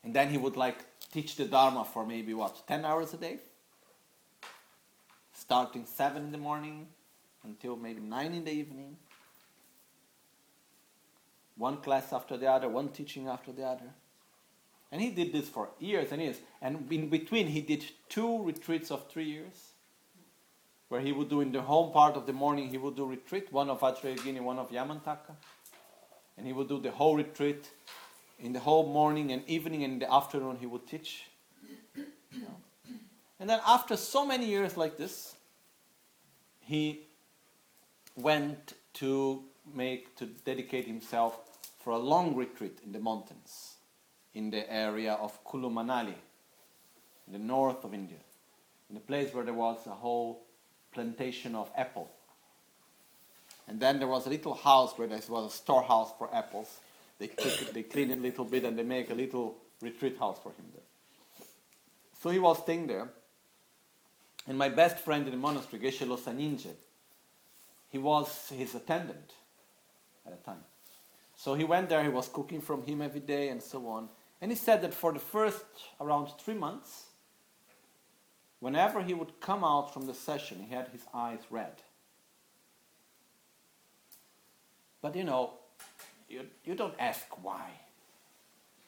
And 0.04 0.14
then 0.14 0.30
he 0.30 0.38
would 0.38 0.56
like 0.56 0.86
teach 1.12 1.36
the 1.36 1.46
Dharma 1.46 1.84
for 1.84 2.06
maybe 2.06 2.36
what, 2.36 2.68
10 2.68 2.86
hours 2.86 3.12
a 3.16 3.18
day? 3.18 3.40
Starting 5.38 5.86
7 5.86 6.24
in 6.24 6.32
the 6.32 6.38
morning 6.38 6.88
until 7.44 7.76
maybe 7.76 8.00
9 8.02 8.34
in 8.34 8.46
the 8.46 8.52
evening. 8.52 8.96
One 11.58 11.78
class 11.78 12.14
after 12.14 12.38
the 12.38 12.50
other, 12.50 12.70
one 12.70 12.90
teaching 12.90 13.28
after 13.28 13.52
the 13.52 13.64
other. 13.64 13.94
And 14.92 15.02
he 15.02 15.10
did 15.12 15.34
this 15.34 15.50
for 15.50 15.70
years 15.80 16.12
and 16.12 16.22
years. 16.22 16.38
And 16.62 16.90
in 16.92 17.10
between, 17.10 17.48
he 17.48 17.60
did 17.60 17.84
two 18.08 18.44
retreats 18.44 18.92
of 18.92 19.10
three 19.10 19.26
years, 19.26 19.72
where 20.88 21.02
he 21.02 21.12
would 21.12 21.30
do 21.30 21.42
in 21.42 21.52
the 21.52 21.62
home 21.62 21.92
part 21.92 22.16
of 22.16 22.26
the 22.26 22.34
morning, 22.34 22.70
he 22.70 22.78
would 22.78 22.96
do 22.96 23.06
retreat, 23.06 23.52
one 23.52 23.70
of 23.70 23.82
Vajrayogini, 23.82 24.40
one 24.40 24.58
of 24.58 24.72
Yamantaka. 24.72 25.36
And 26.38 26.48
he 26.48 26.54
would 26.54 26.70
do 26.70 26.80
the 26.80 26.92
whole 26.92 27.18
retreat. 27.18 27.70
In 28.40 28.54
the 28.54 28.60
whole 28.60 28.88
morning 28.88 29.32
and 29.32 29.44
evening 29.48 29.84
and 29.84 29.94
in 29.94 30.00
the 30.00 30.14
afternoon, 30.14 30.58
he 30.60 30.66
would 30.66 30.88
teach. 30.88 31.30
And 33.40 33.50
then 33.50 33.60
after 33.68 33.98
so 33.98 34.26
many 34.26 34.46
years 34.46 34.78
like 34.78 34.98
this, 34.98 35.36
he 36.60 37.02
went 38.16 38.74
to 38.96 39.44
make, 39.74 40.16
to 40.18 40.26
dedicate 40.26 40.88
himself 40.88 41.40
for 41.80 41.92
a 41.92 41.98
long 41.98 42.36
retreat 42.36 42.80
in 42.84 42.92
the 42.92 43.00
mountains 43.00 43.76
in 44.34 44.50
the 44.50 44.72
area 44.72 45.14
of 45.14 45.44
Kulu 45.46 45.70
Manali, 45.70 46.14
in 47.28 47.34
the 47.34 47.40
north 47.40 47.84
of 47.84 47.94
India, 47.94 48.18
in 48.90 48.98
a 48.98 49.00
place 49.00 49.34
where 49.34 49.46
there 49.46 49.54
was 49.54 49.86
a 49.88 49.92
whole 49.92 50.44
plantation 50.92 51.56
of 51.56 51.72
apple. 51.76 52.12
And 53.68 53.80
then 53.80 53.98
there 53.98 54.08
was 54.08 54.28
a 54.28 54.30
little 54.30 54.54
house 54.54 54.98
where 54.98 55.08
there 55.08 55.22
was 55.30 55.54
a 55.54 55.56
storehouse 55.56 56.12
for 56.18 56.34
apples. 56.36 56.80
They 57.18 57.28
cook 57.28 57.62
it, 57.62 57.74
they 57.74 57.84
clean 57.84 58.12
it 58.12 58.18
a 58.18 58.22
little 58.22 58.46
bit, 58.46 58.66
and 58.66 58.78
they 58.78 58.84
make 58.84 59.10
a 59.10 59.16
little 59.16 59.56
retreat 59.82 60.18
house 60.20 60.38
for 60.44 60.50
him 60.50 60.66
there. 60.74 60.84
So 62.22 62.30
he 62.30 62.40
was 62.40 62.60
staying 62.60 62.88
there. 62.88 63.10
And 64.48 64.58
my 64.58 64.70
best 64.70 65.00
friend 65.00 65.26
in 65.26 65.32
the 65.32 65.38
monastery, 65.38 65.82
Geshe 65.82 66.06
Losang 66.06 66.38
Nyingche, 66.38 66.74
he 67.90 67.98
was 67.98 68.52
his 68.56 68.76
attendant 68.76 69.34
at 70.26 70.38
the 70.38 70.44
time. 70.44 70.64
So 71.36 71.56
he 71.56 71.64
went 71.64 71.90
there, 71.90 72.04
he 72.04 72.10
was 72.10 72.28
cooking 72.28 72.62
from 72.62 72.84
him 72.84 73.02
every 73.02 73.20
day 73.20 73.50
and 73.50 73.62
so 73.62 73.88
on. 73.88 74.10
And 74.42 74.52
he 74.52 74.58
said 74.58 74.82
that 74.82 74.94
for 74.94 75.12
the 75.12 75.20
first 75.20 75.64
around 76.00 76.30
three 76.40 76.54
months, 76.54 77.06
whenever 78.60 79.02
he 79.02 79.14
would 79.14 79.40
come 79.40 79.64
out 79.64 79.94
from 79.94 80.06
the 80.06 80.14
session, 80.14 80.66
he 80.68 80.74
had 80.74 80.88
his 80.90 81.02
eyes 81.14 81.40
red. 81.50 81.82
But 85.02 85.16
you 85.16 85.24
know, 85.24 85.54
you, 86.30 86.42
you 86.64 86.76
don't 86.76 86.96
ask 87.00 87.26
why 87.44 87.70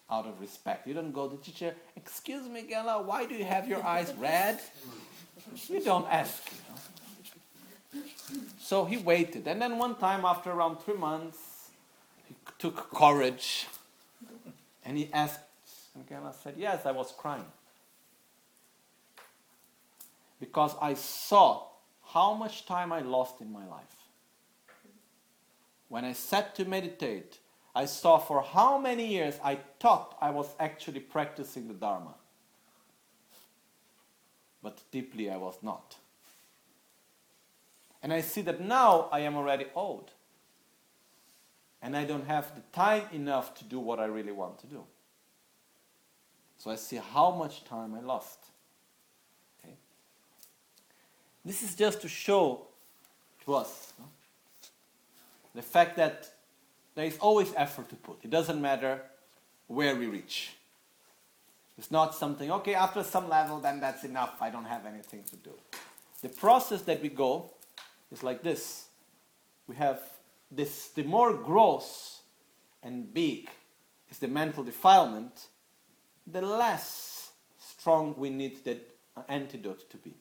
out 0.10 0.26
of 0.26 0.39
respect. 0.39 0.88
You 0.88 0.93
don't 0.93 1.12
go 1.12 1.28
to 1.28 1.36
the 1.36 1.41
teacher, 1.41 1.76
excuse 1.95 2.47
me, 2.47 2.66
Gela, 2.68 3.01
why 3.01 3.26
do 3.26 3.36
you 3.36 3.45
have 3.45 3.68
your 3.68 3.84
eyes 3.84 4.14
red? 4.18 4.60
You 5.67 5.81
don't 5.81 6.07
ask. 6.09 6.43
You 6.51 8.01
know? 8.01 8.03
So 8.59 8.85
he 8.85 8.97
waited. 8.97 9.47
And 9.47 9.61
then 9.61 9.77
one 9.77 9.95
time, 9.95 10.25
after 10.25 10.51
around 10.51 10.77
three 10.79 10.97
months, 10.97 11.69
he 12.27 12.35
took 12.59 12.91
courage 12.91 13.67
and 14.83 14.97
he 14.97 15.09
asked, 15.13 15.39
and 15.95 16.07
Gela 16.07 16.33
said, 16.33 16.55
Yes, 16.57 16.85
I 16.85 16.91
was 16.91 17.13
crying. 17.17 17.45
Because 20.39 20.75
I 20.81 20.93
saw 20.93 21.63
how 22.13 22.33
much 22.33 22.65
time 22.65 22.93
I 22.93 23.01
lost 23.01 23.41
in 23.41 23.51
my 23.51 23.65
life. 23.67 23.83
When 25.89 26.05
I 26.05 26.13
sat 26.13 26.55
to 26.55 26.65
meditate, 26.65 27.39
I 27.73 27.85
saw 27.85 28.17
for 28.17 28.41
how 28.41 28.77
many 28.77 29.07
years 29.07 29.39
I 29.43 29.59
thought 29.79 30.17
I 30.21 30.31
was 30.31 30.47
actually 30.59 30.99
practicing 30.99 31.67
the 31.67 31.73
Dharma. 31.73 32.15
But 34.62 34.82
deeply 34.91 35.30
I 35.30 35.38
was 35.38 35.58
not. 35.62 35.95
And 38.01 38.14
I 38.14 38.22
see 38.22 38.41
that 38.41 38.62
now 38.62 39.10
I 39.12 39.22
am 39.22 39.36
already 39.36 39.66
old 39.76 40.12
and 41.82 41.95
I 41.95 42.05
don't 42.05 42.26
have 42.28 42.53
the 42.55 42.62
time 42.74 43.03
enough 43.12 43.53
to 43.55 43.64
do 43.64 43.80
what 43.80 43.99
I 43.99 44.05
really 44.05 44.32
want 44.32 44.60
to 44.60 44.68
do. 44.68 44.84
So 46.58 46.72
I 46.72 46.76
see 46.76 46.97
how 46.97 47.32
much 47.32 47.64
time 47.66 47.93
I 47.93 48.01
lost. 48.01 48.39
Okay? 49.64 49.76
This 51.45 51.64
is 51.64 51.76
just 51.76 52.01
to 52.01 52.08
show 52.08 52.68
to 53.45 53.53
us 53.55 53.93
no? 53.99 54.05
the 55.55 55.62
fact 55.62 55.97
that 55.97 56.30
there 56.95 57.05
is 57.05 57.18
always 57.20 57.53
effort 57.55 57.89
to 57.89 57.95
put. 57.95 58.18
It 58.24 58.32
doesn't 58.32 58.60
matter 58.60 59.01
where 59.68 59.95
we 59.95 60.08
reach. 60.08 60.57
It's 61.78 61.91
not 61.91 62.15
something, 62.15 62.51
okay, 62.51 62.73
after 62.73 63.03
some 63.03 63.30
level, 63.30 63.59
then 63.59 63.80
that's 63.80 64.03
enough. 64.03 64.41
I 64.41 64.49
don't 64.49 64.65
have 64.65 64.86
anything 64.86 65.23
to 65.25 65.36
do. 65.36 65.51
The 66.21 66.30
process 66.30 66.82
that 66.84 67.01
we 67.01 67.09
go 67.09 67.51
is 68.11 68.23
like 68.23 68.41
this. 68.41 68.88
We 69.67 69.75
have 69.75 69.99
this, 70.49 70.88
the 70.89 71.03
more 71.03 71.34
gross 71.34 72.21
and 72.82 73.13
big 73.13 73.49
is 74.09 74.17
the 74.17 74.28
mental 74.28 74.63
defilement, 74.63 75.47
the 76.25 76.41
less 76.41 77.30
strong 77.59 78.15
we 78.17 78.30
need 78.30 78.63
that 78.65 78.80
antidote 79.28 79.89
to 79.91 79.97
be. 79.97 80.13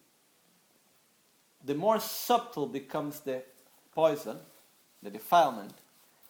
The 1.64 1.74
more 1.74 2.00
subtle 2.00 2.66
becomes 2.66 3.20
the 3.20 3.42
poison, 3.94 4.38
the 5.02 5.10
defilement, 5.10 5.72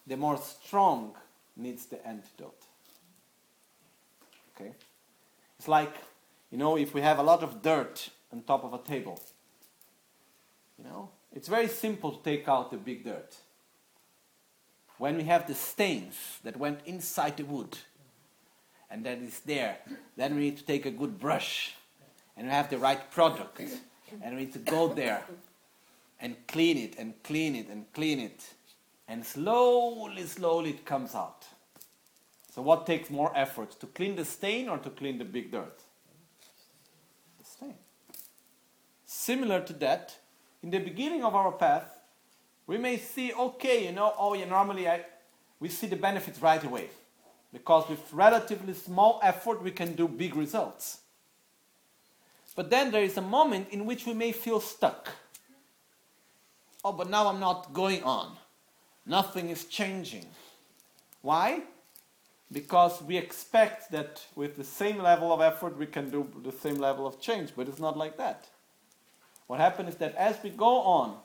the 0.06 0.16
more 0.16 0.38
strong 0.38 1.14
needs 1.56 1.86
the 1.86 2.06
antidote. 2.06 2.62
Okay? 4.54 4.72
It's 5.58 5.68
like, 5.68 5.94
you 6.50 6.58
know, 6.58 6.76
if 6.76 6.94
we 6.94 7.00
have 7.00 7.18
a 7.18 7.22
lot 7.22 7.42
of 7.42 7.62
dirt 7.62 8.10
on 8.32 8.42
top 8.42 8.64
of 8.64 8.74
a 8.74 8.78
table, 8.78 9.20
you 10.78 10.84
know, 10.84 11.10
it's 11.32 11.48
very 11.48 11.68
simple 11.68 12.12
to 12.12 12.22
take 12.22 12.48
out 12.48 12.70
the 12.70 12.76
big 12.76 13.04
dirt. 13.04 13.36
When 14.98 15.16
we 15.16 15.24
have 15.24 15.46
the 15.46 15.54
stains 15.54 16.14
that 16.44 16.56
went 16.56 16.80
inside 16.86 17.36
the 17.36 17.44
wood 17.44 17.76
and 18.90 19.04
that 19.04 19.18
is 19.18 19.40
there, 19.40 19.78
then 20.16 20.34
we 20.34 20.42
need 20.42 20.56
to 20.58 20.64
take 20.64 20.86
a 20.86 20.90
good 20.90 21.18
brush 21.18 21.74
and 22.36 22.46
we 22.46 22.52
have 22.52 22.70
the 22.70 22.78
right 22.78 23.10
product 23.10 23.60
and 24.22 24.36
we 24.36 24.42
need 24.42 24.52
to 24.52 24.58
go 24.58 24.88
there 24.88 25.22
and 26.20 26.36
clean 26.46 26.78
it 26.78 26.96
and 26.98 27.14
clean 27.22 27.54
it 27.54 27.68
and 27.68 27.84
clean 27.92 28.20
it. 28.20 28.54
And 29.08 29.24
slowly, 29.24 30.24
slowly 30.24 30.70
it 30.70 30.84
comes 30.84 31.14
out. 31.14 31.46
So 32.56 32.62
what 32.62 32.86
takes 32.86 33.10
more 33.10 33.30
effort, 33.36 33.72
to 33.80 33.86
clean 33.86 34.16
the 34.16 34.24
stain 34.24 34.70
or 34.70 34.78
to 34.78 34.88
clean 34.88 35.18
the 35.18 35.26
big 35.26 35.52
dirt? 35.52 35.78
The 37.38 37.44
stain. 37.44 37.74
Similar 39.04 39.60
to 39.60 39.74
that, 39.74 40.16
in 40.62 40.70
the 40.70 40.78
beginning 40.78 41.22
of 41.22 41.34
our 41.34 41.52
path, 41.52 42.00
we 42.66 42.78
may 42.78 42.96
see, 42.96 43.30
okay, 43.30 43.84
you 43.84 43.92
know, 43.92 44.14
oh, 44.18 44.32
yeah, 44.32 44.46
normally 44.46 44.88
I, 44.88 45.04
we 45.60 45.68
see 45.68 45.86
the 45.86 45.96
benefits 45.96 46.40
right 46.40 46.64
away. 46.64 46.88
Because 47.52 47.90
with 47.90 48.00
relatively 48.10 48.72
small 48.72 49.20
effort, 49.22 49.62
we 49.62 49.70
can 49.70 49.92
do 49.92 50.08
big 50.08 50.34
results. 50.34 51.00
But 52.54 52.70
then 52.70 52.90
there 52.90 53.02
is 53.02 53.18
a 53.18 53.20
moment 53.20 53.68
in 53.68 53.84
which 53.84 54.06
we 54.06 54.14
may 54.14 54.32
feel 54.32 54.60
stuck. 54.60 55.10
Oh, 56.82 56.92
but 56.92 57.10
now 57.10 57.26
I'm 57.26 57.38
not 57.38 57.74
going 57.74 58.02
on. 58.02 58.34
Nothing 59.04 59.50
is 59.50 59.66
changing. 59.66 60.24
Why? 61.20 61.60
Because 62.52 63.02
we 63.02 63.16
expect 63.16 63.90
that 63.90 64.24
with 64.36 64.56
the 64.56 64.64
same 64.64 64.98
level 64.98 65.32
of 65.32 65.40
effort 65.40 65.76
we 65.76 65.86
can 65.86 66.10
do 66.10 66.30
the 66.44 66.52
same 66.52 66.76
level 66.76 67.06
of 67.06 67.20
change, 67.20 67.50
but 67.56 67.68
it's 67.68 67.80
not 67.80 67.96
like 67.96 68.16
that. 68.18 68.48
What 69.46 69.60
happens 69.60 69.90
is 69.90 69.96
that 69.96 70.14
as 70.14 70.36
we 70.42 70.50
go 70.50 70.80
on, 70.80 71.16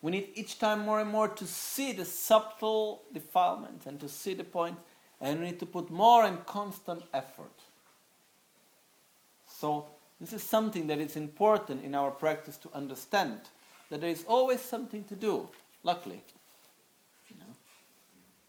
we 0.00 0.10
need 0.10 0.28
each 0.34 0.58
time 0.58 0.80
more 0.80 1.00
and 1.00 1.10
more 1.10 1.28
to 1.28 1.46
see 1.46 1.92
the 1.92 2.04
subtle 2.04 3.02
defilements 3.12 3.86
and 3.86 4.00
to 4.00 4.08
see 4.08 4.34
the 4.34 4.44
point, 4.44 4.76
and 5.20 5.38
we 5.38 5.46
need 5.46 5.60
to 5.60 5.66
put 5.66 5.90
more 5.90 6.24
and 6.24 6.44
constant 6.46 7.04
effort. 7.14 7.52
So, 9.46 9.86
this 10.20 10.32
is 10.32 10.42
something 10.42 10.88
that 10.88 10.98
is 10.98 11.16
important 11.16 11.84
in 11.84 11.94
our 11.94 12.10
practice 12.10 12.56
to 12.58 12.68
understand 12.74 13.40
that 13.90 14.00
there 14.00 14.10
is 14.10 14.24
always 14.26 14.60
something 14.60 15.04
to 15.04 15.14
do, 15.14 15.48
luckily. 15.84 16.22
You 17.28 17.36
know? 17.38 17.54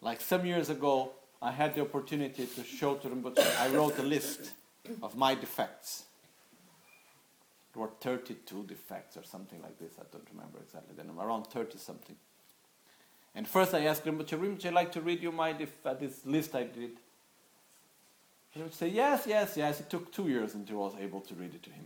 Like 0.02 0.22
some 0.22 0.46
years 0.46 0.70
ago, 0.70 1.12
I 1.44 1.52
had 1.52 1.76
the 1.76 1.82
opportunity 1.82 2.46
to 2.46 2.64
show 2.64 2.96
to 2.96 3.10
Rinpoche, 3.10 3.60
I 3.60 3.68
wrote 3.68 4.00
a 4.00 4.04
list 4.04 4.52
of 5.02 5.18
my 5.18 5.36
defects. 5.36 6.06
There 7.74 7.82
were 7.82 7.92
32 8.00 8.64
defects 8.64 9.18
or 9.18 9.24
something 9.24 9.62
like 9.62 9.78
this, 9.78 9.92
I 10.00 10.04
don't 10.10 10.26
remember 10.32 10.60
exactly 10.60 10.96
the 10.96 11.04
number, 11.04 11.22
around 11.22 11.48
30 11.48 11.78
something. 11.78 12.16
And 13.36 13.46
first 13.46 13.74
I 13.74 13.86
asked 13.86 14.06
Rinpoche, 14.06 14.40
Rinpoche, 14.40 14.68
I'd 14.68 14.74
like 14.74 14.94
to 14.94 15.02
read 15.02 15.22
you 15.22 15.34
my 15.34 15.52
def- 15.52 15.86
uh, 15.86 15.94
this 15.96 16.26
list 16.26 16.56
I 16.56 16.64
did. 16.64 16.92
He 18.52 18.62
would 18.62 18.74
say, 18.74 18.88
yes, 18.88 19.26
yes, 19.28 19.58
yes. 19.58 19.82
It 19.82 19.90
took 19.90 20.14
two 20.14 20.30
years 20.30 20.54
until 20.54 20.82
I 20.82 20.86
was 20.86 20.96
able 21.02 21.22
to 21.22 21.34
read 21.34 21.56
it 21.56 21.64
to 21.64 21.72
him. 21.72 21.86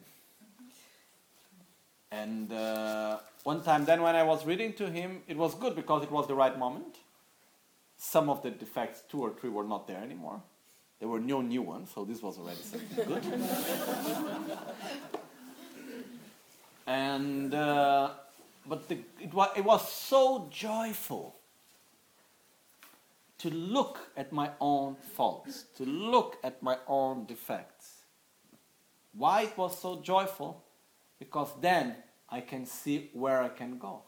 And 2.11 2.51
uh, 2.53 3.19
one 3.43 3.63
time, 3.63 3.85
then 3.85 4.01
when 4.03 4.15
I 4.15 4.23
was 4.23 4.45
reading 4.45 4.73
to 4.73 4.89
him, 4.89 5.23
it 5.27 5.37
was 5.37 5.55
good 5.55 5.75
because 5.75 6.03
it 6.03 6.11
was 6.11 6.27
the 6.27 6.35
right 6.35 6.57
moment. 6.59 6.97
Some 7.97 8.29
of 8.29 8.43
the 8.43 8.51
defects, 8.51 9.03
two 9.09 9.21
or 9.21 9.31
three, 9.31 9.49
were 9.49 9.63
not 9.63 9.87
there 9.87 10.01
anymore. 10.01 10.41
There 10.99 11.09
were 11.09 11.19
no 11.19 11.41
new 11.41 11.61
ones, 11.61 11.91
so 11.93 12.05
this 12.05 12.21
was 12.21 12.37
already 12.37 12.61
something 12.61 13.05
good. 13.07 13.23
and 16.87 17.53
uh, 17.53 18.09
but 18.67 18.87
the, 18.89 18.97
it, 19.21 19.33
was, 19.33 19.49
it 19.55 19.63
was 19.63 19.91
so 19.91 20.47
joyful 20.51 21.35
to 23.39 23.49
look 23.49 24.09
at 24.17 24.31
my 24.31 24.49
own 24.59 24.95
faults, 25.15 25.65
to 25.75 25.85
look 25.85 26.37
at 26.43 26.61
my 26.61 26.77
own 26.87 27.25
defects. 27.25 28.03
Why 29.13 29.43
it 29.43 29.57
was 29.57 29.79
so 29.79 30.01
joyful? 30.01 30.63
Because 31.19 31.49
then 31.61 31.95
I 32.29 32.41
can 32.41 32.65
see 32.65 33.09
where 33.13 33.41
I 33.41 33.49
can 33.49 33.77
go. 33.77 34.01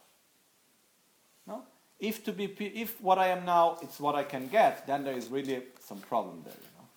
If 2.00 2.24
to 2.26 2.32
be 2.32 2.46
if 2.46 3.02
what 3.02 3.18
I 3.18 3.28
am 3.28 3.46
now 3.46 3.78
is 3.82 4.00
what 4.00 4.16
I 4.16 4.24
can 4.24 4.48
get, 4.48 4.88
then 4.88 5.04
there 5.04 5.18
is 5.18 5.28
really 5.28 5.64
some 5.80 6.00
problem 6.00 6.42
there. 6.46 6.54
You 6.54 6.70
know? 6.78 6.88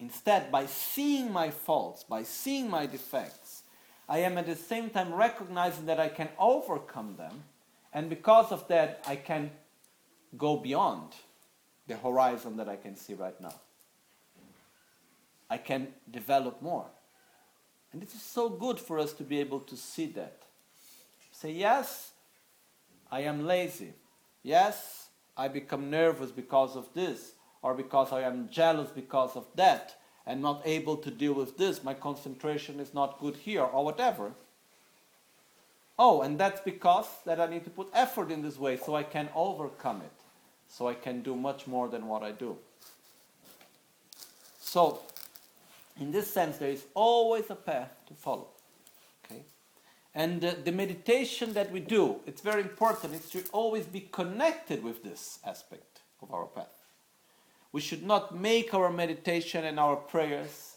Instead, 0.00 0.50
by 0.50 0.66
seeing 0.66 1.32
my 1.32 1.50
faults, 1.50 2.02
by 2.02 2.24
seeing 2.24 2.68
my 2.68 2.86
defects, 2.86 3.62
I 4.08 4.18
am 4.18 4.36
at 4.38 4.46
the 4.46 4.56
same 4.56 4.90
time 4.90 5.14
recognizing 5.14 5.86
that 5.86 6.00
I 6.00 6.08
can 6.08 6.28
overcome 6.38 7.14
them, 7.16 7.44
and 7.92 8.08
because 8.08 8.50
of 8.50 8.66
that, 8.68 9.04
I 9.06 9.14
can 9.14 9.52
go 10.36 10.56
beyond 10.56 11.12
the 11.86 11.96
horizon 11.96 12.56
that 12.56 12.68
I 12.68 12.76
can 12.76 12.96
see 12.96 13.14
right 13.14 13.40
now. 13.40 13.54
I 15.48 15.58
can 15.58 15.88
develop 16.10 16.62
more. 16.62 16.86
And 17.92 18.02
it 18.02 18.14
is 18.14 18.22
so 18.22 18.48
good 18.48 18.78
for 18.78 18.98
us 18.98 19.12
to 19.14 19.24
be 19.24 19.40
able 19.40 19.60
to 19.60 19.76
see 19.76 20.06
that. 20.06 20.42
Say, 21.32 21.52
yes, 21.52 22.12
I 23.10 23.20
am 23.20 23.46
lazy. 23.46 23.92
Yes, 24.42 25.08
I 25.36 25.48
become 25.48 25.90
nervous 25.90 26.30
because 26.30 26.76
of 26.76 26.88
this, 26.94 27.32
or 27.62 27.74
because 27.74 28.12
I 28.12 28.22
am 28.22 28.48
jealous 28.50 28.90
because 28.90 29.36
of 29.36 29.46
that, 29.56 29.96
and 30.26 30.40
not 30.40 30.62
able 30.64 30.96
to 30.98 31.10
deal 31.10 31.32
with 31.32 31.58
this. 31.58 31.82
My 31.82 31.94
concentration 31.94 32.78
is 32.80 32.94
not 32.94 33.20
good 33.20 33.36
here, 33.36 33.62
or 33.62 33.84
whatever. 33.84 34.32
Oh, 35.98 36.22
and 36.22 36.38
that's 36.38 36.60
because 36.60 37.06
that 37.26 37.40
I 37.40 37.46
need 37.46 37.64
to 37.64 37.70
put 37.70 37.88
effort 37.92 38.30
in 38.30 38.40
this 38.42 38.58
way 38.58 38.78
so 38.78 38.94
I 38.94 39.02
can 39.02 39.28
overcome 39.34 40.00
it. 40.00 40.12
So 40.68 40.88
I 40.88 40.94
can 40.94 41.20
do 41.20 41.34
much 41.34 41.66
more 41.66 41.88
than 41.88 42.06
what 42.06 42.22
I 42.22 42.30
do. 42.30 42.56
So, 44.60 45.00
in 45.98 46.12
this 46.12 46.32
sense, 46.32 46.58
there 46.58 46.70
is 46.70 46.84
always 46.94 47.50
a 47.50 47.56
path 47.56 47.90
to 48.06 48.14
follow. 48.14 48.48
And 50.14 50.44
uh, 50.44 50.54
the 50.64 50.72
meditation 50.72 51.52
that 51.54 51.70
we 51.70 51.80
do, 51.80 52.16
it's 52.26 52.40
very 52.40 52.62
important. 52.62 53.14
It 53.14 53.22
should 53.30 53.48
always 53.52 53.86
be 53.86 54.08
connected 54.12 54.82
with 54.82 55.04
this 55.04 55.38
aspect 55.46 56.00
of 56.22 56.34
our 56.34 56.46
path. 56.46 56.80
We 57.72 57.80
should 57.80 58.02
not 58.02 58.36
make 58.36 58.74
our 58.74 58.90
meditation 58.90 59.64
and 59.64 59.78
our 59.78 59.96
prayers 59.96 60.76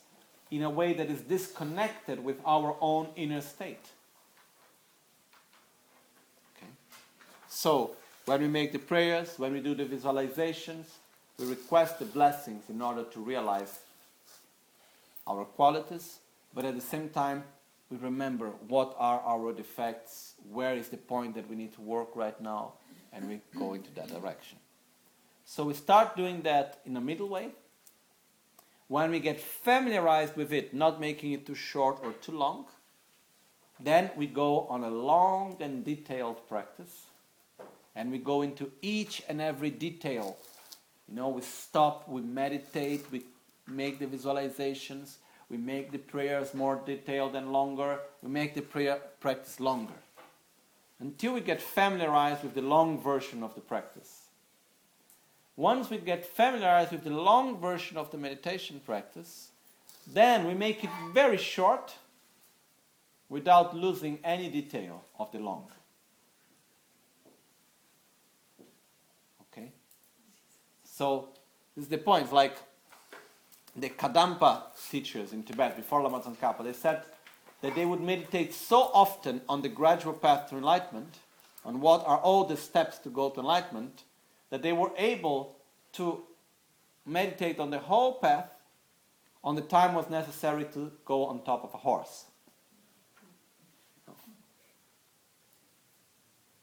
in 0.51 0.61
a 0.61 0.69
way 0.69 0.93
that 0.93 1.09
is 1.09 1.21
disconnected 1.21 2.23
with 2.23 2.37
our 2.45 2.75
own 2.79 3.07
inner 3.15 3.41
state. 3.41 3.83
Okay? 6.55 6.71
So, 7.49 7.95
when 8.25 8.41
we 8.41 8.47
make 8.47 8.71
the 8.71 8.79
prayers, 8.79 9.33
when 9.37 9.51
we 9.51 9.59
do 9.59 9.73
the 9.73 9.85
visualizations, 9.85 10.85
we 11.39 11.47
request 11.47 11.97
the 11.97 12.05
blessings 12.05 12.69
in 12.69 12.81
order 12.81 13.03
to 13.03 13.19
realize 13.19 13.79
our 15.25 15.43
qualities, 15.43 16.19
but 16.53 16.65
at 16.65 16.75
the 16.75 16.81
same 16.81 17.09
time, 17.09 17.43
we 17.93 17.99
remember 17.99 18.49
what 18.67 18.95
are 18.97 19.21
our 19.21 19.53
defects, 19.53 20.33
where 20.51 20.75
is 20.75 20.89
the 20.89 20.97
point 20.97 21.35
that 21.35 21.47
we 21.47 21.55
need 21.55 21.73
to 21.73 21.81
work 21.81 22.15
right 22.15 22.39
now, 22.41 22.73
and 23.11 23.29
we 23.29 23.39
go 23.57 23.75
into 23.75 23.93
that 23.93 24.07
direction. 24.07 24.57
So 25.45 25.65
we 25.65 25.75
start 25.75 26.15
doing 26.15 26.41
that 26.41 26.79
in 26.85 26.97
a 26.97 27.01
middle 27.01 27.29
way. 27.29 27.49
When 28.87 29.11
we 29.11 29.19
get 29.19 29.39
familiarized 29.39 30.35
with 30.35 30.51
it, 30.51 30.73
not 30.73 30.99
making 30.99 31.33
it 31.33 31.45
too 31.45 31.53
short 31.53 31.99
or 32.03 32.13
too 32.13 32.31
long, 32.31 32.65
then 33.79 34.09
we 34.15 34.25
go 34.25 34.61
on 34.61 34.83
a 34.83 34.89
long 34.89 35.57
and 35.59 35.85
detailed 35.85 36.47
practice. 36.49 37.05
And 37.95 38.11
we 38.11 38.17
go 38.17 38.41
into 38.41 38.71
each 38.81 39.21
and 39.29 39.39
every 39.39 39.69
detail. 39.69 40.37
You 41.07 41.15
know, 41.15 41.29
we 41.29 41.41
stop, 41.41 42.09
we 42.09 42.21
meditate, 42.21 43.05
we 43.11 43.23
make 43.67 43.99
the 43.99 44.07
visualizations, 44.07 45.17
we 45.49 45.57
make 45.57 45.91
the 45.91 45.97
prayers 45.97 46.53
more 46.53 46.81
detailed 46.85 47.35
and 47.35 47.51
longer, 47.51 47.99
we 48.21 48.29
make 48.29 48.55
the 48.55 48.61
prayer 48.61 48.99
practice 49.19 49.59
longer. 49.59 49.93
Until 50.99 51.33
we 51.33 51.41
get 51.41 51.61
familiarized 51.61 52.43
with 52.43 52.53
the 52.53 52.61
long 52.61 53.01
version 53.01 53.43
of 53.43 53.55
the 53.55 53.61
practice. 53.61 54.21
Once 55.55 55.89
we 55.89 55.97
get 55.97 56.25
familiarized 56.25 56.91
with 56.91 57.03
the 57.03 57.09
long 57.09 57.59
version 57.59 57.97
of 57.97 58.09
the 58.11 58.17
meditation 58.17 58.81
practice, 58.85 59.49
then 60.07 60.47
we 60.47 60.53
make 60.53 60.83
it 60.83 60.89
very 61.13 61.37
short 61.37 61.93
without 63.29 63.75
losing 63.75 64.19
any 64.23 64.49
detail 64.49 65.03
of 65.19 65.31
the 65.31 65.39
long. 65.39 65.67
Okay? 69.41 69.71
So, 70.83 71.29
this 71.75 71.83
is 71.83 71.89
the 71.89 71.97
point. 71.97 72.31
Like 72.31 72.57
the 73.75 73.89
Kadampa 73.89 74.63
teachers 74.89 75.33
in 75.33 75.43
Tibet 75.43 75.75
before 75.75 76.01
Lama 76.01 76.19
Tsongkhapa, 76.19 76.63
they 76.63 76.73
said 76.73 77.03
that 77.61 77.75
they 77.75 77.85
would 77.85 78.01
meditate 78.01 78.53
so 78.53 78.91
often 78.93 79.41
on 79.49 79.61
the 79.61 79.69
gradual 79.69 80.13
path 80.13 80.49
to 80.49 80.57
enlightenment, 80.57 81.17
on 81.65 81.79
what 81.79 82.05
are 82.05 82.17
all 82.17 82.43
the 82.43 82.57
steps 82.57 82.97
to 82.99 83.09
go 83.09 83.29
to 83.29 83.39
enlightenment, 83.39 84.03
that 84.49 84.61
they 84.61 84.73
were 84.73 84.91
able 84.97 85.55
to 85.93 86.23
meditate 87.05 87.59
on 87.59 87.69
the 87.69 87.79
whole 87.79 88.13
path 88.15 88.53
on 89.43 89.55
the 89.55 89.61
time 89.61 89.93
was 89.93 90.09
necessary 90.09 90.65
to 90.73 90.91
go 91.05 91.25
on 91.25 91.43
top 91.43 91.63
of 91.63 91.73
a 91.73 91.77
horse. 91.77 92.25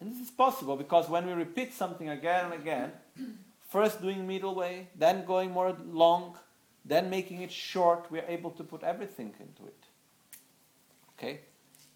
And 0.00 0.11
this 0.11 0.18
is 0.18 0.30
possible 0.30 0.76
because 0.76 1.11
when 1.11 1.26
we 1.26 1.34
repeat 1.34 1.74
something 1.74 2.08
again 2.08 2.46
and 2.46 2.54
again, 2.54 2.92
first 3.68 4.00
doing 4.00 4.26
middle 4.26 4.54
way, 4.54 4.88
then 4.96 5.26
going 5.26 5.50
more 5.50 5.76
long, 5.86 6.38
then 6.85 7.11
making 7.11 7.43
it 7.43 7.53
short, 7.53 8.11
we 8.11 8.18
are 8.18 8.26
able 8.26 8.51
to 8.53 8.64
put 8.64 8.83
everything 8.83 9.35
into 9.39 9.66
it. 9.66 9.85
Okay? 11.18 11.41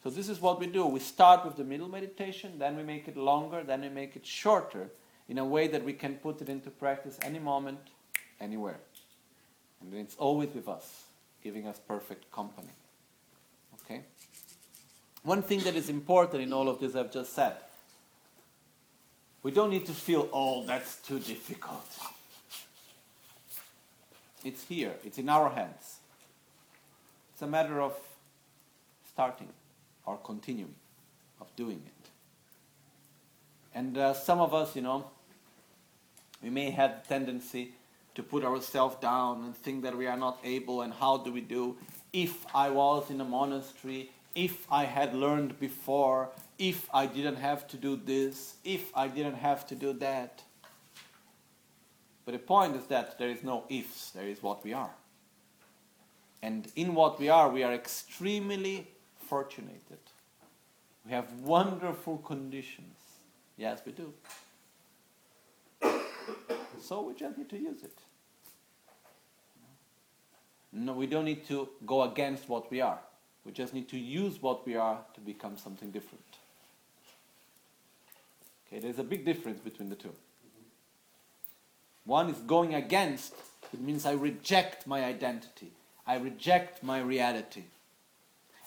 So 0.03 0.11
this 0.11 0.29
is 0.29 0.41
what 0.41 0.61
we 0.61 0.67
do. 0.67 0.87
We 0.87 1.01
start 1.01 1.45
with 1.45 1.57
the 1.57 1.65
middle 1.65 1.89
meditation, 1.89 2.59
then 2.59 2.77
we 2.77 2.83
make 2.83 3.09
it 3.09 3.17
longer, 3.17 3.63
then 3.63 3.81
we 3.81 3.89
make 3.89 4.17
it 4.17 4.27
shorter 4.27 4.91
in 5.29 5.39
a 5.39 5.45
way 5.45 5.67
that 5.69 5.83
we 5.83 5.95
can 5.95 6.17
put 6.17 6.43
it 6.43 6.49
into 6.49 6.71
practice 6.71 7.19
any 7.23 7.39
moment, 7.39 7.79
anywhere. 8.41 8.81
And 9.81 9.95
it's 9.95 10.17
always 10.17 10.51
with 10.55 10.69
us, 10.69 11.05
giving 11.43 11.67
us 11.67 11.81
perfect 11.89 12.31
company. 12.31 12.69
Okay? 13.81 14.03
One 15.23 15.43
thing 15.43 15.61
that 15.61 15.75
is 15.75 15.89
important 15.89 16.43
in 16.43 16.53
all 16.53 16.69
of 16.69 16.81
this 16.81 16.95
I've 16.95 17.13
just 17.13 17.33
said 17.33 17.55
we 19.45 19.51
don't 19.51 19.69
need 19.69 19.85
to 19.87 19.93
feel, 19.93 20.29
oh, 20.33 20.65
that's 20.65 20.97
too 20.97 21.19
difficult. 21.19 21.87
It's 24.45 24.65
here, 24.65 24.95
it's 25.05 25.19
in 25.19 25.29
our 25.29 25.51
hands. 25.51 26.01
It's 27.33 27.43
a 27.43 27.47
matter 27.47 27.81
of 27.81 27.95
starting 29.09 29.49
or 30.07 30.19
continuing, 30.19 30.75
of 31.41 31.49
doing 31.57 31.83
it. 31.85 32.11
And 33.75 33.99
uh, 33.99 34.15
some 34.15 34.41
of 34.41 34.55
us, 34.55 34.77
you 34.77 34.83
know, 34.83 35.07
we 36.43 36.51
may 36.51 36.71
have 36.71 37.03
the 37.03 37.09
tendency 37.09 37.73
to 38.15 38.23
put 38.23 38.45
ourselves 38.45 38.97
down 38.97 39.45
and 39.45 39.57
think 39.57 39.83
that 39.83 39.97
we 39.97 40.07
are 40.07 40.17
not 40.17 40.39
able 40.45 40.83
and 40.83 40.93
how 40.93 41.17
do 41.17 41.33
we 41.33 41.41
do 41.41 41.77
if 42.13 42.47
I 42.55 42.71
was 42.71 43.11
in 43.11 43.21
a 43.21 43.25
monastery, 43.25 44.11
if 44.37 44.71
I 44.71 44.85
had 44.85 45.15
learned 45.15 45.59
before, 45.59 46.29
if 46.59 46.89
I 46.95 47.07
didn't 47.07 47.37
have 47.37 47.67
to 47.69 47.77
do 47.77 47.97
this, 47.97 48.55
if 48.65 48.97
I 48.97 49.09
didn't 49.09 49.35
have 49.35 49.67
to 49.69 49.75
do 49.75 49.93
that. 49.95 50.43
But 52.25 52.33
the 52.33 52.39
point 52.39 52.77
is 52.77 52.87
that 52.87 53.19
there 53.19 53.29
is 53.29 53.43
no 53.43 53.65
ifs, 53.69 54.11
there 54.11 54.27
is 54.27 54.43
what 54.43 54.65
we 54.65 54.73
are. 54.73 54.91
And 56.43 56.71
in 56.77 56.95
what 56.95 57.19
we 57.19 57.29
are, 57.29 57.49
we 57.51 57.63
are 57.63 57.73
extremely 57.73 58.87
fortunate. 59.19 59.81
We 61.05 61.13
have 61.13 61.31
wonderful 61.41 62.19
conditions. 62.19 62.97
Yes, 63.57 63.83
we 63.85 63.93
do. 63.93 64.13
So 66.81 67.03
we 67.03 67.15
just 67.15 67.39
need 67.39 67.49
to 67.51 67.59
use 67.59 67.83
it. 67.83 67.99
No, 70.73 70.93
we 70.93 71.07
don't 71.07 71.25
need 71.25 71.47
to 71.49 71.69
go 71.87 72.03
against 72.03 72.49
what 72.49 72.71
we 72.71 72.81
are. 72.81 72.99
We 73.45 73.53
just 73.53 73.75
need 73.75 73.89
to 73.91 73.99
use 73.99 74.43
what 74.43 74.67
we 74.67 74.75
are 74.75 74.99
to 75.15 75.21
become 75.21 75.57
something 75.57 75.91
different. 75.91 76.25
Okay, 78.67 78.81
there's 78.81 78.99
a 78.99 79.05
big 79.05 79.25
difference 79.25 79.61
between 79.61 79.89
the 79.89 79.95
two. 79.95 80.13
One 82.05 82.29
is 82.29 82.39
going 82.39 82.75
against, 82.75 83.35
it 83.73 83.81
means 83.81 84.05
I 84.05 84.13
reject 84.13 84.87
my 84.87 85.05
identity, 85.05 85.73
I 86.07 86.17
reject 86.19 86.83
my 86.83 87.01
reality, 87.01 87.65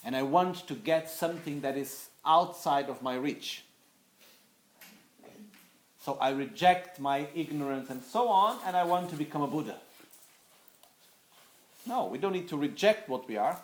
and 0.04 0.16
I 0.16 0.24
want 0.24 0.68
to 0.68 0.74
get 0.74 1.10
something 1.10 1.62
that 1.62 1.78
is 1.78 2.10
outside 2.26 2.90
of 2.90 3.02
my 3.02 3.16
reach. 3.16 3.64
So 6.00 6.18
I 6.20 6.30
reject 6.30 7.00
my 7.00 7.28
ignorance 7.36 7.90
and 7.90 8.02
so 8.02 8.30
on, 8.30 8.58
and 8.66 8.76
I 8.76 8.86
want 8.86 9.10
to 9.10 9.16
become 9.16 9.42
a 9.42 9.48
Buddha. 9.48 9.76
No, 11.86 12.06
we 12.06 12.18
don't 12.18 12.34
need 12.34 12.50
to 12.50 12.58
reject 12.58 13.08
what 13.08 13.28
we 13.28 13.38
are. 13.38 13.60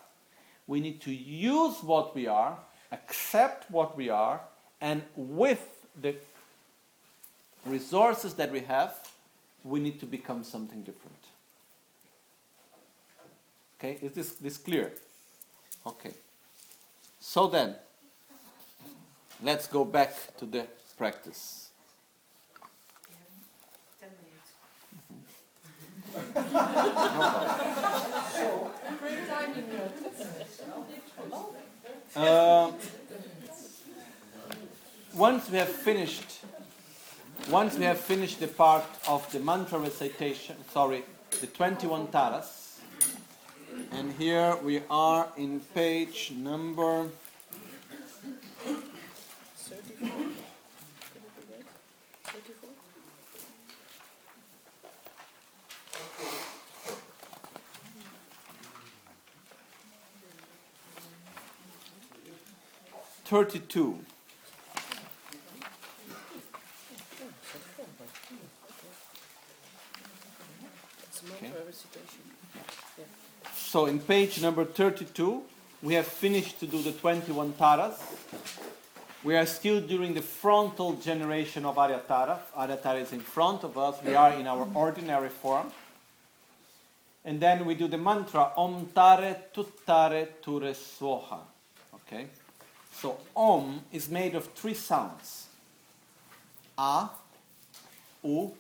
We 0.68 0.80
need 0.80 1.02
to 1.02 1.12
use 1.14 1.82
what 1.82 2.16
we 2.16 2.28
are, 2.28 2.58
accept 2.92 3.72
what 3.72 3.98
we 3.98 4.10
are, 4.10 4.40
and 4.80 5.02
with 5.16 5.66
the 6.02 6.16
resources 7.66 8.34
that 8.36 8.52
we 8.52 8.60
have, 8.62 8.96
we 9.64 9.80
need 9.80 10.00
to 10.00 10.06
become 10.06 10.44
something 10.44 10.82
different. 10.84 11.18
Okay, 13.80 13.98
is 14.02 14.14
this, 14.14 14.34
this 14.34 14.58
clear? 14.58 14.92
Okay. 15.86 16.14
So 17.20 17.48
then, 17.48 17.76
let's 19.42 19.68
go 19.68 19.86
back 19.86 20.14
to 20.38 20.46
the 20.46 20.68
practice. 20.98 21.70
Ten 24.00 24.10
minutes. 24.22 24.52
Great 29.00 29.28
timing, 29.28 29.66
Uh, 32.16 32.72
once 35.16 35.50
we 35.50 35.58
have 35.58 35.68
finished, 35.68 36.42
once 37.50 37.78
we 37.78 37.86
have 37.86 38.00
finished 38.00 38.40
the 38.40 38.48
part 38.48 38.86
of 39.08 39.30
the 39.32 39.40
mantra 39.40 39.80
recitation, 39.80 40.56
sorry, 40.72 41.04
the 41.42 41.48
21 41.48 42.08
taras, 42.08 42.80
and 43.92 44.14
here 44.14 44.56
we 44.64 44.82
are 44.90 45.28
in 45.38 45.60
page 45.74 46.32
number. 46.36 47.10
Okay. 71.92 73.08
So 73.56 73.86
in 73.88 74.00
page 74.00 74.42
number 74.42 74.66
32, 74.66 75.42
we 75.82 75.96
have 75.96 76.08
finished 76.08 76.60
to 76.60 76.68
do 76.68 76.82
the 76.82 76.92
21 76.92 77.54
taras. 77.54 78.00
We 79.24 79.36
are 79.36 79.46
still 79.46 79.80
during 79.82 80.14
the 80.14 80.22
frontal 80.22 80.94
generation 80.94 81.66
of 81.66 81.76
Aryatara. 81.76 82.40
Aryatara 82.58 83.02
is 83.02 83.14
in 83.14 83.22
front 83.22 83.64
of 83.64 83.78
us. 83.78 83.96
We 84.04 84.16
are 84.16 84.34
in 84.34 84.48
our 84.48 84.68
ordinary 84.76 85.30
form. 85.30 85.72
And 87.26 87.40
then 87.40 87.66
we 87.66 87.74
do 87.76 87.88
the 87.88 87.98
mantra 87.98 88.52
Om 88.58 88.90
Tare 88.94 89.38
Tuttare 89.54 90.28
Ture 90.42 90.74
Swaha. 90.74 91.40
Okay? 91.96 92.28
So 92.94 93.18
Om 93.36 93.82
is 93.92 94.10
made 94.10 94.36
of 94.36 94.48
three 94.54 94.74
sounds. 94.74 95.48
A, 96.78 97.10
U, 98.24 98.52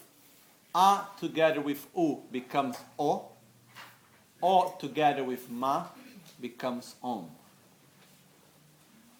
A 0.75 1.01
together 1.19 1.61
with 1.61 1.85
U 1.95 2.21
becomes 2.31 2.77
O. 2.97 3.25
O 4.41 4.75
together 4.79 5.23
with 5.23 5.49
Ma 5.49 5.85
becomes 6.41 6.95
Om. 7.03 7.29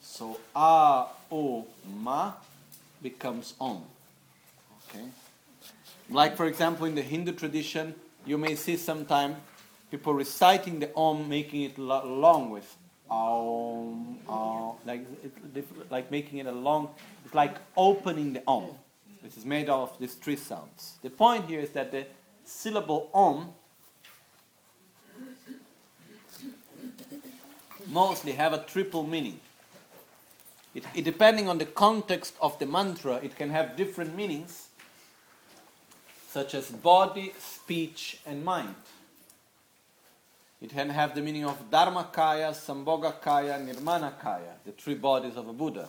So 0.02 0.40
A, 0.56 1.06
O, 1.32 1.66
Ma 2.02 2.34
becomes 3.02 3.54
Om. 3.60 3.84
Okay? 4.90 5.06
Like, 6.10 6.36
for 6.36 6.46
example, 6.46 6.86
in 6.86 6.96
the 6.96 7.02
Hindu 7.02 7.34
tradition, 7.34 7.96
you 8.26 8.38
may 8.38 8.56
see 8.56 8.76
sometimes 8.76 9.36
people 9.92 10.14
reciting 10.14 10.80
the 10.80 10.94
Om, 10.96 11.30
making 11.30 11.64
it 11.64 11.78
long 11.78 12.50
with 12.50 12.76
Om, 13.10 14.18
Om, 14.28 14.76
like, 14.86 15.06
it, 15.24 15.92
like 15.92 16.10
making 16.10 16.40
it 16.40 16.48
a 16.48 16.52
long, 16.52 16.90
it's 17.26 17.34
like 17.34 17.56
opening 17.78 18.34
the 18.34 18.44
Om. 18.48 18.70
This 19.24 19.38
is 19.38 19.46
made 19.46 19.70
of 19.70 19.98
these 20.00 20.16
three 20.16 20.36
sounds. 20.36 20.98
The 21.02 21.10
point 21.10 21.46
here 21.46 21.62
is 21.62 21.70
that 21.70 21.92
the 21.92 22.06
syllable 22.44 23.10
Om 23.14 23.54
mostly 27.88 28.34
have 28.34 28.52
a 28.52 28.60
triple 28.60 29.08
meaning. 29.08 29.40
It, 30.76 30.84
it, 30.94 31.06
depending 31.06 31.48
on 31.48 31.58
the 31.58 31.66
context 31.66 32.36
of 32.42 32.60
the 32.60 32.66
mantra, 32.66 33.16
it 33.24 33.38
can 33.38 33.50
have 33.52 33.78
different 33.78 34.16
meanings, 34.16 34.68
such 36.28 36.54
as 36.54 36.70
body, 36.70 37.34
speech, 37.40 38.20
and 38.26 38.44
mind. 38.44 38.76
It 40.62 40.72
can 40.72 40.90
have 40.90 41.14
the 41.14 41.22
meaning 41.22 41.46
of 41.46 41.70
Dharmakaya, 41.70 42.52
Sambhogakaya, 42.52 43.60
Nirmanakaya, 43.66 44.54
the 44.66 44.72
three 44.72 44.96
bodies 44.96 45.38
of 45.38 45.48
a 45.48 45.54
Buddha. 45.54 45.88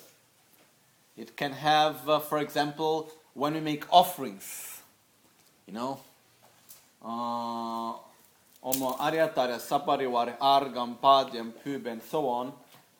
It 1.16 1.36
can 1.36 1.52
have, 1.52 2.08
uh, 2.08 2.18
for 2.18 2.38
example, 2.38 3.10
when 3.34 3.54
we 3.54 3.60
make 3.60 3.84
offerings, 3.92 4.80
you 5.66 5.74
know, 5.74 6.00
uh, 7.04 7.92
Om 8.62 8.80
Aryatara, 8.98 9.58
Saparivar, 9.58 10.38
Argam, 10.38 10.96
Padyam, 10.98 11.52
Pub, 11.62 11.86
and 11.86 12.02
so 12.02 12.28
on. 12.28 12.52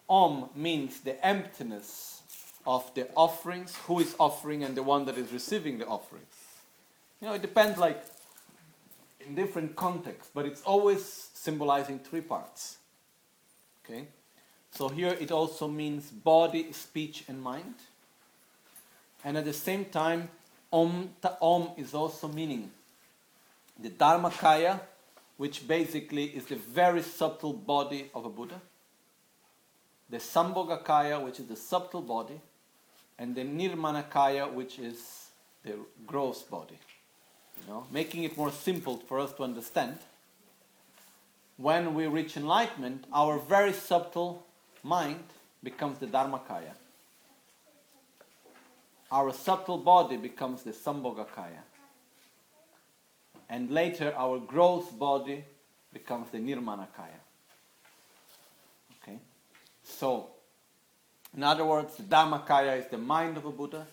Om 0.09 0.51
means 0.55 1.01
the 1.01 1.25
emptiness 1.25 2.21
of 2.67 2.93
the 2.95 3.09
offerings, 3.15 3.77
who 3.87 4.01
is 4.01 4.15
offering, 4.19 4.65
and 4.65 4.77
the 4.77 4.83
one 4.83 5.07
that 5.07 5.17
is 5.17 5.33
receiving 5.33 5.79
the 5.79 5.87
offerings. 5.87 6.35
You 7.21 7.29
know, 7.29 7.35
it 7.35 7.43
depends, 7.43 7.79
like, 7.79 8.03
in 9.27 9.35
different 9.35 9.77
contexts, 9.77 10.31
but 10.35 10.45
it's 10.45 10.63
always 10.63 11.31
symbolizing 11.33 11.99
three 11.99 12.21
parts. 12.21 12.79
Okay? 13.85 14.09
So 14.71 14.89
here 14.89 15.17
it 15.21 15.31
also 15.31 15.69
means 15.69 16.11
body, 16.11 16.73
speech, 16.73 17.25
and 17.29 17.43
mind. 17.43 17.75
And 19.25 19.39
at 19.39 19.45
the 19.45 19.53
same 19.53 19.87
time, 19.87 20.29
Om, 20.75 21.11
ta, 21.23 21.37
om 21.41 21.71
is 21.77 21.95
also 21.95 22.27
meaning 22.27 22.69
the 23.81 23.91
Dharmakaya, 23.91 24.81
which 25.37 25.69
basically 25.69 26.25
is 26.25 26.47
the 26.47 26.57
very 26.57 27.01
subtle 27.01 27.53
body 27.53 28.11
of 28.13 28.25
a 28.25 28.29
Buddha, 28.29 28.61
the 30.11 30.17
Sambhogakaya, 30.17 31.25
which 31.25 31.39
is 31.39 31.47
the 31.47 31.55
subtle 31.55 32.03
body, 32.03 32.41
and 33.19 33.37
the 33.37 33.43
Nirmanakaya, 33.43 34.53
which 34.53 34.81
is 34.81 35.29
the 35.65 35.75
gross 36.05 36.43
body. 36.43 36.79
You 37.63 37.73
know, 37.73 37.87
making 37.93 38.25
it 38.25 38.37
more 38.37 38.51
simple 38.51 38.97
for 38.97 39.21
us 39.21 39.33
to 39.35 39.45
understand. 39.45 39.99
When 41.57 41.95
we 41.95 42.09
reach 42.09 42.37
enlightenment, 42.37 43.05
our 43.13 43.39
very 43.39 43.73
subtle 43.73 44.45
mind 44.83 45.23
becomes 45.63 45.99
the 45.99 46.07
Dharmakaya. 46.07 46.75
Our 49.15 49.33
subtle 49.33 49.79
body 49.79 50.17
becomes 50.17 50.65
the 50.65 50.73
Sambhogakaya. 50.73 51.63
And 53.49 53.71
later, 53.71 54.13
our 54.17 54.41
gross 54.41 54.89
body 54.89 55.45
becomes 55.93 56.31
the 56.31 56.39
Nirmanakaya. 56.39 57.21
Okay? 58.97 59.21
So, 59.85 60.31
in 61.37 61.45
other 61.45 61.65
words, 61.65 61.95
the 61.95 62.03
Dharmakaya 62.03 62.77
is 62.77 62.87
the 62.87 62.99
mind 62.99 63.37
of 63.37 63.45
a 63.45 63.53
Buddha. 63.53 63.87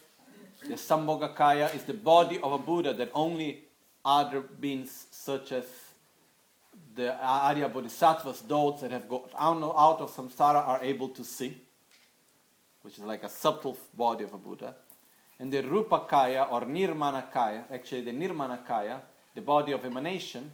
The 0.67 0.73
Sambhogakaya 0.73 1.75
is 1.75 1.83
the 1.83 1.93
body 1.93 2.39
of 2.41 2.53
a 2.53 2.57
Buddha 2.57 2.91
that 2.95 3.11
only 3.13 3.65
other 4.03 4.41
beings 4.41 5.05
such 5.11 5.51
as 5.51 5.65
the 6.95 7.15
Arya 7.23 7.69
Bodhisattvas, 7.69 8.41
those 8.41 8.81
that 8.81 8.89
have 8.89 9.07
got 9.07 9.29
out 9.37 10.01
of 10.01 10.15
samsara, 10.15 10.67
are 10.67 10.79
able 10.81 11.09
to 11.09 11.23
see, 11.23 11.61
which 12.81 12.97
is 12.97 13.03
like 13.03 13.21
a 13.21 13.29
subtle 13.29 13.77
body 13.95 14.23
of 14.23 14.33
a 14.33 14.37
Buddha. 14.39 14.73
And 15.41 15.51
the 15.51 15.63
Rupakaya 15.63 16.51
or 16.51 16.61
Nirmanakaya, 16.61 17.63
actually 17.73 18.01
the 18.01 18.11
Nirmanakaya, 18.11 18.99
the 19.33 19.41
body 19.41 19.71
of 19.71 19.83
emanation, 19.83 20.51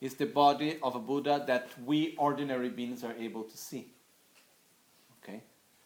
is 0.00 0.14
the 0.14 0.26
body 0.26 0.76
of 0.82 0.96
a 0.96 0.98
Buddha 0.98 1.44
that 1.46 1.68
we 1.86 2.16
ordinary 2.18 2.68
beings 2.68 3.04
are 3.04 3.14
able 3.16 3.44
to 3.44 3.56
see. 3.56 3.86
Okay? 5.22 5.40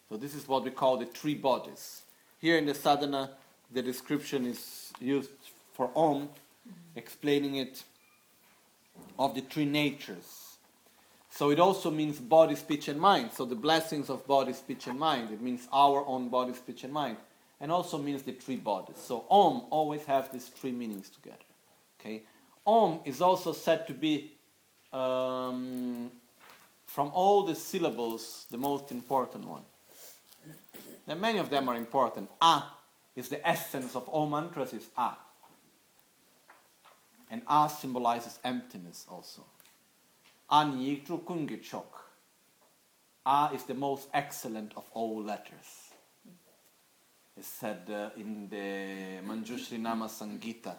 So 0.08 0.16
this 0.16 0.34
is 0.34 0.48
what 0.48 0.64
we 0.64 0.70
call 0.70 0.96
the 0.96 1.04
three 1.04 1.34
bodies. 1.34 2.04
Here 2.38 2.56
in 2.56 2.64
the 2.64 2.74
sadhana, 2.74 3.32
the 3.70 3.82
description 3.82 4.46
is 4.46 4.94
used 4.98 5.30
for 5.74 5.90
Om, 5.94 6.30
explaining 6.96 7.56
it 7.56 7.84
of 9.18 9.34
the 9.34 9.42
three 9.42 9.66
natures. 9.66 10.56
So 11.28 11.50
it 11.50 11.60
also 11.60 11.90
means 11.90 12.18
body, 12.18 12.56
speech, 12.56 12.88
and 12.88 12.98
mind. 12.98 13.32
So 13.34 13.44
the 13.44 13.54
blessings 13.56 14.08
of 14.08 14.26
body, 14.26 14.54
speech, 14.54 14.86
and 14.86 14.98
mind. 14.98 15.30
It 15.30 15.42
means 15.42 15.68
our 15.70 16.02
own 16.06 16.30
body, 16.30 16.54
speech, 16.54 16.84
and 16.84 16.94
mind. 16.94 17.18
And 17.62 17.72
also 17.72 17.96
means 17.96 18.22
the 18.24 18.32
three 18.32 18.56
bodies. 18.56 18.96
So 18.98 19.24
Om 19.30 19.62
always 19.70 20.04
have 20.04 20.30
these 20.32 20.48
three 20.48 20.72
meanings 20.72 21.08
together. 21.08 21.38
Okay? 21.98 22.24
Om 22.66 23.00
is 23.04 23.22
also 23.22 23.52
said 23.52 23.86
to 23.86 23.94
be, 23.94 24.32
um, 24.92 26.10
from 26.86 27.10
all 27.14 27.44
the 27.44 27.54
syllables, 27.54 28.46
the 28.50 28.58
most 28.58 28.90
important 28.90 29.46
one. 29.46 29.62
And 31.06 31.20
many 31.20 31.38
of 31.38 31.50
them 31.50 31.68
are 31.68 31.76
important. 31.76 32.28
A 32.40 32.64
is 33.16 33.28
the 33.28 33.46
essence 33.48 33.94
of 33.94 34.08
all 34.08 34.28
mantras, 34.28 34.72
is 34.72 34.88
A. 34.98 35.12
And 37.30 37.42
A 37.48 37.68
symbolizes 37.68 38.38
emptiness 38.44 39.06
also. 39.08 39.44
An 40.50 41.00
chok. 41.62 42.10
A 43.24 43.50
is 43.54 43.62
the 43.64 43.74
most 43.74 44.08
excellent 44.12 44.72
of 44.76 44.84
all 44.92 45.22
letters. 45.22 45.81
It's 47.36 47.48
said 47.48 47.82
uh, 47.90 48.10
in 48.16 48.48
the 48.48 49.26
Manjushri 49.26 49.78
Nama 49.78 50.06
Sangita 50.06 50.74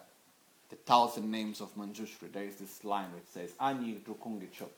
the 0.69 0.75
thousand 0.75 1.29
names 1.29 1.61
of 1.61 1.75
Manjushri. 1.75 2.31
There 2.31 2.43
is 2.43 2.55
this 2.55 2.83
line 2.83 3.13
which 3.13 3.27
says 3.31 3.51
Anyi 3.59 3.99
Drukungi 3.99 4.51
Chok. 4.51 4.71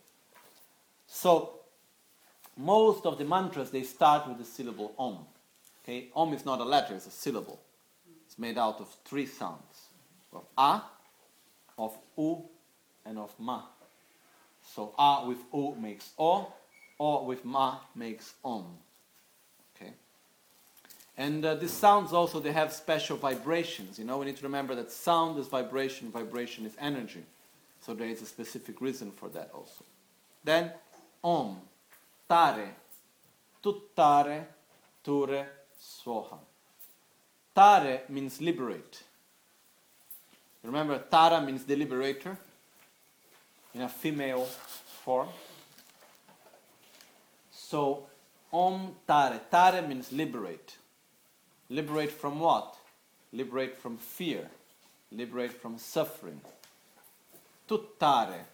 So 1.08 1.60
most 2.58 3.06
of 3.06 3.18
the 3.18 3.26
mantras 3.26 3.72
they 3.72 3.84
start 3.84 4.28
with 4.28 4.38
the 4.38 4.46
syllable 4.46 4.94
Om. 4.98 5.20
Okay, 5.84 6.10
Om 6.16 6.34
is 6.34 6.46
not 6.46 6.60
a 6.60 6.64
letter, 6.64 6.96
it's 6.96 7.08
a 7.08 7.12
syllable. 7.12 7.60
It's 8.26 8.40
made 8.40 8.58
out 8.58 8.80
of 8.80 8.88
three 9.06 9.26
sounds. 9.26 9.90
Of 10.34 10.44
A, 10.58 10.82
of 11.78 11.98
U, 12.18 12.44
and 13.06 13.18
of 13.18 13.34
Ma. 13.40 13.62
So 14.64 14.94
A 14.98 15.26
with 15.28 15.38
U 15.54 15.78
makes 15.80 16.10
O, 16.18 16.52
O 17.00 17.24
with 17.24 17.46
Ma 17.46 17.78
makes 17.96 18.34
Om. 18.44 18.66
And 21.18 21.46
uh, 21.46 21.56
these 21.56 21.72
sounds 21.72 22.12
also, 22.12 22.40
they 22.40 22.52
have 22.52 22.74
special 22.74 23.16
vibrations. 23.16 23.98
You 23.98 24.06
know, 24.06 24.18
we 24.18 24.26
need 24.26 24.38
to 24.38 24.44
remember 24.44 24.76
that 24.76 24.92
sound 24.92 25.40
is 25.40 25.48
vibration, 25.48 26.12
vibration 26.12 26.66
is 26.66 26.74
energy. 26.80 27.24
So 27.82 27.94
there 27.94 28.08
is 28.08 28.22
a 28.22 28.26
specific 28.26 28.82
reason 28.82 29.12
for 29.12 29.30
that 29.30 29.52
also. 29.54 29.86
Then, 30.44 30.72
Om, 31.24 31.58
Tare, 32.28 32.76
Tuttare, 33.64 34.46
Ture, 35.04 35.46
Swaha. 35.82 36.38
Tare 37.56 38.02
means 38.10 38.42
liberate. 38.42 39.04
Remember, 40.64 40.98
Tara 40.98 41.42
means 41.42 41.64
the 41.64 41.76
liberator 41.76 42.38
in 43.74 43.82
a 43.82 43.90
female 43.90 44.46
form. 45.04 45.30
So, 47.52 48.08
Om 48.52 48.96
Tare. 49.08 49.40
Tare 49.50 49.82
means 49.84 50.12
liberate. 50.12 50.76
Liberate 51.70 52.12
from 52.12 52.40
what? 52.40 52.76
Liberate 53.34 53.78
from 53.78 53.98
fear. 53.98 54.50
Liberate 55.12 55.54
from 55.54 55.78
suffering. 55.78 56.42
Tuttare. 57.68 58.46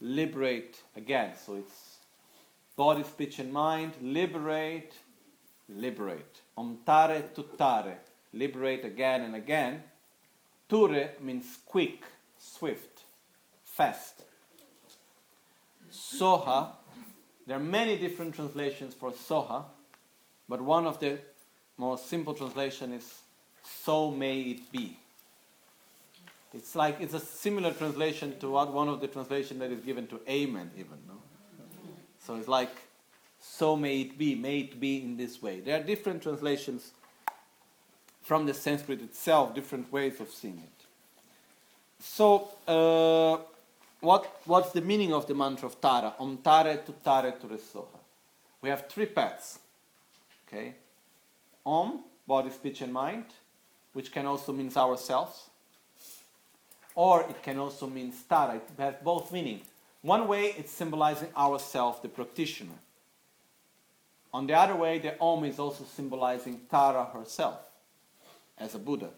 Liberate 0.00 0.80
again. 0.96 1.32
So 1.44 1.56
it's 1.56 1.98
body, 2.76 3.04
speech, 3.04 3.38
and 3.38 3.52
mind. 3.52 3.92
Liberate. 4.00 4.92
Liberate. 5.68 6.40
Omtare, 6.56 7.22
tuttare. 7.34 7.96
Liberate 8.32 8.84
again 8.84 9.22
and 9.22 9.36
again. 9.36 9.82
Ture 10.68 11.10
means 11.20 11.58
quick, 11.66 12.02
swift, 12.38 13.02
fast. 13.62 14.22
Soha. 15.92 16.68
There 17.46 17.56
are 17.56 17.60
many 17.60 17.98
different 17.98 18.34
translations 18.34 18.94
for 18.94 19.12
Soha, 19.12 19.64
but 20.48 20.62
one 20.62 20.86
of 20.86 20.98
the 20.98 21.18
more 21.82 21.98
simple 21.98 22.32
translation 22.32 22.92
is 22.92 23.06
so 23.84 24.10
may 24.10 24.40
it 24.40 24.70
be. 24.70 24.96
It's 26.54 26.76
like 26.76 27.00
it's 27.00 27.14
a 27.14 27.20
similar 27.20 27.72
translation 27.72 28.38
to 28.38 28.50
what 28.50 28.72
one 28.72 28.88
of 28.88 29.00
the 29.00 29.08
translation 29.08 29.58
that 29.58 29.70
is 29.72 29.80
given 29.80 30.06
to 30.08 30.20
Amen, 30.28 30.70
even. 30.78 30.98
No? 31.08 31.14
So 32.24 32.36
it's 32.36 32.46
like 32.48 32.74
so 33.40 33.74
may 33.76 34.02
it 34.02 34.16
be, 34.16 34.36
may 34.36 34.60
it 34.60 34.78
be 34.78 35.02
in 35.02 35.16
this 35.16 35.42
way. 35.42 35.58
There 35.60 35.78
are 35.78 35.82
different 35.82 36.22
translations 36.22 36.92
from 38.22 38.46
the 38.46 38.54
Sanskrit 38.54 39.02
itself, 39.02 39.52
different 39.52 39.90
ways 39.92 40.20
of 40.20 40.30
seeing 40.30 40.58
it. 40.58 40.78
So, 41.98 42.48
uh, 42.68 43.42
what, 44.00 44.40
what's 44.44 44.70
the 44.70 44.80
meaning 44.80 45.12
of 45.12 45.26
the 45.26 45.34
mantra 45.34 45.66
of 45.66 45.80
Tara? 45.80 46.14
Om 46.20 46.38
Tare 46.38 46.78
Tuttare 46.86 47.32
Turesoha. 47.40 47.98
We 48.60 48.68
have 48.68 48.88
three 48.88 49.06
paths. 49.06 49.58
Okay? 50.46 50.74
Om, 51.64 52.04
body, 52.26 52.50
speech, 52.50 52.80
and 52.80 52.92
mind, 52.92 53.26
which 53.92 54.12
can 54.12 54.26
also 54.26 54.52
mean 54.52 54.70
ourselves. 54.76 55.50
Or 56.94 57.22
it 57.22 57.42
can 57.42 57.58
also 57.58 57.86
mean 57.86 58.12
stara. 58.12 58.56
It 58.56 58.68
has 58.78 58.94
both 59.02 59.32
meaning. 59.32 59.62
One 60.02 60.26
way, 60.26 60.54
it's 60.58 60.72
symbolizing 60.72 61.28
ourselves, 61.36 62.00
the 62.00 62.08
practitioner. 62.08 62.78
On 64.34 64.46
the 64.46 64.54
other 64.54 64.74
way, 64.74 64.98
the 64.98 65.18
Om 65.20 65.44
is 65.44 65.58
also 65.58 65.84
symbolizing 65.84 66.62
Tara 66.70 67.04
herself 67.04 67.58
as 68.58 68.74
a 68.74 68.78
Buddha. 68.78 69.10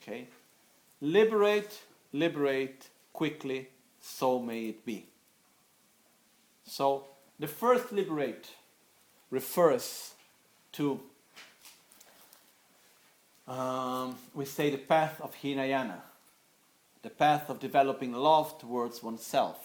Okay? 0.00 0.28
Liberate, 1.00 1.80
liberate, 2.12 2.88
quickly, 3.12 3.68
so 4.00 4.38
may 4.38 4.68
it 4.68 4.84
be. 4.86 5.06
So, 6.64 7.04
the 7.38 7.48
first 7.48 7.92
liberate 7.92 8.48
refers 9.30 10.14
to 10.72 11.00
um, 13.48 14.16
we 14.34 14.44
say 14.44 14.70
the 14.70 14.78
path 14.78 15.20
of 15.20 15.34
Hinayana, 15.34 16.02
the 17.02 17.10
path 17.10 17.48
of 17.48 17.60
developing 17.60 18.12
love 18.12 18.58
towards 18.58 19.02
oneself, 19.02 19.58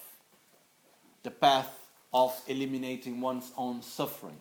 the 1.24 1.32
path 1.32 1.70
of 2.14 2.40
eliminating 2.48 3.20
one's 3.20 3.52
own 3.58 3.82
suffering. 3.82 4.38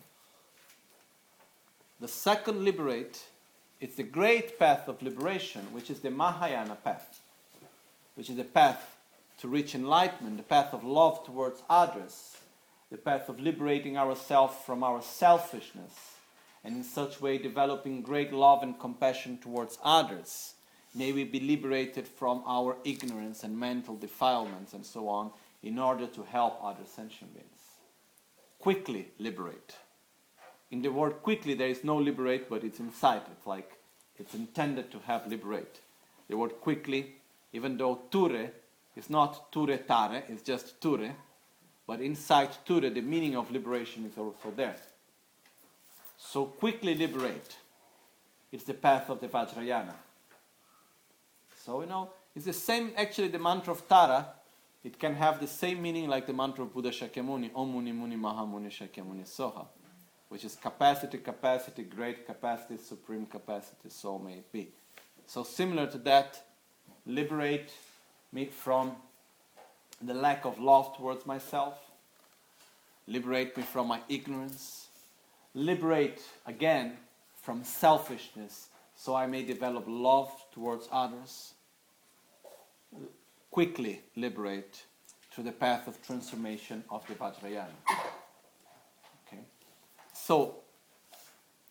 The 2.00 2.08
second 2.08 2.64
liberate 2.64 3.24
is 3.80 3.96
the 3.96 4.02
great 4.04 4.58
path 4.58 4.86
of 4.86 5.02
liberation, 5.02 5.62
which 5.72 5.90
is 5.90 6.00
the 6.00 6.10
Mahayana 6.10 6.76
path, 6.76 7.20
which 8.14 8.30
is 8.30 8.36
the 8.36 8.44
path 8.44 8.96
to 9.38 9.48
reach 9.48 9.74
enlightenment, 9.74 10.36
the 10.36 10.42
path 10.44 10.72
of 10.72 10.84
love 10.84 11.24
towards 11.26 11.62
others, 11.68 12.36
the 12.90 12.98
path 12.98 13.28
of 13.28 13.40
liberating 13.40 13.96
ourselves 13.96 14.54
from 14.64 14.84
our 14.84 15.02
selfishness 15.02 16.11
and 16.64 16.76
in 16.76 16.84
such 16.84 17.20
way 17.20 17.38
developing 17.38 18.02
great 18.02 18.32
love 18.32 18.62
and 18.62 18.78
compassion 18.78 19.38
towards 19.38 19.78
others. 19.82 20.54
May 20.94 21.12
we 21.12 21.24
be 21.24 21.40
liberated 21.40 22.06
from 22.06 22.42
our 22.46 22.76
ignorance 22.84 23.44
and 23.44 23.58
mental 23.58 23.96
defilements 23.96 24.72
and 24.72 24.84
so 24.84 25.08
on 25.08 25.30
in 25.62 25.78
order 25.78 26.06
to 26.06 26.22
help 26.22 26.58
other 26.62 26.84
sentient 26.84 27.34
beings. 27.34 27.48
Quickly 28.58 29.08
liberate. 29.18 29.76
In 30.70 30.82
the 30.82 30.92
word 30.92 31.22
quickly, 31.22 31.54
there 31.54 31.68
is 31.68 31.84
no 31.84 31.96
liberate, 31.96 32.48
but 32.48 32.64
it's 32.64 32.80
inside. 32.80 33.22
It's 33.30 33.46
like 33.46 33.72
it's 34.18 34.34
intended 34.34 34.90
to 34.92 34.98
have 35.00 35.26
liberate. 35.26 35.80
The 36.28 36.36
word 36.36 36.60
quickly, 36.60 37.14
even 37.52 37.76
though 37.76 38.02
ture 38.10 38.50
is 38.96 39.10
not 39.10 39.50
ture 39.52 39.76
tare, 39.76 40.24
it's 40.28 40.42
just 40.42 40.80
ture, 40.80 41.14
but 41.86 42.00
inside 42.00 42.50
ture, 42.64 42.88
the 42.88 43.00
meaning 43.00 43.36
of 43.36 43.50
liberation 43.50 44.06
is 44.06 44.16
also 44.16 44.52
there. 44.54 44.76
So 46.24 46.46
quickly 46.46 46.94
liberate. 46.94 47.56
It's 48.52 48.64
the 48.64 48.74
path 48.74 49.10
of 49.10 49.20
the 49.20 49.28
Vajrayana. 49.28 49.94
So, 51.64 51.80
you 51.82 51.86
know, 51.86 52.10
it's 52.34 52.46
the 52.46 52.52
same, 52.52 52.92
actually, 52.96 53.28
the 53.28 53.38
mantra 53.38 53.72
of 53.72 53.86
Tara, 53.88 54.26
it 54.82 54.98
can 54.98 55.14
have 55.14 55.40
the 55.40 55.46
same 55.46 55.82
meaning 55.82 56.08
like 56.08 56.26
the 56.26 56.32
mantra 56.32 56.64
of 56.64 56.72
Buddha 56.72 56.90
Shakyamuni, 56.90 57.50
Om 57.54 57.72
Muni 57.72 57.92
Muni 57.92 58.16
Mahamuni 58.16 58.68
Shakyamuni 58.70 59.26
Soha. 59.26 59.66
which 60.28 60.44
is 60.46 60.56
capacity, 60.56 61.18
capacity, 61.18 61.82
great 61.82 62.26
capacity, 62.26 62.78
supreme 62.78 63.26
capacity, 63.26 63.90
so 63.90 64.18
may 64.18 64.34
it 64.34 64.50
be. 64.50 64.68
So, 65.26 65.42
similar 65.42 65.86
to 65.88 65.98
that, 65.98 66.42
liberate 67.04 67.70
me 68.32 68.46
from 68.46 68.96
the 70.00 70.14
lack 70.14 70.46
of 70.46 70.58
love 70.58 70.96
towards 70.96 71.26
myself, 71.26 71.78
liberate 73.06 73.54
me 73.58 73.62
from 73.62 73.88
my 73.88 74.00
ignorance, 74.08 74.88
liberate 75.54 76.22
again 76.46 76.96
from 77.40 77.64
selfishness 77.64 78.68
so 78.94 79.16
I 79.16 79.26
may 79.26 79.42
develop 79.42 79.84
love 79.88 80.30
towards 80.52 80.88
others, 80.92 81.54
quickly 83.50 84.00
liberate 84.14 84.84
through 85.32 85.44
the 85.44 85.52
path 85.52 85.88
of 85.88 86.00
transformation 86.06 86.84
of 86.88 87.04
the 87.08 87.14
Vajrayana. 87.14 87.66
Okay? 89.26 89.42
So, 90.12 90.56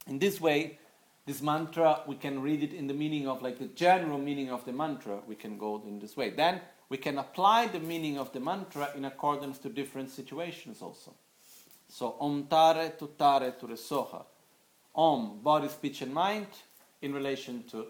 in 0.08 0.20
this 0.20 0.42
way, 0.42 0.80
this 1.26 1.42
mantra, 1.42 2.02
we 2.08 2.16
can 2.16 2.42
read 2.42 2.64
it 2.64 2.74
in 2.74 2.88
the 2.88 2.94
meaning 2.94 3.28
of, 3.30 3.42
like 3.42 3.60
the 3.60 3.68
general 3.68 4.18
meaning 4.18 4.50
of 4.50 4.66
the 4.66 4.74
mantra, 4.74 5.20
we 5.26 5.36
can 5.36 5.58
go 5.58 5.82
in 5.88 6.00
this 6.00 6.18
way. 6.18 6.32
Then 6.32 6.60
we 6.90 6.98
can 6.98 7.18
apply 7.18 7.68
the 7.68 7.80
meaning 7.80 8.18
of 8.18 8.34
the 8.34 8.40
mantra 8.40 8.90
in 8.96 9.06
accordance 9.06 9.58
to 9.60 9.70
different 9.70 10.10
situations 10.10 10.82
also. 10.82 11.14
So, 11.92 12.16
Om 12.22 12.48
Tare 12.48 12.96
Tutare 12.98 13.54
Turesoha. 13.60 14.24
Om, 14.96 15.40
body, 15.44 15.68
speech, 15.68 16.02
and 16.02 16.14
mind, 16.14 16.48
in 17.02 17.14
relation 17.14 17.64
to 17.72 17.88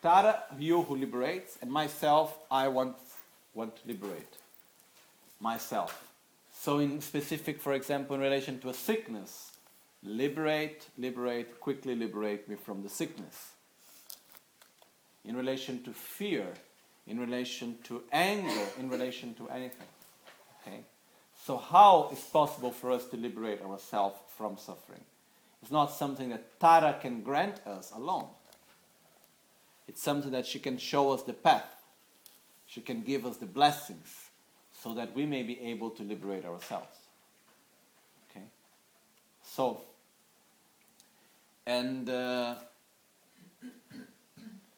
Tara, 0.00 0.44
you 0.58 0.80
who 0.82 0.96
liberates, 0.96 1.58
and 1.60 1.70
myself, 1.70 2.38
I 2.50 2.68
want, 2.68 2.96
want 3.52 3.76
to 3.76 3.82
liberate 3.86 4.38
myself. 5.40 6.10
So, 6.54 6.78
in 6.78 7.02
specific, 7.02 7.60
for 7.60 7.74
example, 7.74 8.16
in 8.16 8.22
relation 8.22 8.58
to 8.60 8.70
a 8.70 8.74
sickness, 8.74 9.52
liberate, 10.02 10.86
liberate, 10.96 11.60
quickly 11.60 11.94
liberate 11.94 12.48
me 12.48 12.56
from 12.56 12.82
the 12.82 12.88
sickness. 12.88 13.52
In 15.26 15.36
relation 15.36 15.82
to 15.82 15.92
fear, 15.92 16.46
in 17.06 17.20
relation 17.20 17.76
to 17.84 18.02
anger, 18.10 18.66
in 18.78 18.88
relation 18.88 19.34
to 19.34 19.48
anything. 19.50 19.88
Okay? 20.62 20.80
So, 21.44 21.58
how 21.58 22.08
is 22.10 22.20
possible 22.20 22.70
for 22.70 22.90
us 22.90 23.04
to 23.08 23.18
liberate 23.18 23.60
ourselves 23.60 24.16
from 24.34 24.56
suffering? 24.56 25.02
It's 25.60 25.70
not 25.70 25.92
something 25.92 26.30
that 26.30 26.58
Tara 26.58 26.96
can 26.98 27.20
grant 27.20 27.60
us 27.66 27.92
alone. 27.94 28.28
It's 29.86 30.02
something 30.02 30.30
that 30.30 30.46
she 30.46 30.58
can 30.58 30.78
show 30.78 31.12
us 31.12 31.22
the 31.22 31.34
path. 31.34 31.70
She 32.66 32.80
can 32.80 33.02
give 33.02 33.26
us 33.26 33.36
the 33.36 33.44
blessings 33.44 34.30
so 34.72 34.94
that 34.94 35.14
we 35.14 35.26
may 35.26 35.42
be 35.42 35.60
able 35.60 35.90
to 35.90 36.02
liberate 36.02 36.46
ourselves. 36.46 36.96
Okay? 38.30 38.46
So, 39.42 39.82
and 41.66 42.08
uh, 42.08 42.54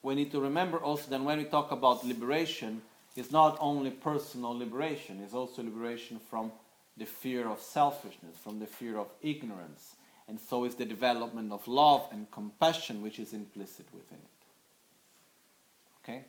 we 0.03 0.17
need 0.17 0.33
to 0.33 0.41
remember 0.41 0.79
also 0.79 1.09
that 1.11 1.21
when 1.21 1.39
we 1.39 1.45
talk 1.45 1.71
about 1.71 2.05
liberation, 2.05 2.83
it's 3.17 3.33
not 3.33 3.57
only 3.61 3.91
personal 3.91 4.57
liberation, 4.57 5.21
it's 5.25 5.35
also 5.35 5.63
liberation 5.63 6.19
from 6.19 6.53
the 6.97 7.07
fear 7.07 7.49
of 7.49 7.61
selfishness, 7.61 8.37
from 8.43 8.59
the 8.59 8.67
fear 8.67 8.99
of 8.99 9.09
ignorance. 9.23 9.97
And 10.29 10.41
so 10.41 10.65
is 10.65 10.75
the 10.75 10.85
development 10.85 11.53
of 11.53 11.67
love 11.69 12.09
and 12.11 12.31
compassion 12.31 13.03
which 13.03 13.19
is 13.19 13.33
implicit 13.33 13.87
within 13.93 14.19
it. 14.19 16.03
Okay? 16.03 16.25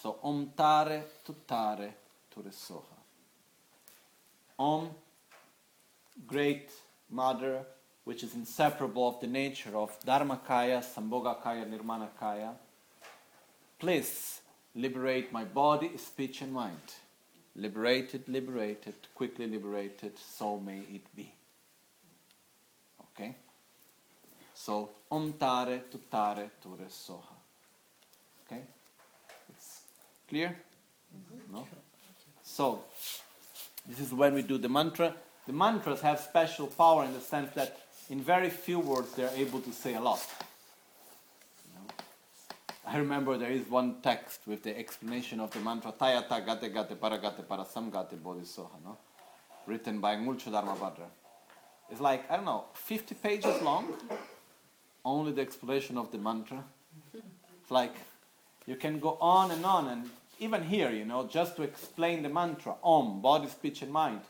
So, 0.00 0.18
om 0.22 0.52
tare 0.56 1.04
tutare 1.26 1.92
turesoha. 2.34 2.98
Om, 4.58 4.90
great 6.26 6.70
mother, 7.10 7.64
which 8.04 8.22
is 8.22 8.34
inseparable 8.34 9.08
of 9.08 9.20
the 9.20 9.26
nature 9.26 9.76
of 9.76 9.98
Dharmakaya, 10.04 10.82
Sambhogakaya, 10.82 11.66
Nirmanakaya. 11.66 12.54
Please 13.78 14.40
liberate 14.74 15.32
my 15.32 15.44
body, 15.44 15.96
speech, 15.96 16.42
and 16.42 16.52
mind. 16.52 16.94
Liberated, 17.56 18.28
liberated, 18.28 18.94
quickly 19.14 19.46
liberated, 19.46 20.18
so 20.18 20.58
may 20.58 20.78
it 20.92 21.06
be. 21.14 21.32
Okay? 23.00 23.36
So, 24.54 24.90
om 25.10 25.32
tare, 25.34 25.84
tutare, 25.90 26.50
ture, 26.60 26.88
soha. 26.88 27.34
Okay? 28.46 28.62
It's 29.50 29.82
clear? 30.28 30.56
Mm-hmm. 31.14 31.54
No? 31.54 31.68
So, 32.42 32.82
this 33.86 34.00
is 34.00 34.12
when 34.12 34.34
we 34.34 34.42
do 34.42 34.58
the 34.58 34.68
mantra. 34.68 35.14
The 35.46 35.52
mantras 35.52 36.00
have 36.00 36.18
special 36.18 36.66
power 36.66 37.04
in 37.04 37.12
the 37.12 37.20
sense 37.20 37.52
that 37.54 37.78
in 38.10 38.20
very 38.20 38.50
few 38.50 38.80
words 38.80 39.12
they 39.14 39.24
are 39.24 39.34
able 39.36 39.60
to 39.60 39.72
say 39.72 39.94
a 39.94 40.00
lot. 40.00 40.20
I 42.86 42.98
remember 42.98 43.38
there 43.38 43.50
is 43.50 43.66
one 43.68 43.96
text 44.02 44.40
with 44.46 44.62
the 44.62 44.78
explanation 44.78 45.40
of 45.40 45.50
the 45.52 45.60
mantra 45.60 45.92
Tayata 45.92 46.44
Gate 46.44 46.72
Gate 46.74 47.00
Paragate 47.00 47.44
Parasamgate 47.44 48.16
Bodhisoha, 48.18 48.76
no? 48.84 48.98
written 49.66 50.00
by 50.00 50.16
Ngulchu 50.16 50.50
Dharmabhadra. 50.50 51.06
It's 51.90 52.00
like, 52.00 52.30
I 52.30 52.36
don't 52.36 52.44
know, 52.44 52.64
50 52.74 53.14
pages 53.14 53.62
long, 53.62 53.94
only 55.04 55.32
the 55.32 55.40
explanation 55.40 55.96
of 55.96 56.12
the 56.12 56.18
mantra. 56.18 56.62
It's 57.14 57.70
like 57.70 57.94
you 58.66 58.76
can 58.76 59.00
go 59.00 59.16
on 59.20 59.50
and 59.50 59.64
on, 59.64 59.88
and 59.88 60.10
even 60.38 60.62
here, 60.62 60.90
you 60.90 61.06
know, 61.06 61.26
just 61.26 61.56
to 61.56 61.62
explain 61.62 62.22
the 62.22 62.28
mantra, 62.28 62.74
Om, 62.82 63.22
body, 63.22 63.48
speech, 63.48 63.80
and 63.80 63.92
mind. 63.92 64.20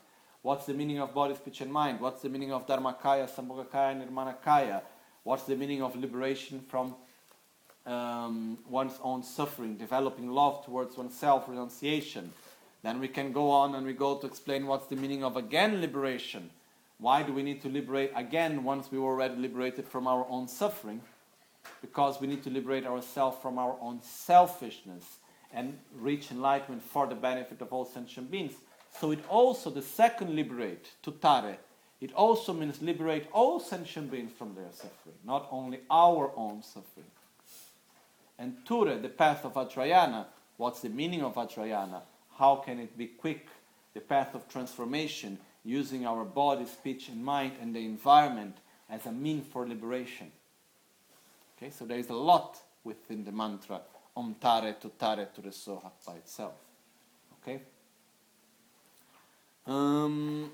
What's 0.42 0.66
the 0.66 0.74
meaning 0.74 1.00
of 1.00 1.12
body, 1.12 1.34
speech, 1.34 1.60
and 1.60 1.72
mind? 1.72 2.00
What's 2.00 2.22
the 2.22 2.28
meaning 2.28 2.52
of 2.52 2.66
Dharmakaya, 2.66 3.28
Sambhogakaya, 3.28 4.06
Nirmanakaya? 4.06 4.82
What's 5.24 5.44
the 5.44 5.56
meaning 5.56 5.82
of 5.82 5.96
liberation 5.96 6.60
from 6.68 6.94
um, 7.86 8.58
one's 8.68 8.98
own 9.02 9.22
suffering, 9.22 9.76
developing 9.76 10.30
love 10.30 10.64
towards 10.64 10.96
oneself, 10.96 11.48
renunciation? 11.48 12.32
Then 12.82 13.00
we 13.00 13.08
can 13.08 13.32
go 13.32 13.50
on 13.50 13.74
and 13.74 13.86
we 13.86 13.94
go 13.94 14.16
to 14.18 14.26
explain 14.26 14.66
what's 14.66 14.86
the 14.86 14.96
meaning 14.96 15.24
of 15.24 15.36
again 15.36 15.80
liberation. 15.80 16.50
Why 16.98 17.22
do 17.22 17.32
we 17.32 17.42
need 17.42 17.62
to 17.62 17.68
liberate 17.68 18.12
again 18.14 18.62
once 18.62 18.90
we 18.90 18.98
were 18.98 19.10
already 19.10 19.36
liberated 19.36 19.86
from 19.86 20.06
our 20.06 20.26
own 20.28 20.48
suffering? 20.48 21.00
Because 21.80 22.20
we 22.20 22.26
need 22.26 22.42
to 22.44 22.50
liberate 22.50 22.86
ourselves 22.86 23.38
from 23.40 23.58
our 23.58 23.76
own 23.80 24.00
selfishness 24.02 25.04
and 25.52 25.78
reach 25.96 26.30
enlightenment 26.30 26.82
for 26.82 27.06
the 27.06 27.14
benefit 27.14 27.60
of 27.60 27.72
all 27.72 27.84
sentient 27.84 28.30
beings. 28.30 28.52
So 28.98 29.10
it 29.10 29.20
also, 29.28 29.70
the 29.70 29.82
second 29.82 30.34
liberate, 30.36 30.88
tutare, 31.02 31.56
it 32.00 32.12
also 32.14 32.52
means 32.52 32.82
liberate 32.82 33.28
all 33.32 33.58
sentient 33.60 34.10
beings 34.10 34.32
from 34.36 34.54
their 34.54 34.70
suffering, 34.72 35.16
not 35.24 35.48
only 35.50 35.80
our 35.90 36.32
own 36.36 36.62
suffering. 36.62 37.06
And 38.38 38.56
ture, 38.64 38.96
the 38.98 39.08
path 39.08 39.44
of 39.44 39.54
Vajrayana, 39.54 40.26
what's 40.56 40.80
the 40.80 40.88
meaning 40.88 41.22
of 41.22 41.34
Vajrayana? 41.34 42.02
How 42.38 42.56
can 42.56 42.80
it 42.80 42.96
be 42.98 43.06
quick? 43.06 43.46
The 43.94 44.00
path 44.00 44.34
of 44.34 44.48
transformation, 44.48 45.38
using 45.64 46.06
our 46.06 46.24
body, 46.24 46.66
speech, 46.66 47.08
and 47.08 47.24
mind 47.24 47.52
and 47.60 47.74
the 47.74 47.84
environment 47.84 48.56
as 48.90 49.06
a 49.06 49.12
mean 49.12 49.42
for 49.42 49.66
liberation. 49.66 50.30
Okay, 51.56 51.70
so 51.70 51.84
there 51.84 51.98
is 51.98 52.10
a 52.10 52.14
lot 52.14 52.58
within 52.82 53.24
the 53.24 53.32
mantra 53.32 53.80
Om 54.16 54.36
Tare 54.40 54.76
Tutare 54.80 55.28
Turesoha 55.34 55.90
by 56.06 56.14
itself. 56.14 56.52
Okay? 57.42 57.60
Um, 59.66 60.50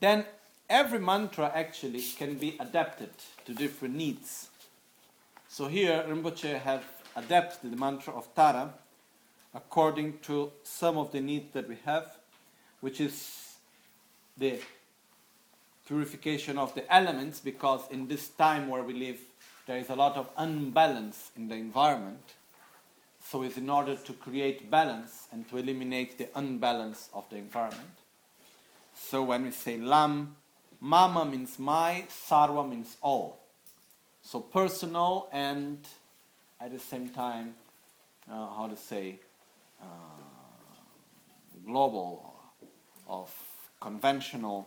then 0.00 0.24
every 0.68 0.98
mantra 0.98 1.50
actually 1.54 2.02
can 2.02 2.34
be 2.34 2.56
adapted 2.60 3.10
to 3.46 3.54
different 3.54 3.94
needs. 3.94 4.50
So 5.56 5.68
here 5.68 6.04
Rinpoche 6.08 6.58
have 6.62 6.82
adapted 7.14 7.70
the 7.70 7.76
mantra 7.76 8.12
of 8.12 8.34
Tara 8.34 8.74
according 9.54 10.18
to 10.22 10.50
some 10.64 10.98
of 10.98 11.12
the 11.12 11.20
needs 11.20 11.52
that 11.52 11.68
we 11.68 11.76
have, 11.84 12.16
which 12.80 13.00
is 13.00 13.54
the 14.36 14.58
purification 15.86 16.58
of 16.58 16.74
the 16.74 16.92
elements, 16.92 17.38
because 17.38 17.82
in 17.92 18.08
this 18.08 18.30
time 18.30 18.66
where 18.66 18.82
we 18.82 18.94
live, 18.94 19.20
there 19.68 19.78
is 19.78 19.90
a 19.90 19.94
lot 19.94 20.16
of 20.16 20.28
unbalance 20.38 21.30
in 21.36 21.46
the 21.46 21.54
environment. 21.54 22.34
So 23.24 23.44
it's 23.44 23.56
in 23.56 23.70
order 23.70 23.94
to 23.94 24.12
create 24.12 24.68
balance 24.68 25.28
and 25.30 25.48
to 25.50 25.58
eliminate 25.58 26.18
the 26.18 26.30
unbalance 26.34 27.10
of 27.14 27.30
the 27.30 27.36
environment. 27.36 27.94
So 28.92 29.22
when 29.22 29.44
we 29.44 29.52
say 29.52 29.76
lam, 29.76 30.34
mama 30.80 31.24
means 31.24 31.60
my, 31.60 32.06
sarva 32.10 32.68
means 32.68 32.96
all. 33.00 33.43
So 34.24 34.40
personal 34.40 35.28
and 35.32 35.78
at 36.58 36.72
the 36.72 36.78
same 36.78 37.10
time, 37.10 37.54
uh, 38.28 38.32
how 38.56 38.68
to 38.68 38.76
say, 38.76 39.20
uh, 39.80 39.84
global 41.66 42.34
of 43.06 43.32
conventional 43.80 44.66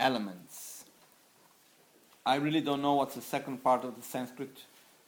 elements. 0.00 0.84
I 2.26 2.36
really 2.36 2.60
don't 2.60 2.82
know 2.82 2.94
what's 2.94 3.14
the 3.14 3.22
second 3.22 3.62
part 3.62 3.84
of 3.84 3.94
the 3.94 4.02
Sanskrit. 4.02 4.58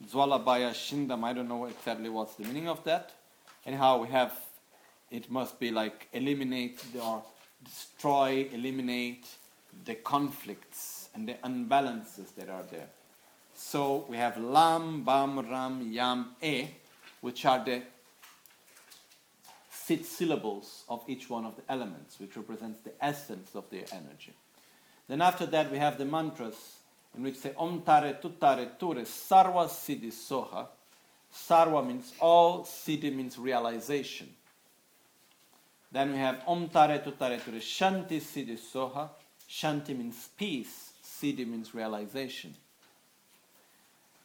Zwalabaya 0.08 0.70
Shindam, 0.70 1.24
I 1.24 1.32
don't 1.32 1.48
know 1.48 1.66
exactly 1.66 2.08
what's 2.08 2.36
the 2.36 2.44
meaning 2.44 2.68
of 2.68 2.82
that. 2.84 3.10
Anyhow, 3.66 4.00
we 4.00 4.08
have, 4.08 4.32
it 5.10 5.30
must 5.30 5.58
be 5.58 5.72
like 5.72 6.08
eliminate 6.12 6.82
or 7.02 7.22
destroy, 7.64 8.48
eliminate, 8.52 9.26
the 9.84 9.96
conflicts 9.96 11.08
and 11.14 11.28
the 11.28 11.34
unbalances 11.44 12.34
that 12.36 12.48
are 12.48 12.64
there. 12.70 12.88
So 13.62 14.06
we 14.08 14.16
have 14.16 14.38
Lam, 14.38 15.04
Bam, 15.04 15.38
Ram, 15.38 15.92
Yam, 15.92 16.30
E, 16.42 16.66
which 17.20 17.44
are 17.44 17.62
the 17.62 17.82
six 19.70 20.08
syllables 20.08 20.84
of 20.88 21.04
each 21.06 21.28
one 21.28 21.44
of 21.44 21.54
the 21.56 21.62
elements, 21.68 22.18
which 22.18 22.36
represents 22.36 22.80
the 22.80 22.92
essence 23.04 23.54
of 23.54 23.68
the 23.70 23.84
energy. 23.92 24.32
Then 25.08 25.20
after 25.20 25.44
that 25.46 25.70
we 25.70 25.76
have 25.76 25.98
the 25.98 26.06
mantras 26.06 26.56
in 27.14 27.22
which 27.22 27.36
say 27.36 27.52
Om 27.56 27.82
Tare 27.82 28.14
Tutare 28.14 28.78
Ture 28.78 29.02
Sarva 29.02 29.68
Siddhi 29.68 30.10
Soha. 30.10 30.66
Sarva 31.32 31.86
means 31.86 32.14
all, 32.18 32.64
Siddhi 32.64 33.14
means 33.14 33.38
realization. 33.38 34.30
Then 35.92 36.12
we 36.12 36.18
have 36.18 36.42
Om 36.46 36.70
Tare 36.70 36.98
Tutare 37.00 37.44
Ture 37.44 37.60
Shanti 37.60 38.20
Siddhi 38.20 38.58
Soha. 38.58 39.10
Shanti 39.48 39.96
means 39.96 40.28
peace, 40.36 40.92
Siddhi 41.04 41.46
means 41.46 41.74
realization. 41.74 42.54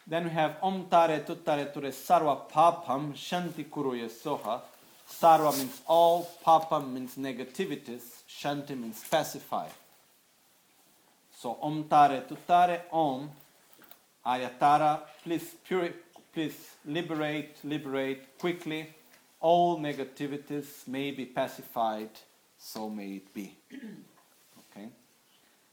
Then 0.07 0.25
we 0.25 0.29
have 0.31 0.57
Om 0.61 0.85
Tare 0.87 1.21
Tutare 1.21 1.73
Ture 1.73 1.89
Sarva 1.89 2.47
Papam 2.47 3.13
Shanti 3.13 3.65
Kuruya 3.65 4.07
Soha. 4.07 4.61
Sarva 5.09 5.51
means 5.57 5.81
all, 5.87 6.29
Papam 6.45 6.93
means 6.93 7.15
negativities, 7.15 8.21
Shanti 8.29 8.79
means 8.79 9.03
pacify. 9.09 9.67
So 11.35 11.57
Om 11.59 11.85
Tare 11.85 12.21
Tutare 12.29 12.81
Om 12.91 13.29
Ayatara, 14.25 14.99
please 15.23 15.55
puri- 15.67 15.93
please 16.31 16.75
liberate, 16.85 17.55
liberate 17.63 18.37
quickly. 18.37 18.93
All 19.39 19.79
negativities 19.79 20.87
may 20.87 21.11
be 21.11 21.25
pacified, 21.25 22.09
so 22.59 22.89
may 22.89 23.13
it 23.15 23.33
be. 23.33 23.55
Okay. 24.77 24.89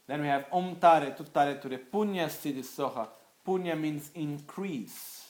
Then 0.06 0.20
we 0.22 0.28
have 0.28 0.46
Om 0.52 0.76
Tare 0.76 1.10
Tutare 1.10 1.60
Ture 1.60 1.78
Punya 1.92 2.28
Siddhi 2.28 2.62
Soha. 2.62 3.08
Punya 3.46 3.78
means 3.78 4.10
increase, 4.14 5.26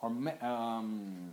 or 0.00 0.10
um, 0.42 1.30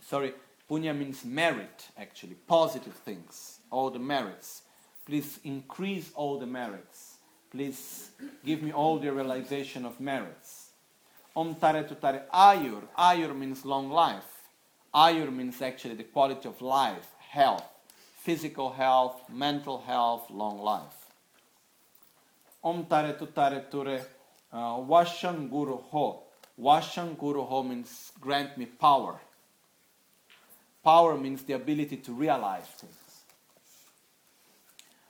sorry, 0.00 0.32
punya 0.68 0.96
means 0.96 1.24
merit. 1.24 1.88
Actually, 1.98 2.34
positive 2.46 2.94
things, 2.94 3.60
all 3.70 3.90
the 3.90 3.98
merits. 3.98 4.62
Please 5.04 5.40
increase 5.44 6.10
all 6.14 6.38
the 6.38 6.46
merits. 6.46 7.16
Please 7.50 8.10
give 8.44 8.62
me 8.62 8.72
all 8.72 8.98
the 8.98 9.12
realization 9.12 9.84
of 9.84 9.98
merits. 10.00 10.68
Om 11.36 11.54
Tare 11.54 11.84
Tutare 11.84 12.22
Ayur. 12.32 12.82
Ayur 12.98 13.36
means 13.36 13.64
long 13.64 13.90
life. 13.90 14.42
Ayur 14.94 15.30
means 15.34 15.60
actually 15.62 15.94
the 15.94 16.04
quality 16.04 16.48
of 16.48 16.60
life, 16.60 17.08
health, 17.18 17.64
physical 18.22 18.70
health, 18.70 19.22
mental 19.32 19.80
health, 19.80 20.30
long 20.30 20.58
life. 20.58 21.06
Om 22.64 22.84
Tare 22.86 23.14
Ture 23.70 24.00
uh, 24.52 24.78
Vashan 24.80 25.50
Guru 25.50 25.76
Ho. 25.76 26.22
Vashan 26.60 27.18
Guru 27.18 27.42
Ho 27.42 27.62
means 27.62 28.12
grant 28.20 28.56
me 28.56 28.66
power. 28.66 29.20
Power 30.84 31.16
means 31.16 31.42
the 31.42 31.54
ability 31.54 31.96
to 31.98 32.12
realize 32.12 32.66
things. 32.66 32.94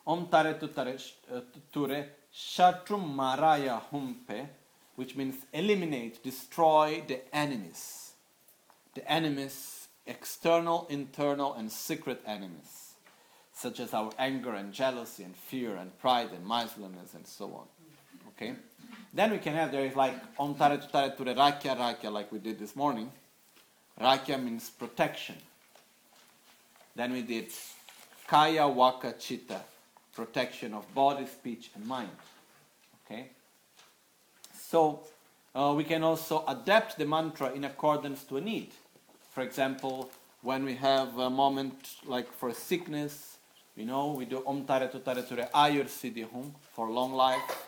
Om 0.07 0.29
Tare 0.29 0.59
uh, 0.59 1.41
Ture 1.73 2.07
Shatrum 2.35 3.15
Maraya 3.15 3.81
Humpe, 3.93 4.49
which 4.97 5.17
means 5.17 5.37
eliminate, 5.53 6.23
destroy 6.23 7.03
the 7.07 7.21
enemies. 7.35 8.13
The 8.95 9.11
enemies, 9.11 9.89
external, 10.07 10.87
internal, 10.91 11.55
and 11.55 11.71
secret 11.71 12.23
enemies, 12.27 12.95
such 13.53 13.81
as 13.81 13.95
our 13.95 14.11
anger 14.19 14.55
and 14.55 14.73
jealousy 14.73 15.23
and 15.25 15.37
fear 15.37 15.77
and 15.77 15.97
pride 15.99 16.31
and 16.33 16.47
miserliness 16.47 17.15
and 17.15 17.27
so 17.27 17.47
on. 17.55 17.67
Okay? 18.29 18.55
Then 19.13 19.31
we 19.31 19.39
can 19.39 19.55
have 19.55 19.73
there 19.73 19.85
is 19.85 19.97
like 19.97 20.15
Om 20.39 20.55
Tare 20.55 20.79
Tutare 20.79 21.17
Ture 21.17 21.35
Rakya 21.35 21.77
Rakya, 21.77 22.13
like 22.13 22.31
we 22.31 22.39
did 22.39 22.59
this 22.59 22.77
morning. 22.77 23.11
Rakya 24.01 24.43
means 24.43 24.71
protection. 24.71 25.37
Then 26.95 27.13
we 27.13 27.23
did 27.23 27.47
Kaya 28.27 28.69
Waka 28.69 29.15
Chitta, 29.19 29.61
protection 30.15 30.75
of 30.75 30.93
body, 30.95 31.27
speech, 31.27 31.71
and 31.75 31.87
mind. 31.87 32.11
Okay? 33.07 33.31
So 34.53 35.01
uh, 35.55 35.73
we 35.77 35.85
can 35.85 36.03
also 36.03 36.45
adapt 36.47 36.99
the 36.99 37.07
mantra 37.07 37.53
in 37.53 37.65
accordance 37.65 38.25
to 38.25 38.37
a 38.37 38.41
need. 38.41 38.73
For 39.31 39.43
example, 39.43 40.11
when 40.43 40.65
we 40.65 40.75
have 40.75 41.19
a 41.19 41.31
moment 41.31 41.97
like 42.05 42.31
for 42.33 42.53
sickness, 42.53 43.39
you 43.77 43.87
know, 43.87 44.13
we 44.13 44.25
do 44.25 44.43
Om 44.47 44.65
Tare 44.65 44.89
Tutare 44.89 45.27
Ture 45.27 45.49
Ayur 45.55 45.87
Siddhi 45.87 46.29
Hum 46.31 46.55
for 46.75 46.91
long 46.91 47.13
life. 47.13 47.68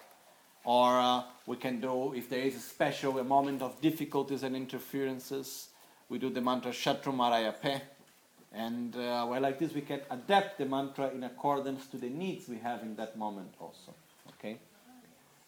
Or 0.65 0.99
uh, 0.99 1.23
we 1.47 1.57
can 1.57 1.81
do, 1.81 2.13
if 2.15 2.29
there 2.29 2.41
is 2.41 2.57
a 2.57 2.61
special 2.61 3.19
a 3.19 3.25
moment 3.25 3.63
of 3.63 3.81
difficulties 3.81 4.43
and 4.43 4.55
interferences, 4.55 5.69
we 6.09 6.19
do 6.19 6.31
the 6.31 6.41
mantra 6.41 6.71
Shatru 6.73 7.15
Maraya 7.15 7.55
Pe. 7.61 7.81
And 8.53 8.95
uh, 8.97 9.27
well, 9.29 9.41
like 9.41 9.59
this, 9.59 9.73
we 9.73 9.81
can 9.81 10.01
adapt 10.11 10.59
the 10.59 10.67
mantra 10.67 11.11
in 11.11 11.25
accordance 11.25 11.87
to 11.87 11.97
the 11.97 12.09
needs 12.09 12.49
we 12.49 12.59
have 12.59 12.83
in 12.83 12.97
that 12.97 13.17
moment 13.17 13.55
also. 13.61 13.95
Okay? 14.35 14.59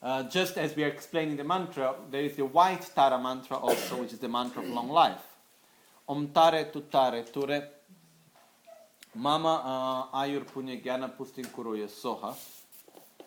Uh, 0.02 0.22
just 0.24 0.56
as 0.56 0.74
we 0.74 0.84
are 0.84 0.88
explaining 0.88 1.36
the 1.36 1.44
mantra, 1.44 1.94
there 2.10 2.22
is 2.22 2.36
the 2.36 2.44
white 2.44 2.88
Tara 2.94 3.18
mantra 3.18 3.56
also, 3.56 4.00
which 4.00 4.12
is 4.12 4.18
the 4.18 4.28
mantra 4.28 4.62
of 4.62 4.68
long 4.68 4.88
life. 4.88 5.22
Om 6.08 6.28
Tare 6.28 6.64
Tutare 6.72 7.30
Ture 7.32 7.62
Mama 9.14 10.10
uh, 10.12 10.18
Ayur 10.18 10.44
Punya 10.44 10.82
Gyana 10.82 11.10
Pustin 11.10 11.46
Kuruya 11.46 11.86
Soha. 11.88 12.34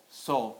So, 0.09 0.57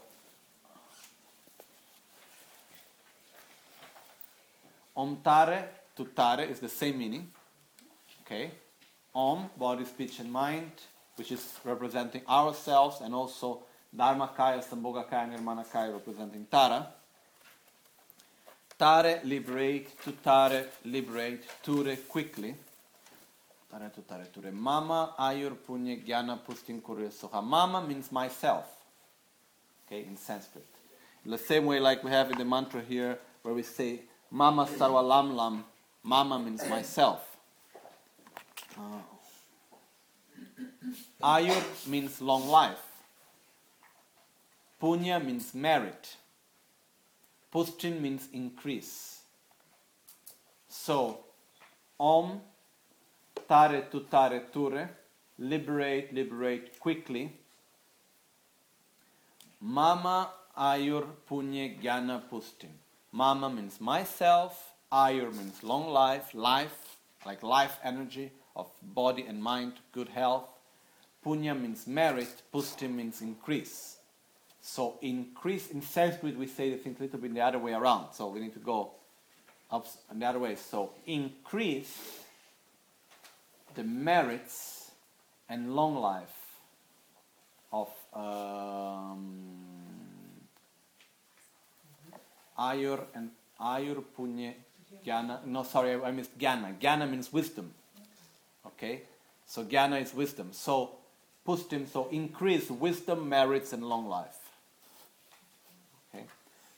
Om 4.96 5.20
Tare 5.22 5.68
Tutare 5.96 6.48
is 6.48 6.60
the 6.60 6.68
same 6.68 6.98
meaning. 6.98 7.30
Okay? 8.22 8.50
Om, 9.14 9.50
body, 9.56 9.84
speech, 9.84 10.20
and 10.20 10.30
mind, 10.30 10.70
which 11.16 11.32
is 11.32 11.54
representing 11.64 12.20
ourselves, 12.28 13.00
and 13.00 13.14
also 13.14 13.62
Dharmakaya, 13.96 14.62
Sambhogakaya, 14.62 15.32
Nirmanakaya, 15.32 15.92
representing 15.92 16.46
Tara. 16.50 16.88
Tare, 18.78 19.20
liberate, 19.24 19.88
tutare, 20.04 20.66
liberate, 20.84 21.44
ture, 21.62 21.96
quickly. 22.08 22.54
Tare, 23.70 23.90
tutare, 23.96 24.30
ture. 24.30 24.52
Mama, 24.52 25.14
ayur, 25.18 25.56
punya, 25.66 26.04
jnana, 26.04 26.38
pustin, 26.38 26.82
kurya, 26.82 27.10
soha. 27.10 27.42
Mama 27.42 27.86
means 27.86 28.12
myself, 28.12 28.66
okay, 29.86 30.04
in 30.04 30.16
Sanskrit. 30.18 30.66
In 31.24 31.30
the 31.30 31.38
same 31.38 31.64
way, 31.64 31.80
like 31.80 32.04
we 32.04 32.10
have 32.10 32.30
in 32.30 32.36
the 32.36 32.44
mantra 32.44 32.82
here, 32.82 33.18
where 33.40 33.54
we 33.54 33.62
say, 33.62 34.02
Mama 34.30 34.66
sarva 34.66 35.02
lam 35.06 35.36
lam, 35.36 35.64
Mama 36.02 36.38
means 36.38 36.68
myself. 36.68 37.36
Uh, 38.78 39.00
Ayur 41.22 41.88
means 41.88 42.20
long 42.20 42.48
life. 42.48 42.82
Punya 44.80 45.24
means 45.24 45.54
merit. 45.54 46.16
Pustin 47.52 48.00
means 48.00 48.28
increase. 48.32 49.20
So, 50.68 51.24
Om, 51.98 52.40
Tare 53.48 53.82
tu 53.88 54.00
tare 54.00 54.40
ture, 54.50 54.88
liberate, 55.38 56.12
liberate 56.12 56.80
quickly. 56.80 57.32
Mama 59.60 60.30
Ayur 60.56 61.06
Punya 61.28 61.78
Jnana 61.80 62.20
Pustin. 62.28 62.85
Mama 63.16 63.48
means 63.48 63.80
myself, 63.80 64.74
Ayur 64.92 65.34
means 65.34 65.62
long 65.62 65.88
life, 65.88 66.34
life, 66.34 66.98
like 67.24 67.42
life 67.42 67.78
energy 67.82 68.30
of 68.54 68.70
body 68.82 69.24
and 69.26 69.42
mind, 69.42 69.72
good 69.92 70.10
health. 70.10 70.46
Punya 71.24 71.58
means 71.58 71.86
merit, 71.86 72.42
Pustin 72.52 72.94
means 72.94 73.22
increase. 73.22 73.96
So 74.60 74.98
increase 75.00 75.70
in 75.70 75.80
Sanskrit 75.80 76.36
we 76.36 76.46
say 76.46 76.68
the 76.68 76.76
things 76.76 77.00
a 77.00 77.04
little 77.04 77.18
bit 77.18 77.32
the 77.32 77.40
other 77.40 77.58
way 77.58 77.72
around. 77.72 78.12
So 78.12 78.28
we 78.28 78.38
need 78.38 78.52
to 78.52 78.58
go 78.58 78.90
up 79.70 79.86
the 80.12 80.26
other 80.26 80.38
way. 80.38 80.56
So 80.56 80.92
increase 81.06 82.22
the 83.74 83.82
merits 83.82 84.90
and 85.48 85.74
long 85.74 85.96
life 85.96 86.36
of 87.72 87.88
um, 88.12 89.65
Ayur 92.58 93.04
and 93.14 93.30
Ayur 93.60 94.02
Punye 94.16 94.54
Jnana. 95.04 95.44
No, 95.46 95.62
sorry, 95.62 95.94
I 96.02 96.10
missed 96.10 96.38
Jnana. 96.38 96.78
Jnana 96.78 97.10
means 97.10 97.32
wisdom. 97.32 97.72
Okay? 98.66 99.02
So 99.46 99.64
Jnana 99.64 100.02
is 100.02 100.14
wisdom. 100.14 100.48
So 100.52 100.90
Pustin, 101.46 101.88
so 101.88 102.08
increase 102.10 102.70
wisdom, 102.70 103.28
merits, 103.28 103.72
and 103.72 103.84
long 103.84 104.08
life. 104.08 104.38
Okay? 106.14 106.24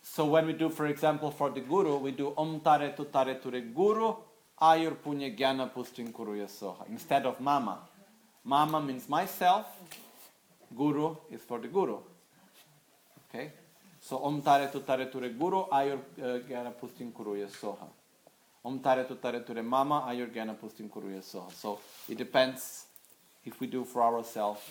So 0.02 0.26
when 0.26 0.46
we 0.46 0.52
do, 0.52 0.68
for 0.68 0.86
example, 0.86 1.30
for 1.30 1.50
the 1.50 1.60
Guru, 1.60 1.96
we 1.96 2.12
do 2.12 2.34
Om 2.36 2.60
Tare 2.60 2.92
Tu 2.96 3.04
Tare 3.06 3.34
Ture 3.36 3.60
Guru 3.60 4.14
Ayur 4.60 4.96
Punya 4.96 5.36
Jnana 5.36 5.70
Pustin 5.70 6.12
Kuruya 6.12 6.48
Soha 6.48 6.86
instead 6.88 7.24
of 7.26 7.40
Mama. 7.40 7.78
Mama 8.44 8.80
means 8.80 9.08
myself. 9.08 9.66
Guru 10.76 11.16
is 11.30 11.40
for 11.40 11.58
the 11.58 11.68
Guru. 11.68 11.98
Okay? 13.28 13.52
So 14.08 14.24
Om 14.24 14.40
Tare 14.40 14.70
Tu 14.70 14.80
Tare 14.80 15.10
Ture 15.10 15.28
Guru 15.28 15.66
Ayur 15.70 15.98
uh, 16.22 16.38
Gyana 16.48 16.72
Pustin 16.72 17.12
Kuruya 17.12 17.46
Soha. 17.46 17.86
Om 18.64 18.78
Tare 18.78 19.04
Tu 19.04 19.14
Tare 19.16 19.40
Ture 19.40 19.60
Mama 19.62 20.06
Ayur 20.08 20.28
Gyana 20.32 20.54
Pustin 20.54 20.88
Kuruya 20.88 21.22
Soha. 21.22 21.52
So 21.52 21.78
it 22.08 22.16
depends 22.16 22.86
if 23.44 23.60
we 23.60 23.66
do 23.66 23.84
for 23.84 24.02
ourselves 24.02 24.62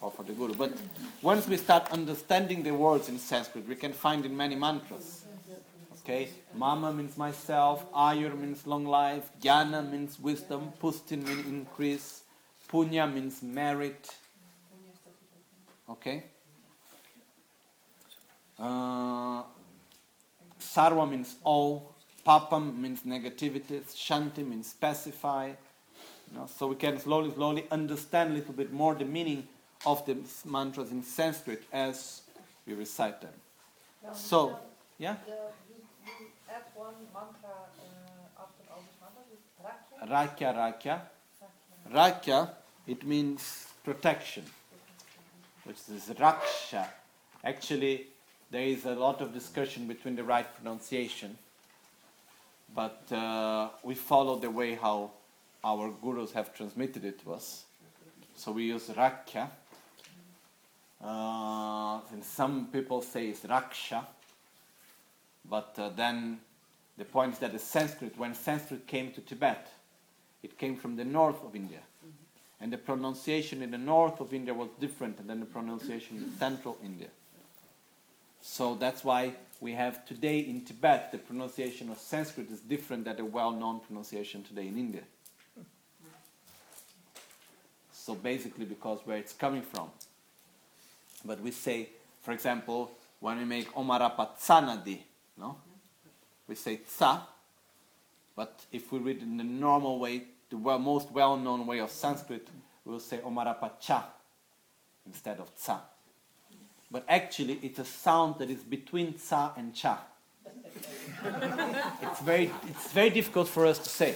or 0.00 0.12
for 0.12 0.22
the 0.22 0.32
Guru. 0.32 0.54
But 0.54 0.74
once 1.22 1.48
we 1.48 1.56
start 1.56 1.90
understanding 1.90 2.62
the 2.62 2.70
words 2.70 3.08
in 3.08 3.18
Sanskrit, 3.18 3.66
we 3.66 3.74
can 3.74 3.92
find 3.92 4.24
in 4.24 4.36
many 4.36 4.54
mantras. 4.54 5.24
Okay? 6.04 6.28
Mama 6.54 6.92
means 6.92 7.18
myself, 7.18 7.92
Ayur 7.92 8.38
means 8.38 8.64
long 8.64 8.86
life, 8.86 9.28
Jnana 9.42 9.90
means 9.90 10.20
wisdom, 10.20 10.72
Pustin 10.80 11.26
means 11.26 11.46
increase, 11.48 12.22
Punya 12.68 13.12
means 13.12 13.42
merit. 13.42 14.14
Okay? 15.90 16.22
Uh, 18.58 19.42
sarva 20.60 21.08
means 21.10 21.36
all, 21.44 21.94
Papam 22.26 22.78
means 22.78 23.02
negativity, 23.02 23.82
Shanti 23.94 24.46
means 24.46 24.68
specify. 24.68 25.48
You 26.30 26.38
know, 26.38 26.46
so 26.46 26.68
we 26.68 26.76
can 26.76 26.98
slowly, 26.98 27.32
slowly 27.32 27.66
understand 27.70 28.32
a 28.32 28.34
little 28.34 28.54
bit 28.54 28.72
more 28.72 28.94
the 28.94 29.04
meaning 29.04 29.46
of 29.84 30.04
the 30.06 30.16
mantras 30.46 30.90
in 30.90 31.02
Sanskrit 31.02 31.62
as 31.72 32.22
we 32.66 32.74
recite 32.74 33.20
them. 33.20 33.32
So, 34.14 34.56
yeah? 34.98 35.16
The, 35.26 35.32
you, 35.68 35.82
you 36.20 36.26
add 36.50 36.62
one 36.74 36.94
mantra 37.12 37.50
uh, 37.50 38.42
after 38.42 38.62
all 38.70 38.82
these 38.82 38.98
mantras, 39.00 40.38
Rakya. 40.40 40.54
Rakya, 40.54 40.54
Rakya. 40.56 41.00
Rakya, 41.92 42.50
it 42.86 43.06
means 43.06 43.68
protection, 43.84 44.44
which 45.64 45.76
is 45.92 46.10
Raksha. 46.18 46.86
Actually, 47.44 48.06
there 48.50 48.62
is 48.62 48.84
a 48.84 48.94
lot 48.94 49.20
of 49.20 49.32
discussion 49.32 49.86
between 49.86 50.16
the 50.16 50.24
right 50.24 50.46
pronunciation, 50.56 51.36
but 52.74 53.02
uh, 53.12 53.68
we 53.82 53.94
follow 53.94 54.36
the 54.36 54.50
way 54.50 54.74
how 54.74 55.10
our 55.62 55.90
gurus 56.02 56.32
have 56.32 56.54
transmitted 56.54 57.04
it 57.04 57.22
to 57.24 57.32
us. 57.32 57.64
So 58.36 58.52
we 58.52 58.64
use 58.64 58.88
Rakya. 58.88 59.48
Uh, 61.02 62.00
and 62.12 62.24
some 62.24 62.68
people 62.72 63.02
say 63.02 63.28
it's 63.28 63.40
Raksha, 63.40 64.04
but 65.48 65.74
uh, 65.78 65.90
then 65.90 66.38
the 66.96 67.04
point 67.04 67.34
is 67.34 67.38
that 67.40 67.52
the 67.52 67.58
Sanskrit, 67.58 68.16
when 68.16 68.34
Sanskrit 68.34 68.86
came 68.86 69.12
to 69.12 69.20
Tibet, 69.20 69.68
it 70.42 70.58
came 70.58 70.76
from 70.76 70.96
the 70.96 71.04
north 71.04 71.42
of 71.44 71.54
India. 71.54 71.80
And 72.60 72.72
the 72.72 72.78
pronunciation 72.78 73.62
in 73.62 73.70
the 73.70 73.78
north 73.78 74.20
of 74.20 74.32
India 74.32 74.54
was 74.54 74.68
different 74.80 75.26
than 75.26 75.40
the 75.40 75.46
pronunciation 75.46 76.16
in 76.16 76.38
central 76.38 76.78
India. 76.82 77.08
So 78.46 78.74
that's 78.74 79.02
why 79.02 79.32
we 79.58 79.72
have 79.72 80.04
today 80.04 80.40
in 80.40 80.60
Tibet 80.60 81.10
the 81.10 81.16
pronunciation 81.16 81.88
of 81.88 81.98
Sanskrit 81.98 82.50
is 82.50 82.60
different 82.60 83.06
than 83.06 83.16
the 83.16 83.24
well 83.24 83.50
known 83.50 83.80
pronunciation 83.80 84.42
today 84.42 84.68
in 84.68 84.76
India. 84.78 85.00
So 87.90 88.14
basically, 88.14 88.66
because 88.66 89.00
where 89.04 89.16
it's 89.16 89.32
coming 89.32 89.62
from. 89.62 89.88
But 91.24 91.40
we 91.40 91.52
say, 91.52 91.88
for 92.22 92.32
example, 92.32 92.92
when 93.18 93.38
we 93.38 93.44
make 93.46 93.72
Omarapatsanadi, 93.72 94.98
no? 95.38 95.56
We 96.46 96.54
say 96.54 96.80
tsa, 96.86 97.22
but 98.36 98.60
if 98.70 98.92
we 98.92 98.98
read 98.98 99.22
in 99.22 99.38
the 99.38 99.44
normal 99.44 99.98
way, 99.98 100.24
the 100.50 100.58
well, 100.58 100.78
most 100.78 101.10
well 101.10 101.38
known 101.38 101.66
way 101.66 101.78
of 101.80 101.90
Sanskrit, 101.90 102.46
we'll 102.84 103.00
say 103.00 103.18
Omarapacha 103.18 104.02
instead 105.06 105.40
of 105.40 105.50
tsa. 105.56 105.80
But 106.94 107.04
actually, 107.08 107.58
it's 107.60 107.80
a 107.80 107.84
sound 107.84 108.36
that 108.38 108.48
is 108.48 108.62
between 108.62 109.18
tsa 109.18 109.50
and 109.56 109.74
cha. 109.74 110.00
it's, 112.02 112.20
very, 112.20 112.52
it's 112.68 112.92
very 112.92 113.10
difficult 113.10 113.48
for 113.48 113.66
us 113.66 113.80
to 113.80 113.88
say. 113.88 114.14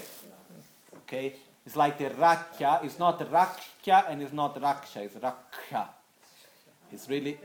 Okay? 0.99 1.35
It's 1.67 1.75
like 1.75 1.99
the 1.99 2.11
rakya, 2.11 2.85
it's 2.85 2.97
not 3.01 3.19
rakya 3.19 4.09
and 4.09 4.23
it's 4.23 4.33
not 4.33 4.55
raksha, 4.63 4.99
it's 4.99 5.17
rakya. 5.17 5.89
It's 6.93 7.09
really, 7.09 7.37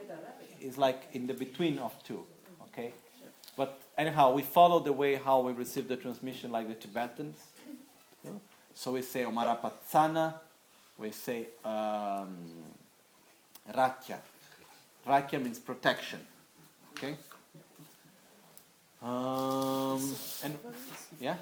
it's 0.62 0.78
like 0.78 1.02
in 1.14 1.26
the 1.26 1.34
between 1.34 1.80
of 1.80 1.96
two. 2.04 2.24
Okay? 2.68 2.94
But 3.58 3.82
anyhow, 3.98 4.34
we 4.34 4.44
follow 4.44 4.82
the 4.82 4.94
way 4.94 5.16
how 5.16 5.40
we 5.40 5.54
receive 5.54 5.88
the 5.88 5.98
transmission 5.98 6.52
like 6.52 6.68
the 6.68 6.76
Tibetans. 6.76 7.38
So 8.76 8.92
we 8.92 9.02
say 9.02 9.24
Omarapatsana, 9.24 10.36
we 11.00 11.10
say 11.10 11.48
um, 11.66 12.38
Rakya. 13.74 14.20
Rakya 15.08 15.42
means 15.44 15.60
protection. 15.60 16.20
Okay? 16.92 17.16
Um, 19.02 20.16
and 20.44 20.58
yeah, 21.20 21.36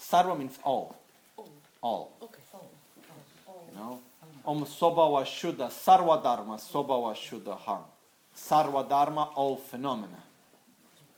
Sarva 0.00 0.38
means 0.38 0.58
all. 0.62 0.96
All. 1.82 2.12
Okay. 2.22 2.38
You 3.70 3.78
know, 3.78 4.00
Om 4.44 4.64
Sobhava 4.64 5.24
Shuddha, 5.24 5.68
Sarva 5.68 6.22
Dharma, 6.22 6.56
Sobhava 6.56 7.14
Shuddha 7.14 7.56
Harm. 7.56 7.82
Sarva 8.36 8.88
Dharma, 8.88 9.30
all 9.34 9.56
phenomena. 9.56 10.22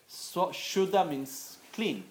So, 0.09 0.47
Shuddha 0.47 1.09
means 1.09 1.59
clean. 1.73 2.05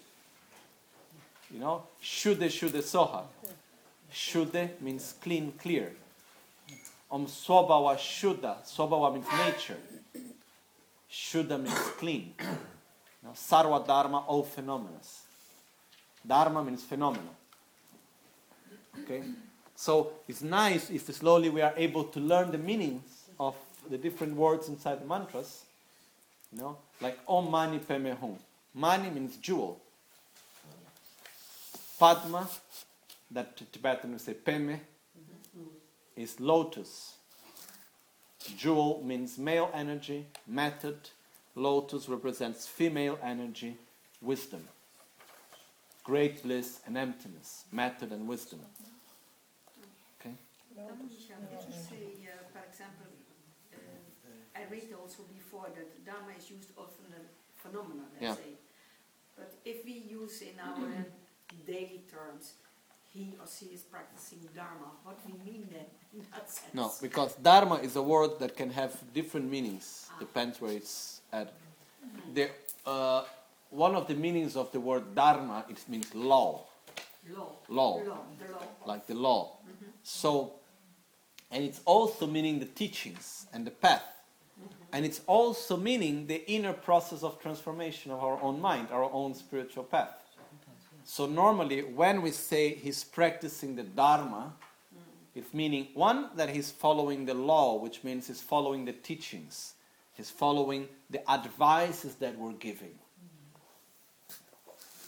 You 1.52 1.58
know, 1.58 1.82
Shuddha 2.02 2.46
Shuddha 2.46 2.82
Soha. 2.82 3.24
Shuddha 4.12 4.80
means 4.80 5.14
clean, 5.20 5.52
clear. 5.60 5.92
Om 7.10 7.26
Swabhava 7.26 7.96
Shuddha. 7.96 8.56
Swabhava 8.64 9.12
means 9.14 9.26
nature. 9.46 9.76
Shuddha 11.10 11.60
means 11.60 11.78
clean. 11.98 12.34
Know, 13.22 13.30
Sarva 13.32 13.86
Dharma, 13.86 14.24
all 14.26 14.42
phenomena. 14.42 14.98
Dharma 16.26 16.64
means 16.64 16.82
phenomena. 16.82 17.30
Okay? 19.02 19.22
So 19.74 20.12
it's 20.28 20.42
nice 20.42 20.90
if 20.90 21.02
slowly 21.14 21.48
we 21.50 21.62
are 21.62 21.74
able 21.76 22.04
to 22.04 22.20
learn 22.20 22.50
the 22.50 22.58
meanings 22.58 23.28
of 23.38 23.54
the 23.88 23.98
different 23.98 24.34
words 24.36 24.68
inside 24.68 25.00
the 25.00 25.06
mantras. 25.06 25.64
You 26.52 26.58
know, 26.58 26.78
like 27.00 27.18
Om 27.28 27.50
Mani 27.50 27.78
Padme 27.78 28.12
Hum. 28.20 28.36
Mani 28.74 29.10
means 29.10 29.36
jewel. 29.36 29.80
Padma, 31.98 32.48
that 33.30 33.56
Tibetan 33.72 34.12
would 34.12 34.20
say 34.20 34.34
Peme, 34.34 34.80
is 36.16 36.40
lotus. 36.40 37.14
Jewel 38.56 39.02
means 39.04 39.38
male 39.38 39.70
energy, 39.74 40.26
method. 40.46 41.10
Lotus 41.54 42.08
represents 42.08 42.66
female 42.66 43.18
energy, 43.22 43.76
wisdom. 44.22 44.66
Great 46.04 46.42
bliss 46.42 46.80
and 46.86 46.96
emptiness, 46.96 47.64
method 47.72 48.12
and 48.12 48.26
wisdom. 48.26 48.60
Okay? 50.20 50.34
Then, 50.74 50.86
did 50.96 51.66
you 51.66 51.72
say, 51.72 52.28
uh, 52.28 52.48
for 52.52 52.62
example, 52.68 53.06
uh, 53.74 53.78
I 54.58 54.62
read 54.70 54.94
also 54.98 55.24
before 55.34 55.66
that 55.74 56.04
Dharma 56.06 56.32
is 56.38 56.50
used 56.50 56.70
often 56.76 57.06
in 57.14 57.24
phenomenon, 57.56 58.06
let's 58.14 58.22
Yeah. 58.22 58.34
say. 58.36 58.56
But 59.36 59.52
if 59.64 59.84
we 59.84 59.92
use 59.92 60.42
in 60.42 60.58
our 60.60 61.06
daily 61.66 62.04
terms, 62.10 62.54
he 63.12 63.34
or 63.40 63.46
she 63.46 63.66
is 63.66 63.82
practicing 63.82 64.38
Dharma, 64.54 64.92
what 65.04 65.18
we 65.26 65.32
mean 65.44 65.68
then 65.70 65.86
in 66.14 66.24
that 66.32 66.50
sense? 66.50 66.74
No, 66.74 66.92
because 67.02 67.34
dharma 67.34 67.76
is 67.76 67.96
a 67.96 68.02
word 68.02 68.38
that 68.38 68.56
can 68.56 68.70
have 68.70 68.92
different 69.14 69.50
meanings, 69.50 70.08
ah. 70.10 70.18
depends 70.18 70.60
where 70.60 70.72
it's 70.72 71.20
at. 71.32 71.52
The, 72.34 72.48
uh, 72.86 73.24
one 73.70 73.94
of 73.94 74.08
the 74.08 74.14
meanings 74.14 74.56
of 74.56 74.72
the 74.72 74.80
word 74.80 75.14
dharma 75.14 75.64
it 75.68 75.78
means 75.88 76.14
law, 76.14 76.64
Law. 77.28 77.52
Law. 77.68 77.96
Law, 77.96 78.18
the 78.38 78.52
law. 78.52 78.62
like 78.86 79.06
the 79.06 79.14
law. 79.14 79.56
Mm-hmm. 79.62 79.90
So, 80.02 80.54
and 81.50 81.62
it's 81.62 81.80
also 81.84 82.26
meaning 82.26 82.58
the 82.58 82.66
teachings 82.66 83.46
and 83.52 83.66
the 83.66 83.70
path, 83.70 84.02
mm-hmm. 84.58 84.72
and 84.92 85.04
it's 85.04 85.20
also 85.26 85.76
meaning 85.76 86.26
the 86.26 86.50
inner 86.50 86.72
process 86.72 87.22
of 87.22 87.40
transformation 87.40 88.10
of 88.10 88.20
our 88.20 88.40
own 88.42 88.60
mind, 88.60 88.88
our 88.90 89.10
own 89.12 89.34
spiritual 89.34 89.84
path. 89.84 90.16
So 91.10 91.26
normally, 91.26 91.80
when 91.80 92.22
we 92.22 92.30
say 92.30 92.72
he's 92.72 93.02
practicing 93.02 93.74
the 93.74 93.82
dharma, 93.82 94.52
it's 95.34 95.52
meaning 95.52 95.88
one 95.94 96.28
that 96.36 96.50
he's 96.50 96.70
following 96.70 97.26
the 97.26 97.34
law, 97.34 97.80
which 97.80 98.04
means 98.04 98.28
he's 98.28 98.40
following 98.40 98.84
the 98.84 98.92
teachings, 98.92 99.74
he's 100.12 100.30
following 100.30 100.86
the 101.10 101.28
advices 101.28 102.14
that 102.20 102.38
we're 102.38 102.52
giving, 102.52 102.94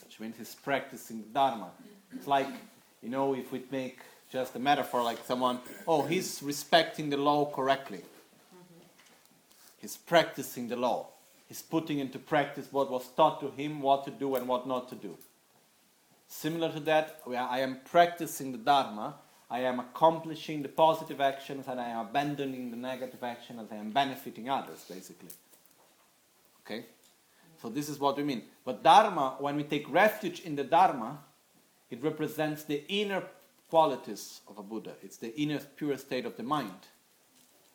which 0.04 0.18
means 0.18 0.34
he's 0.38 0.56
practicing 0.56 1.18
the 1.18 1.28
dharma. 1.28 1.70
It's 2.12 2.26
like, 2.26 2.48
you 3.00 3.08
know, 3.08 3.36
if 3.36 3.52
we 3.52 3.62
make 3.70 4.00
just 4.28 4.56
a 4.56 4.58
metaphor 4.58 5.04
like 5.04 5.24
someone, 5.24 5.60
oh, 5.86 6.02
he's 6.02 6.42
respecting 6.42 7.10
the 7.10 7.16
law 7.16 7.48
correctly. 7.48 8.02
He's 9.80 9.98
practicing 9.98 10.66
the 10.66 10.76
law. 10.76 11.06
He's 11.46 11.62
putting 11.62 12.00
into 12.00 12.18
practice 12.18 12.66
what 12.72 12.90
was 12.90 13.06
taught 13.16 13.38
to 13.38 13.50
him, 13.50 13.80
what 13.80 14.04
to 14.06 14.10
do 14.10 14.34
and 14.34 14.48
what 14.48 14.66
not 14.66 14.88
to 14.88 14.96
do. 14.96 15.16
Similar 16.32 16.72
to 16.72 16.80
that, 16.80 17.20
I 17.28 17.60
am 17.60 17.80
practicing 17.84 18.52
the 18.52 18.59
Dharma. 18.59 19.16
I 19.50 19.60
am 19.60 19.78
accomplishing 19.78 20.62
the 20.62 20.68
positive 20.70 21.20
actions 21.20 21.68
and 21.68 21.78
I 21.78 21.90
am 21.90 22.06
abandoning 22.06 22.70
the 22.70 22.76
negative 22.76 23.22
actions 23.22 23.60
as 23.60 23.70
I 23.70 23.76
am 23.76 23.90
benefiting 23.90 24.48
others, 24.48 24.82
basically. 24.88 25.28
Okay? 26.64 26.86
So 27.60 27.68
this 27.68 27.90
is 27.90 27.98
what 27.98 28.16
we 28.16 28.22
mean. 28.22 28.44
But 28.64 28.82
Dharma, 28.82 29.36
when 29.40 29.56
we 29.56 29.64
take 29.64 29.92
refuge 29.92 30.40
in 30.40 30.56
the 30.56 30.64
Dharma, 30.64 31.18
it 31.90 32.02
represents 32.02 32.64
the 32.64 32.82
inner 32.88 33.22
qualities 33.68 34.40
of 34.48 34.56
a 34.56 34.62
Buddha. 34.62 34.94
It's 35.02 35.18
the 35.18 35.38
inner 35.38 35.60
pure 35.76 35.98
state 35.98 36.24
of 36.24 36.38
the 36.38 36.42
mind. 36.42 36.86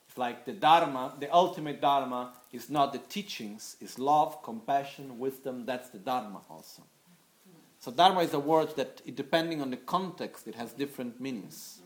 It's 0.08 0.18
like 0.18 0.46
the 0.46 0.54
Dharma, 0.54 1.14
the 1.20 1.32
ultimate 1.32 1.80
Dharma 1.80 2.34
is 2.52 2.72
not 2.72 2.92
the 2.92 3.00
teachings, 3.08 3.78
it's 3.80 4.00
love, 4.00 4.42
compassion, 4.42 5.20
wisdom. 5.20 5.64
That's 5.68 5.90
the 5.90 6.00
Dharma 6.00 6.42
also. 6.50 6.82
So 7.80 7.92
Dharma 7.92 8.22
is 8.22 8.34
a 8.34 8.40
word 8.40 8.76
that, 8.76 9.02
depending 9.16 9.62
on 9.62 9.70
the 9.70 9.78
context, 9.78 10.48
it 10.48 10.56
has 10.56 10.74
different 10.74 11.22
meanings 11.22 11.80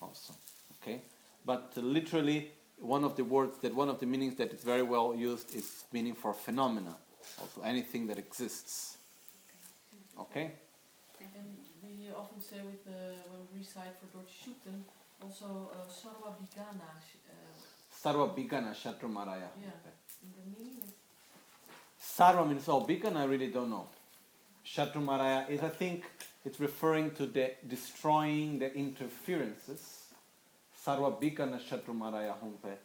also. 0.00 0.32
Okay? 0.80 1.02
But 1.44 1.72
uh, 1.76 1.80
literally, 1.80 2.52
one 2.78 3.04
of 3.04 3.16
the 3.16 3.24
words 3.24 3.58
that 3.62 3.74
one 3.74 3.88
of 3.88 3.98
the 3.98 4.06
meanings 4.06 4.36
that 4.36 4.52
is 4.52 4.62
very 4.62 4.82
well 4.82 5.14
used 5.14 5.54
is 5.54 5.84
meaning 5.92 6.14
for 6.14 6.32
phenomena, 6.32 6.94
also 7.40 7.62
anything 7.62 8.06
that 8.06 8.18
exists. 8.18 8.98
Okay? 10.20 10.52
And 11.20 11.56
we 11.82 12.10
often 12.16 12.40
say 12.40 12.56
with 12.64 12.84
the, 12.84 13.16
when 13.30 13.40
we 13.52 13.58
recite 13.58 13.94
for 13.98 14.06
Dorje 14.16 14.30
Shugden, 14.30 14.82
also 15.22 15.70
uh, 15.74 15.84
Sarva 15.88 16.34
Bhigana. 16.38 16.90
Uh, 17.28 17.34
Sarva 17.92 18.34
Bhigana 18.36 18.74
Shatrumaraya. 18.74 19.48
Yeah. 19.60 19.70
and 20.22 20.32
the 20.34 20.58
meaning 20.58 20.78
is 20.84 20.92
Sarva 22.00 22.46
means 22.48 22.68
all. 22.68 22.86
Bhigana 22.86 23.16
I 23.16 23.24
really 23.24 23.48
don't 23.48 23.70
know. 23.70 23.88
Shatrumaraya 24.74 25.48
is, 25.48 25.62
I 25.62 25.68
think, 25.68 26.04
it's 26.44 26.60
referring 26.60 27.12
to 27.12 27.26
the 27.26 27.52
destroying 27.66 28.58
the 28.58 28.72
interferences. 28.74 30.04
Sarva 30.84 31.20
Bhigana 31.20 31.60
Shatrumaraya 31.60 32.34
Humpe. 32.42 32.76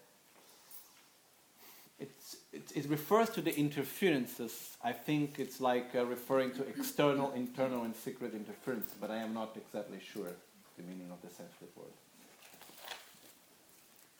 It's, 2.00 2.38
it, 2.52 2.72
it 2.76 2.90
refers 2.90 3.30
to 3.32 3.42
the 3.42 3.56
interferences. 3.58 4.78
I 4.84 4.92
think 4.92 5.40
it's 5.40 5.62
like 5.62 5.92
uh, 5.96 6.06
referring 6.06 6.52
to 6.52 6.68
external, 6.68 7.32
internal, 7.34 7.84
and 7.84 7.96
secret 7.96 8.34
interference, 8.34 8.94
but 9.00 9.12
I 9.12 9.18
am 9.18 9.34
not 9.34 9.56
exactly 9.56 10.00
sure 10.00 10.32
the 10.78 10.84
meaning 10.84 11.10
of 11.12 11.22
the 11.22 11.30
Sanskrit 11.34 11.72
word. 11.78 11.94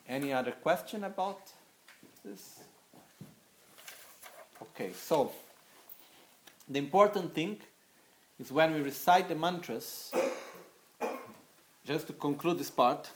Any 0.08 0.34
other 0.34 0.52
question 0.52 1.04
about 1.06 1.52
this? 2.24 2.60
Okay, 4.62 4.92
so 4.94 5.32
the 6.68 6.80
important 6.80 7.34
thing 7.34 7.58
is 8.40 8.52
when 8.52 8.74
we 8.74 8.82
recite 8.82 9.28
the 9.30 9.36
mantras, 9.36 10.12
just 11.86 12.08
to 12.08 12.14
conclude 12.14 12.58
this 12.58 12.70
part, 12.70 13.10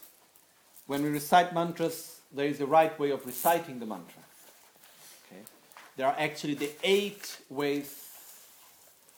when 0.88 1.04
we 1.04 1.10
recite 1.10 1.54
mantras, 1.54 2.22
there 2.32 2.48
is 2.48 2.60
a 2.62 2.66
right 2.66 2.98
way 3.00 3.12
of 3.12 3.26
reciting 3.26 3.80
the 3.80 3.86
mantra. 3.86 4.22
Okay? 5.26 5.42
There 5.96 6.08
are 6.08 6.16
actually 6.18 6.56
the 6.56 6.72
eight 6.84 7.38
ways 7.50 8.06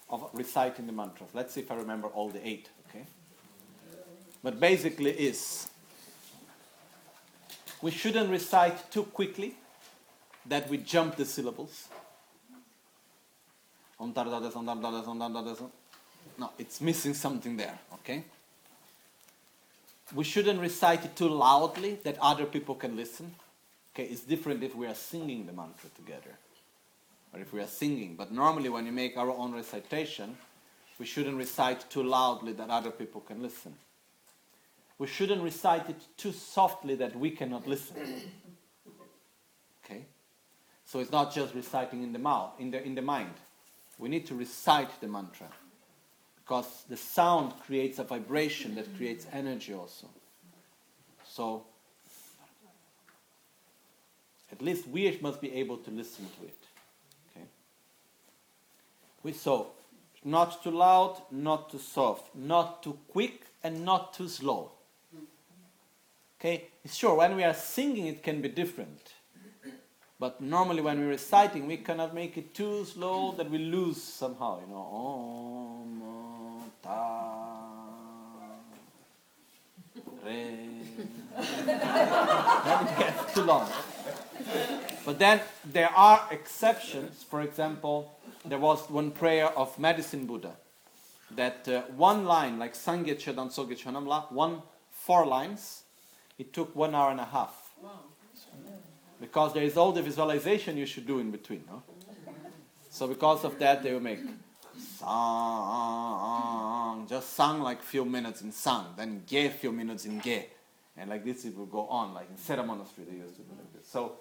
of 0.09 0.29
reciting 0.33 0.87
the 0.87 0.91
mantras. 0.91 1.29
Let's 1.33 1.53
see 1.53 1.61
if 1.61 1.71
I 1.71 1.75
remember 1.75 2.07
all 2.07 2.29
the 2.29 2.45
eight. 2.47 2.69
Okay? 2.89 3.05
But 4.43 4.59
basically 4.59 5.11
is 5.11 5.69
we 7.81 7.91
shouldn't 7.91 8.29
recite 8.29 8.91
too 8.91 9.03
quickly 9.03 9.55
that 10.45 10.69
we 10.69 10.77
jump 10.77 11.15
the 11.15 11.25
syllables. 11.25 11.87
No, 16.37 16.51
it's 16.57 16.79
missing 16.79 17.13
something 17.13 17.57
there, 17.57 17.77
okay? 17.95 18.23
We 20.13 20.23
shouldn't 20.23 20.59
recite 20.59 21.05
it 21.05 21.15
too 21.15 21.29
loudly 21.29 21.99
that 22.03 22.17
other 22.19 22.45
people 22.45 22.75
can 22.75 22.95
listen. 22.95 23.35
Okay, 23.93 24.05
it's 24.05 24.21
different 24.21 24.63
if 24.63 24.75
we 24.75 24.87
are 24.87 24.95
singing 24.95 25.45
the 25.45 25.53
mantra 25.53 25.89
together 25.95 26.37
or 27.33 27.39
if 27.39 27.53
we 27.53 27.59
are 27.59 27.67
singing. 27.67 28.15
But 28.15 28.31
normally, 28.31 28.69
when 28.69 28.85
we 28.85 28.91
make 28.91 29.17
our 29.17 29.29
own 29.29 29.53
recitation, 29.53 30.37
we 30.97 31.05
shouldn't 31.05 31.37
recite 31.37 31.89
too 31.89 32.03
loudly 32.03 32.53
that 32.53 32.69
other 32.69 32.91
people 32.91 33.21
can 33.21 33.41
listen. 33.41 33.75
We 34.97 35.07
shouldn't 35.07 35.41
recite 35.41 35.89
it 35.89 35.97
too 36.17 36.31
softly 36.31 36.95
that 36.95 37.15
we 37.15 37.31
cannot 37.31 37.67
listen. 37.67 37.95
Okay? 39.83 40.05
So 40.85 40.99
it's 40.99 41.11
not 41.11 41.33
just 41.33 41.53
reciting 41.53 42.03
in 42.03 42.11
the 42.11 42.19
mouth, 42.19 42.51
in 42.59 42.71
the, 42.71 42.83
in 42.83 42.95
the 42.95 43.01
mind. 43.01 43.33
We 43.99 44.09
need 44.09 44.25
to 44.27 44.35
recite 44.35 44.89
the 45.01 45.07
mantra. 45.07 45.47
Because 46.37 46.85
the 46.89 46.97
sound 46.97 47.53
creates 47.65 47.99
a 47.99 48.03
vibration 48.03 48.73
that 48.75 48.97
creates 48.97 49.27
energy 49.31 49.73
also. 49.73 50.07
So 51.27 51.65
at 54.51 54.61
least 54.61 54.87
we 54.87 55.15
must 55.21 55.41
be 55.41 55.53
able 55.53 55.77
to 55.77 55.91
listen 55.91 56.25
to 56.39 56.47
it. 56.47 56.57
Okay? 57.35 57.45
We 59.21 59.33
so 59.33 59.67
not 60.23 60.63
too 60.63 60.71
loud, 60.71 61.21
not 61.31 61.69
too 61.69 61.77
soft, 61.77 62.35
not 62.35 62.83
too 62.83 62.97
quick, 63.09 63.45
and 63.63 63.85
not 63.85 64.13
too 64.13 64.27
slow. 64.27 64.71
Okay, 66.39 66.65
sure, 66.85 67.15
when 67.15 67.35
we 67.35 67.43
are 67.43 67.53
singing, 67.53 68.07
it 68.07 68.23
can 68.23 68.41
be 68.41 68.49
different. 68.49 69.13
But 70.19 70.41
normally, 70.41 70.81
when 70.81 70.99
we're 70.99 71.07
reciting, 71.07 71.65
we 71.65 71.77
cannot 71.77 72.13
make 72.13 72.37
it 72.37 72.53
too 72.53 72.83
slow 72.83 73.31
that 73.37 73.49
we 73.49 73.57
lose 73.57 74.03
somehow, 74.03 74.59
you 74.59 74.67
know. 74.67 74.81
Om, 74.81 76.71
ta, 76.83 77.47
re. 80.25 80.81
then 81.65 82.87
it 82.87 82.99
gets 82.99 83.33
too 83.33 83.43
long. 83.43 83.69
But 85.05 85.19
then 85.19 85.39
there 85.63 85.89
are 85.95 86.27
exceptions. 86.31 87.23
For 87.23 87.41
example, 87.41 88.19
there 88.43 88.59
was 88.59 88.89
one 88.89 89.11
prayer 89.11 89.47
of 89.57 89.79
Medicine 89.79 90.25
Buddha 90.25 90.57
that 91.35 91.65
uh, 91.67 91.83
one 91.95 92.25
line, 92.25 92.59
like 92.59 92.73
Sangye 92.73 93.15
Chedan 93.15 93.51
Soge 93.51 93.81
Chanamla, 93.81 94.31
one, 94.33 94.63
four 94.91 95.25
lines, 95.25 95.83
it 96.37 96.51
took 96.51 96.75
one 96.75 96.93
hour 96.93 97.11
and 97.11 97.21
a 97.21 97.25
half. 97.25 97.69
Because 99.19 99.53
there 99.53 99.63
is 99.63 99.75
all 99.77 99.91
the 99.91 100.01
visualization 100.01 100.77
you 100.77 100.85
should 100.85 101.05
do 101.05 101.19
in 101.19 101.31
between. 101.31 101.63
No? 101.67 101.83
So 102.89 103.07
because 103.07 103.43
of 103.43 103.59
that, 103.59 103.83
they 103.83 103.93
will 103.93 103.99
make 103.99 104.19
song, 104.99 105.15
just 107.07 107.33
sung 107.33 107.61
like 107.61 107.81
few 107.81 108.05
minutes 108.05 108.41
in 108.41 108.51
sung, 108.51 108.93
then 108.97 109.23
ge 109.27 109.49
few 109.51 109.71
minutes 109.71 110.05
in 110.05 110.21
ge. 110.21 110.45
And 110.97 111.09
like 111.09 111.23
this 111.23 111.45
it 111.45 111.57
will 111.57 111.65
go 111.65 111.87
on, 111.87 112.13
like 112.13 112.29
in 112.29 112.37
Sera 112.37 112.63
Monastery 112.63 113.07
they 113.09 113.17
used 113.17 113.35
to 113.35 113.41
do 113.41 113.51
like 113.57 113.73
this. 113.73 113.87
So 113.87 114.19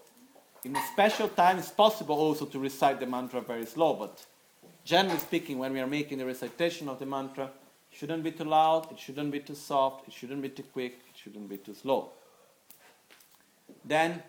in 0.65 0.77
a 0.77 0.83
special 0.93 1.29
time 1.29 1.59
it's 1.59 1.70
possible 1.70 2.16
also 2.16 2.47
to 2.47 2.59
recite 2.59 3.01
the 3.01 3.07
mantra 3.07 3.41
very 3.41 3.66
slow, 3.66 3.95
but 3.95 4.25
generally 4.85 5.19
speaking, 5.19 5.59
when 5.59 5.73
we 5.73 5.81
are 5.81 5.87
making 5.87 6.19
the 6.19 6.27
recitation 6.27 6.89
of 6.89 6.99
the 6.99 7.07
mantra, 7.07 7.45
it 7.45 7.97
shouldn't 7.97 8.23
be 8.23 8.33
too 8.33 8.45
loud, 8.45 8.91
it 8.91 8.99
shouldn't 8.99 9.31
be 9.33 9.41
too 9.41 9.55
soft, 9.55 10.07
it 10.09 10.15
shouldn't 10.15 10.43
be 10.43 10.51
too 10.51 10.65
quick, 10.65 11.01
it 11.09 11.16
shouldn't 11.16 11.49
be 11.49 11.57
too 11.57 11.75
slow. 11.75 12.11
Then 13.85 14.23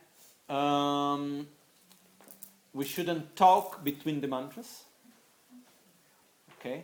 um, 0.50 1.48
we 2.74 2.86
shouldn't 2.86 3.36
talk 3.36 3.84
between 3.84 4.22
the 4.22 4.28
mantras. 4.28 4.84
Okay? 6.60 6.84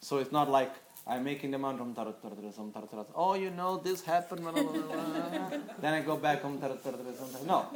So 0.00 0.18
it's 0.18 0.32
not 0.32 0.50
like 0.50 0.72
I'm 1.06 1.22
making 1.22 1.52
the 1.52 1.58
mantra. 1.58 1.86
Oh, 3.14 3.34
you 3.34 3.50
know, 3.50 3.78
this 3.78 4.02
happened. 4.02 4.44
then 5.80 5.94
I 5.94 6.00
go 6.00 6.16
back. 6.16 6.42
No. 7.46 7.66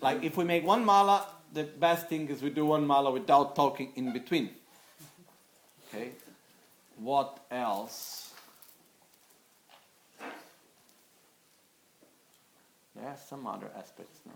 Like 0.00 0.24
if 0.24 0.36
we 0.36 0.44
make 0.44 0.64
one 0.64 0.84
mala, 0.84 1.26
the 1.52 1.64
best 1.64 2.08
thing 2.08 2.28
is 2.28 2.42
we 2.42 2.50
do 2.50 2.66
one 2.66 2.86
mala 2.86 3.10
without 3.10 3.54
talking 3.54 3.92
in 3.94 4.12
between. 4.12 4.50
Okay? 5.88 6.10
What 6.98 7.38
else? 7.50 8.29
There 13.00 13.08
are 13.08 13.16
some 13.16 13.46
other 13.46 13.70
aspects 13.74 14.20
now. 14.26 14.32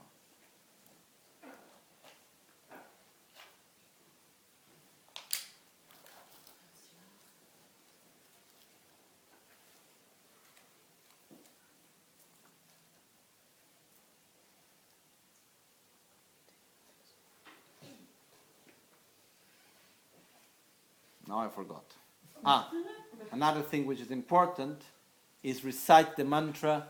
Now 21.29 21.41
I 21.41 21.49
forgot. 21.49 21.85
Ah, 22.47 22.71
another 23.31 23.61
thing 23.61 23.85
which 23.85 24.01
is 24.01 24.11
important 24.11 24.81
is 25.43 25.65
recite 25.65 26.17
the 26.17 26.25
mantra 26.25 26.87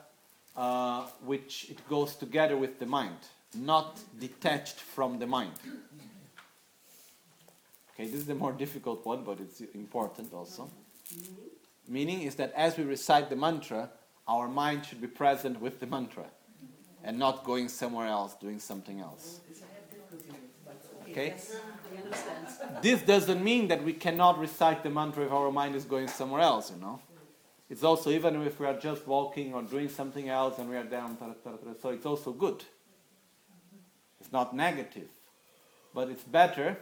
uh, 0.56 1.06
which 1.24 1.70
it 1.70 1.88
goes 1.88 2.16
together 2.16 2.56
with 2.56 2.78
the 2.78 2.86
mind, 2.86 3.16
not 3.56 4.00
detached 4.18 4.76
from 4.76 5.18
the 5.18 5.26
mind. 5.26 5.52
Okay, 7.94 8.06
this 8.06 8.14
is 8.14 8.26
the 8.26 8.34
more 8.34 8.52
difficult 8.52 9.04
one, 9.06 9.22
but 9.24 9.38
it's 9.40 9.60
important 9.74 10.32
also. 10.32 10.70
Meaning 11.88 12.22
is 12.22 12.34
that 12.36 12.52
as 12.56 12.76
we 12.76 12.84
recite 12.84 13.30
the 13.30 13.36
mantra, 13.36 13.90
our 14.26 14.48
mind 14.48 14.86
should 14.86 15.00
be 15.00 15.06
present 15.06 15.60
with 15.60 15.80
the 15.80 15.86
mantra 15.86 16.24
and 17.04 17.18
not 17.18 17.44
going 17.44 17.68
somewhere 17.68 18.06
else, 18.06 18.34
doing 18.34 18.58
something 18.58 19.00
else. 19.00 19.40
Okay? 21.10 21.34
This 22.82 23.02
doesn't 23.02 23.44
mean 23.44 23.68
that 23.68 23.84
we 23.84 23.92
cannot 23.92 24.38
recite 24.38 24.82
the 24.82 24.90
mantra 24.90 25.26
if 25.26 25.32
our 25.32 25.52
mind 25.52 25.74
is 25.74 25.84
going 25.84 26.08
somewhere 26.08 26.40
else, 26.40 26.70
you 26.70 26.80
know. 26.80 27.00
It's 27.70 27.82
also 27.82 28.10
even 28.10 28.42
if 28.42 28.60
we 28.60 28.66
are 28.66 28.78
just 28.78 29.06
walking 29.06 29.54
or 29.54 29.62
doing 29.62 29.88
something 29.88 30.28
else 30.28 30.58
and 30.58 30.68
we 30.68 30.76
are 30.76 30.84
down, 30.84 31.16
so 31.80 31.88
it's 31.90 32.06
also 32.06 32.32
good. 32.32 32.62
It's 34.20 34.32
not 34.32 34.54
negative, 34.54 35.08
but 35.94 36.08
it's 36.08 36.24
better 36.24 36.76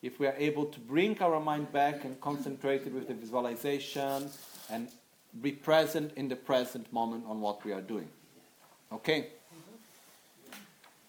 if 0.00 0.18
we 0.18 0.26
are 0.26 0.34
able 0.36 0.66
to 0.66 0.80
bring 0.80 1.20
our 1.22 1.40
mind 1.40 1.72
back 1.72 2.04
and 2.04 2.20
concentrate 2.20 2.86
it 2.86 2.92
with 2.92 3.08
the 3.08 3.14
visualization 3.14 4.28
and 4.70 4.88
be 5.40 5.52
present 5.52 6.12
in 6.16 6.28
the 6.28 6.36
present 6.36 6.92
moment 6.92 7.24
on 7.26 7.40
what 7.40 7.64
we 7.64 7.72
are 7.72 7.80
doing. 7.80 8.08
Okay? 8.92 9.28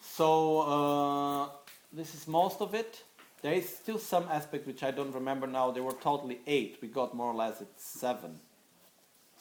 So, 0.02 0.62
uh, 0.62 1.50
this 1.92 2.14
is 2.14 2.28
most 2.28 2.62
of 2.62 2.74
it. 2.74 3.04
There 3.42 3.54
is 3.54 3.68
still 3.68 3.98
some 3.98 4.26
aspect 4.32 4.66
which 4.66 4.84
I 4.84 4.92
don't 4.92 5.14
remember 5.14 5.48
now. 5.48 5.72
There 5.72 5.84
were 5.84 5.94
totally 5.94 6.40
eight. 6.48 6.78
We 6.82 6.88
got 6.88 7.16
more 7.16 7.32
or 7.32 7.36
less 7.36 7.62
at 7.62 7.68
seven. 7.78 8.40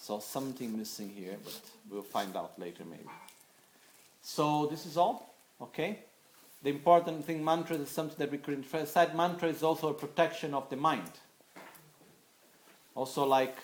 So 0.02 0.18
something 0.18 0.76
missing 0.76 1.10
here, 1.16 1.36
but 1.44 1.60
we'll 1.88 2.02
find 2.02 2.36
out 2.36 2.58
later 2.58 2.82
maybe. 2.84 3.08
So 4.20 4.66
this 4.66 4.84
is 4.84 4.96
all. 4.96 5.32
Okay. 5.60 6.00
The 6.64 6.70
important 6.70 7.24
thing, 7.24 7.44
mantra 7.44 7.76
is 7.76 7.88
something 7.88 8.16
that 8.18 8.32
we 8.32 8.38
could 8.38 8.64
recite. 8.72 9.14
Mantra 9.14 9.48
is 9.48 9.62
also 9.62 9.90
a 9.90 9.94
protection 9.94 10.54
of 10.54 10.68
the 10.70 10.76
mind. 10.76 11.12
Also, 12.96 13.24
like 13.24 13.56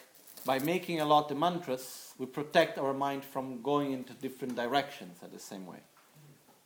by 0.47 0.61
making 0.61 1.01
a 1.01 1.05
lot 1.05 1.29
of 1.29 1.37
mantras, 1.37 2.15
we 2.19 2.27
protect 2.27 2.79
our 2.79 2.95
mind 2.95 3.25
from 3.25 3.61
going 3.61 3.93
into 3.93 4.13
different 4.13 4.55
directions 4.55 5.19
at 5.25 5.33
the 5.33 5.41
same 5.41 5.67
way. 5.67 5.81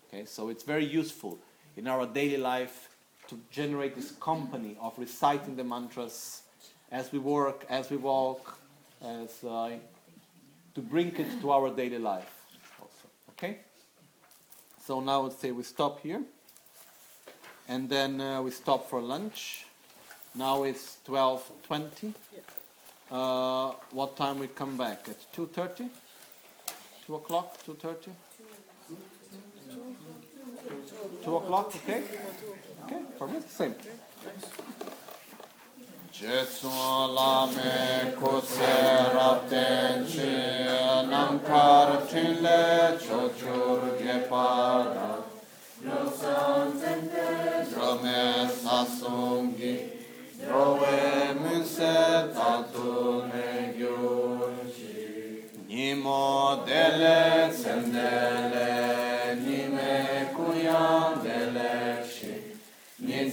Okay, 0.08 0.26
so 0.26 0.50
it's 0.50 0.64
very 0.64 0.84
useful 0.84 1.38
in 1.78 1.88
our 1.88 2.04
daily 2.04 2.36
life 2.36 2.90
to 3.28 3.40
generate 3.50 3.96
this 3.96 4.10
company 4.20 4.76
of 4.82 4.98
reciting 4.98 5.56
the 5.56 5.64
mantras 5.64 6.42
as 6.90 7.10
we 7.10 7.18
work, 7.18 7.64
as 7.70 7.88
we 7.88 7.96
walk, 7.96 8.58
as 9.04 9.44
uh, 9.44 9.70
to 10.74 10.80
bring 10.80 11.14
it 11.16 11.40
to 11.40 11.50
our 11.50 11.70
daily 11.70 11.98
life. 11.98 12.32
Also, 12.80 13.08
okay. 13.30 13.58
So 14.86 15.00
now 15.00 15.22
let's 15.22 15.38
say 15.38 15.50
we 15.52 15.62
stop 15.62 16.00
here, 16.00 16.22
and 17.68 17.88
then 17.88 18.20
uh, 18.20 18.42
we 18.42 18.50
stop 18.50 18.88
for 18.88 19.00
lunch. 19.00 19.66
Now 20.34 20.64
it's 20.64 20.98
twelve 21.04 21.42
twenty. 21.62 22.14
Uh, 23.10 23.72
what 23.90 24.16
time 24.16 24.38
we 24.38 24.48
come 24.48 24.76
back? 24.76 25.08
At 25.08 25.32
two 25.32 25.46
thirty. 25.46 25.88
Two 27.06 27.16
o'clock. 27.16 27.62
Two 27.64 27.74
thirty. 27.74 28.12
Two 31.24 31.36
o'clock, 31.36 31.74
okay? 31.76 32.02
Okay, 32.84 33.00
for 33.18 33.28
me 33.28 33.36
it's 33.36 33.46
the 33.46 33.52
same. 33.52 33.74
Gesù 36.12 36.68
la 37.14 37.48
me 37.54 38.12
cosera 38.20 39.40
tenci 39.48 40.34
nam 41.08 41.40
cartile 41.40 42.98
ciociur 43.00 43.96
gepara 43.96 45.24
Lo 45.82 46.00
münse 51.40 51.94
tatu 52.34 53.24
ne 53.32 53.72
gyurci 53.78 55.48
Nimo 55.66 56.62
dele 56.66 57.50
sendele 57.50 59.01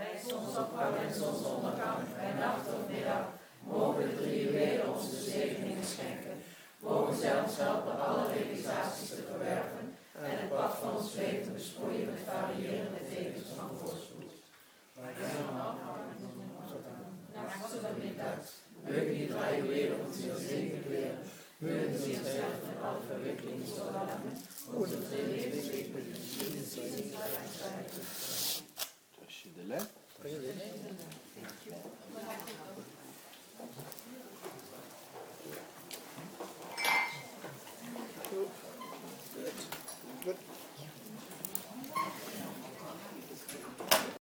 Bij 0.00 0.20
zonsopgang 0.28 0.94
en 1.04 1.14
zonsondergang, 1.14 1.98
bij 2.16 2.32
nacht 2.44 2.66
of 2.74 2.82
middag, 2.94 3.24
mogen 3.72 4.02
de 4.08 4.14
drie 4.20 4.50
weer 4.50 4.80
onze 4.92 5.10
de 5.10 5.22
zegeningen 5.30 5.84
schenken. 5.92 6.36
Mogen 6.78 7.16
zelfs 7.26 7.56
helpen 7.56 8.00
alle 8.06 8.24
realisaties 8.34 9.08
te 9.08 9.22
verwerven 9.30 9.84
en 10.26 10.36
het 10.38 10.48
pad 10.48 10.72
van 10.80 10.96
ons 10.96 11.14
leven 11.14 11.42
te 11.42 11.50
besproeien 11.50 12.06
met 12.10 12.26
variërende 12.30 13.02
tekens 13.14 13.48
van 13.56 13.70
voorspoed. 13.78 14.32
Maar 14.94 15.12
nachts 17.34 17.72
of 17.76 17.82
middag, 18.02 18.38
mogen 18.84 19.14
die 19.14 19.28
drei 19.34 19.62
weer 19.62 19.90
ons 20.04 20.16
in 20.24 20.36
zegen 20.48 20.84
leren. 20.88 21.18
Mögen 21.60 21.98
sie 22.02 22.16
uns 22.16 22.28
helfen, 22.40 22.74
alle 22.84 23.02
Verwicklungen 23.06 23.66
zu 23.66 23.74
de 23.74 24.32
und 24.76 24.92
in 24.92 25.00
de 25.00 25.60
mit 25.94 26.06
in 26.76 26.96
de 26.96 28.49
tredjedelen. 29.68 30.56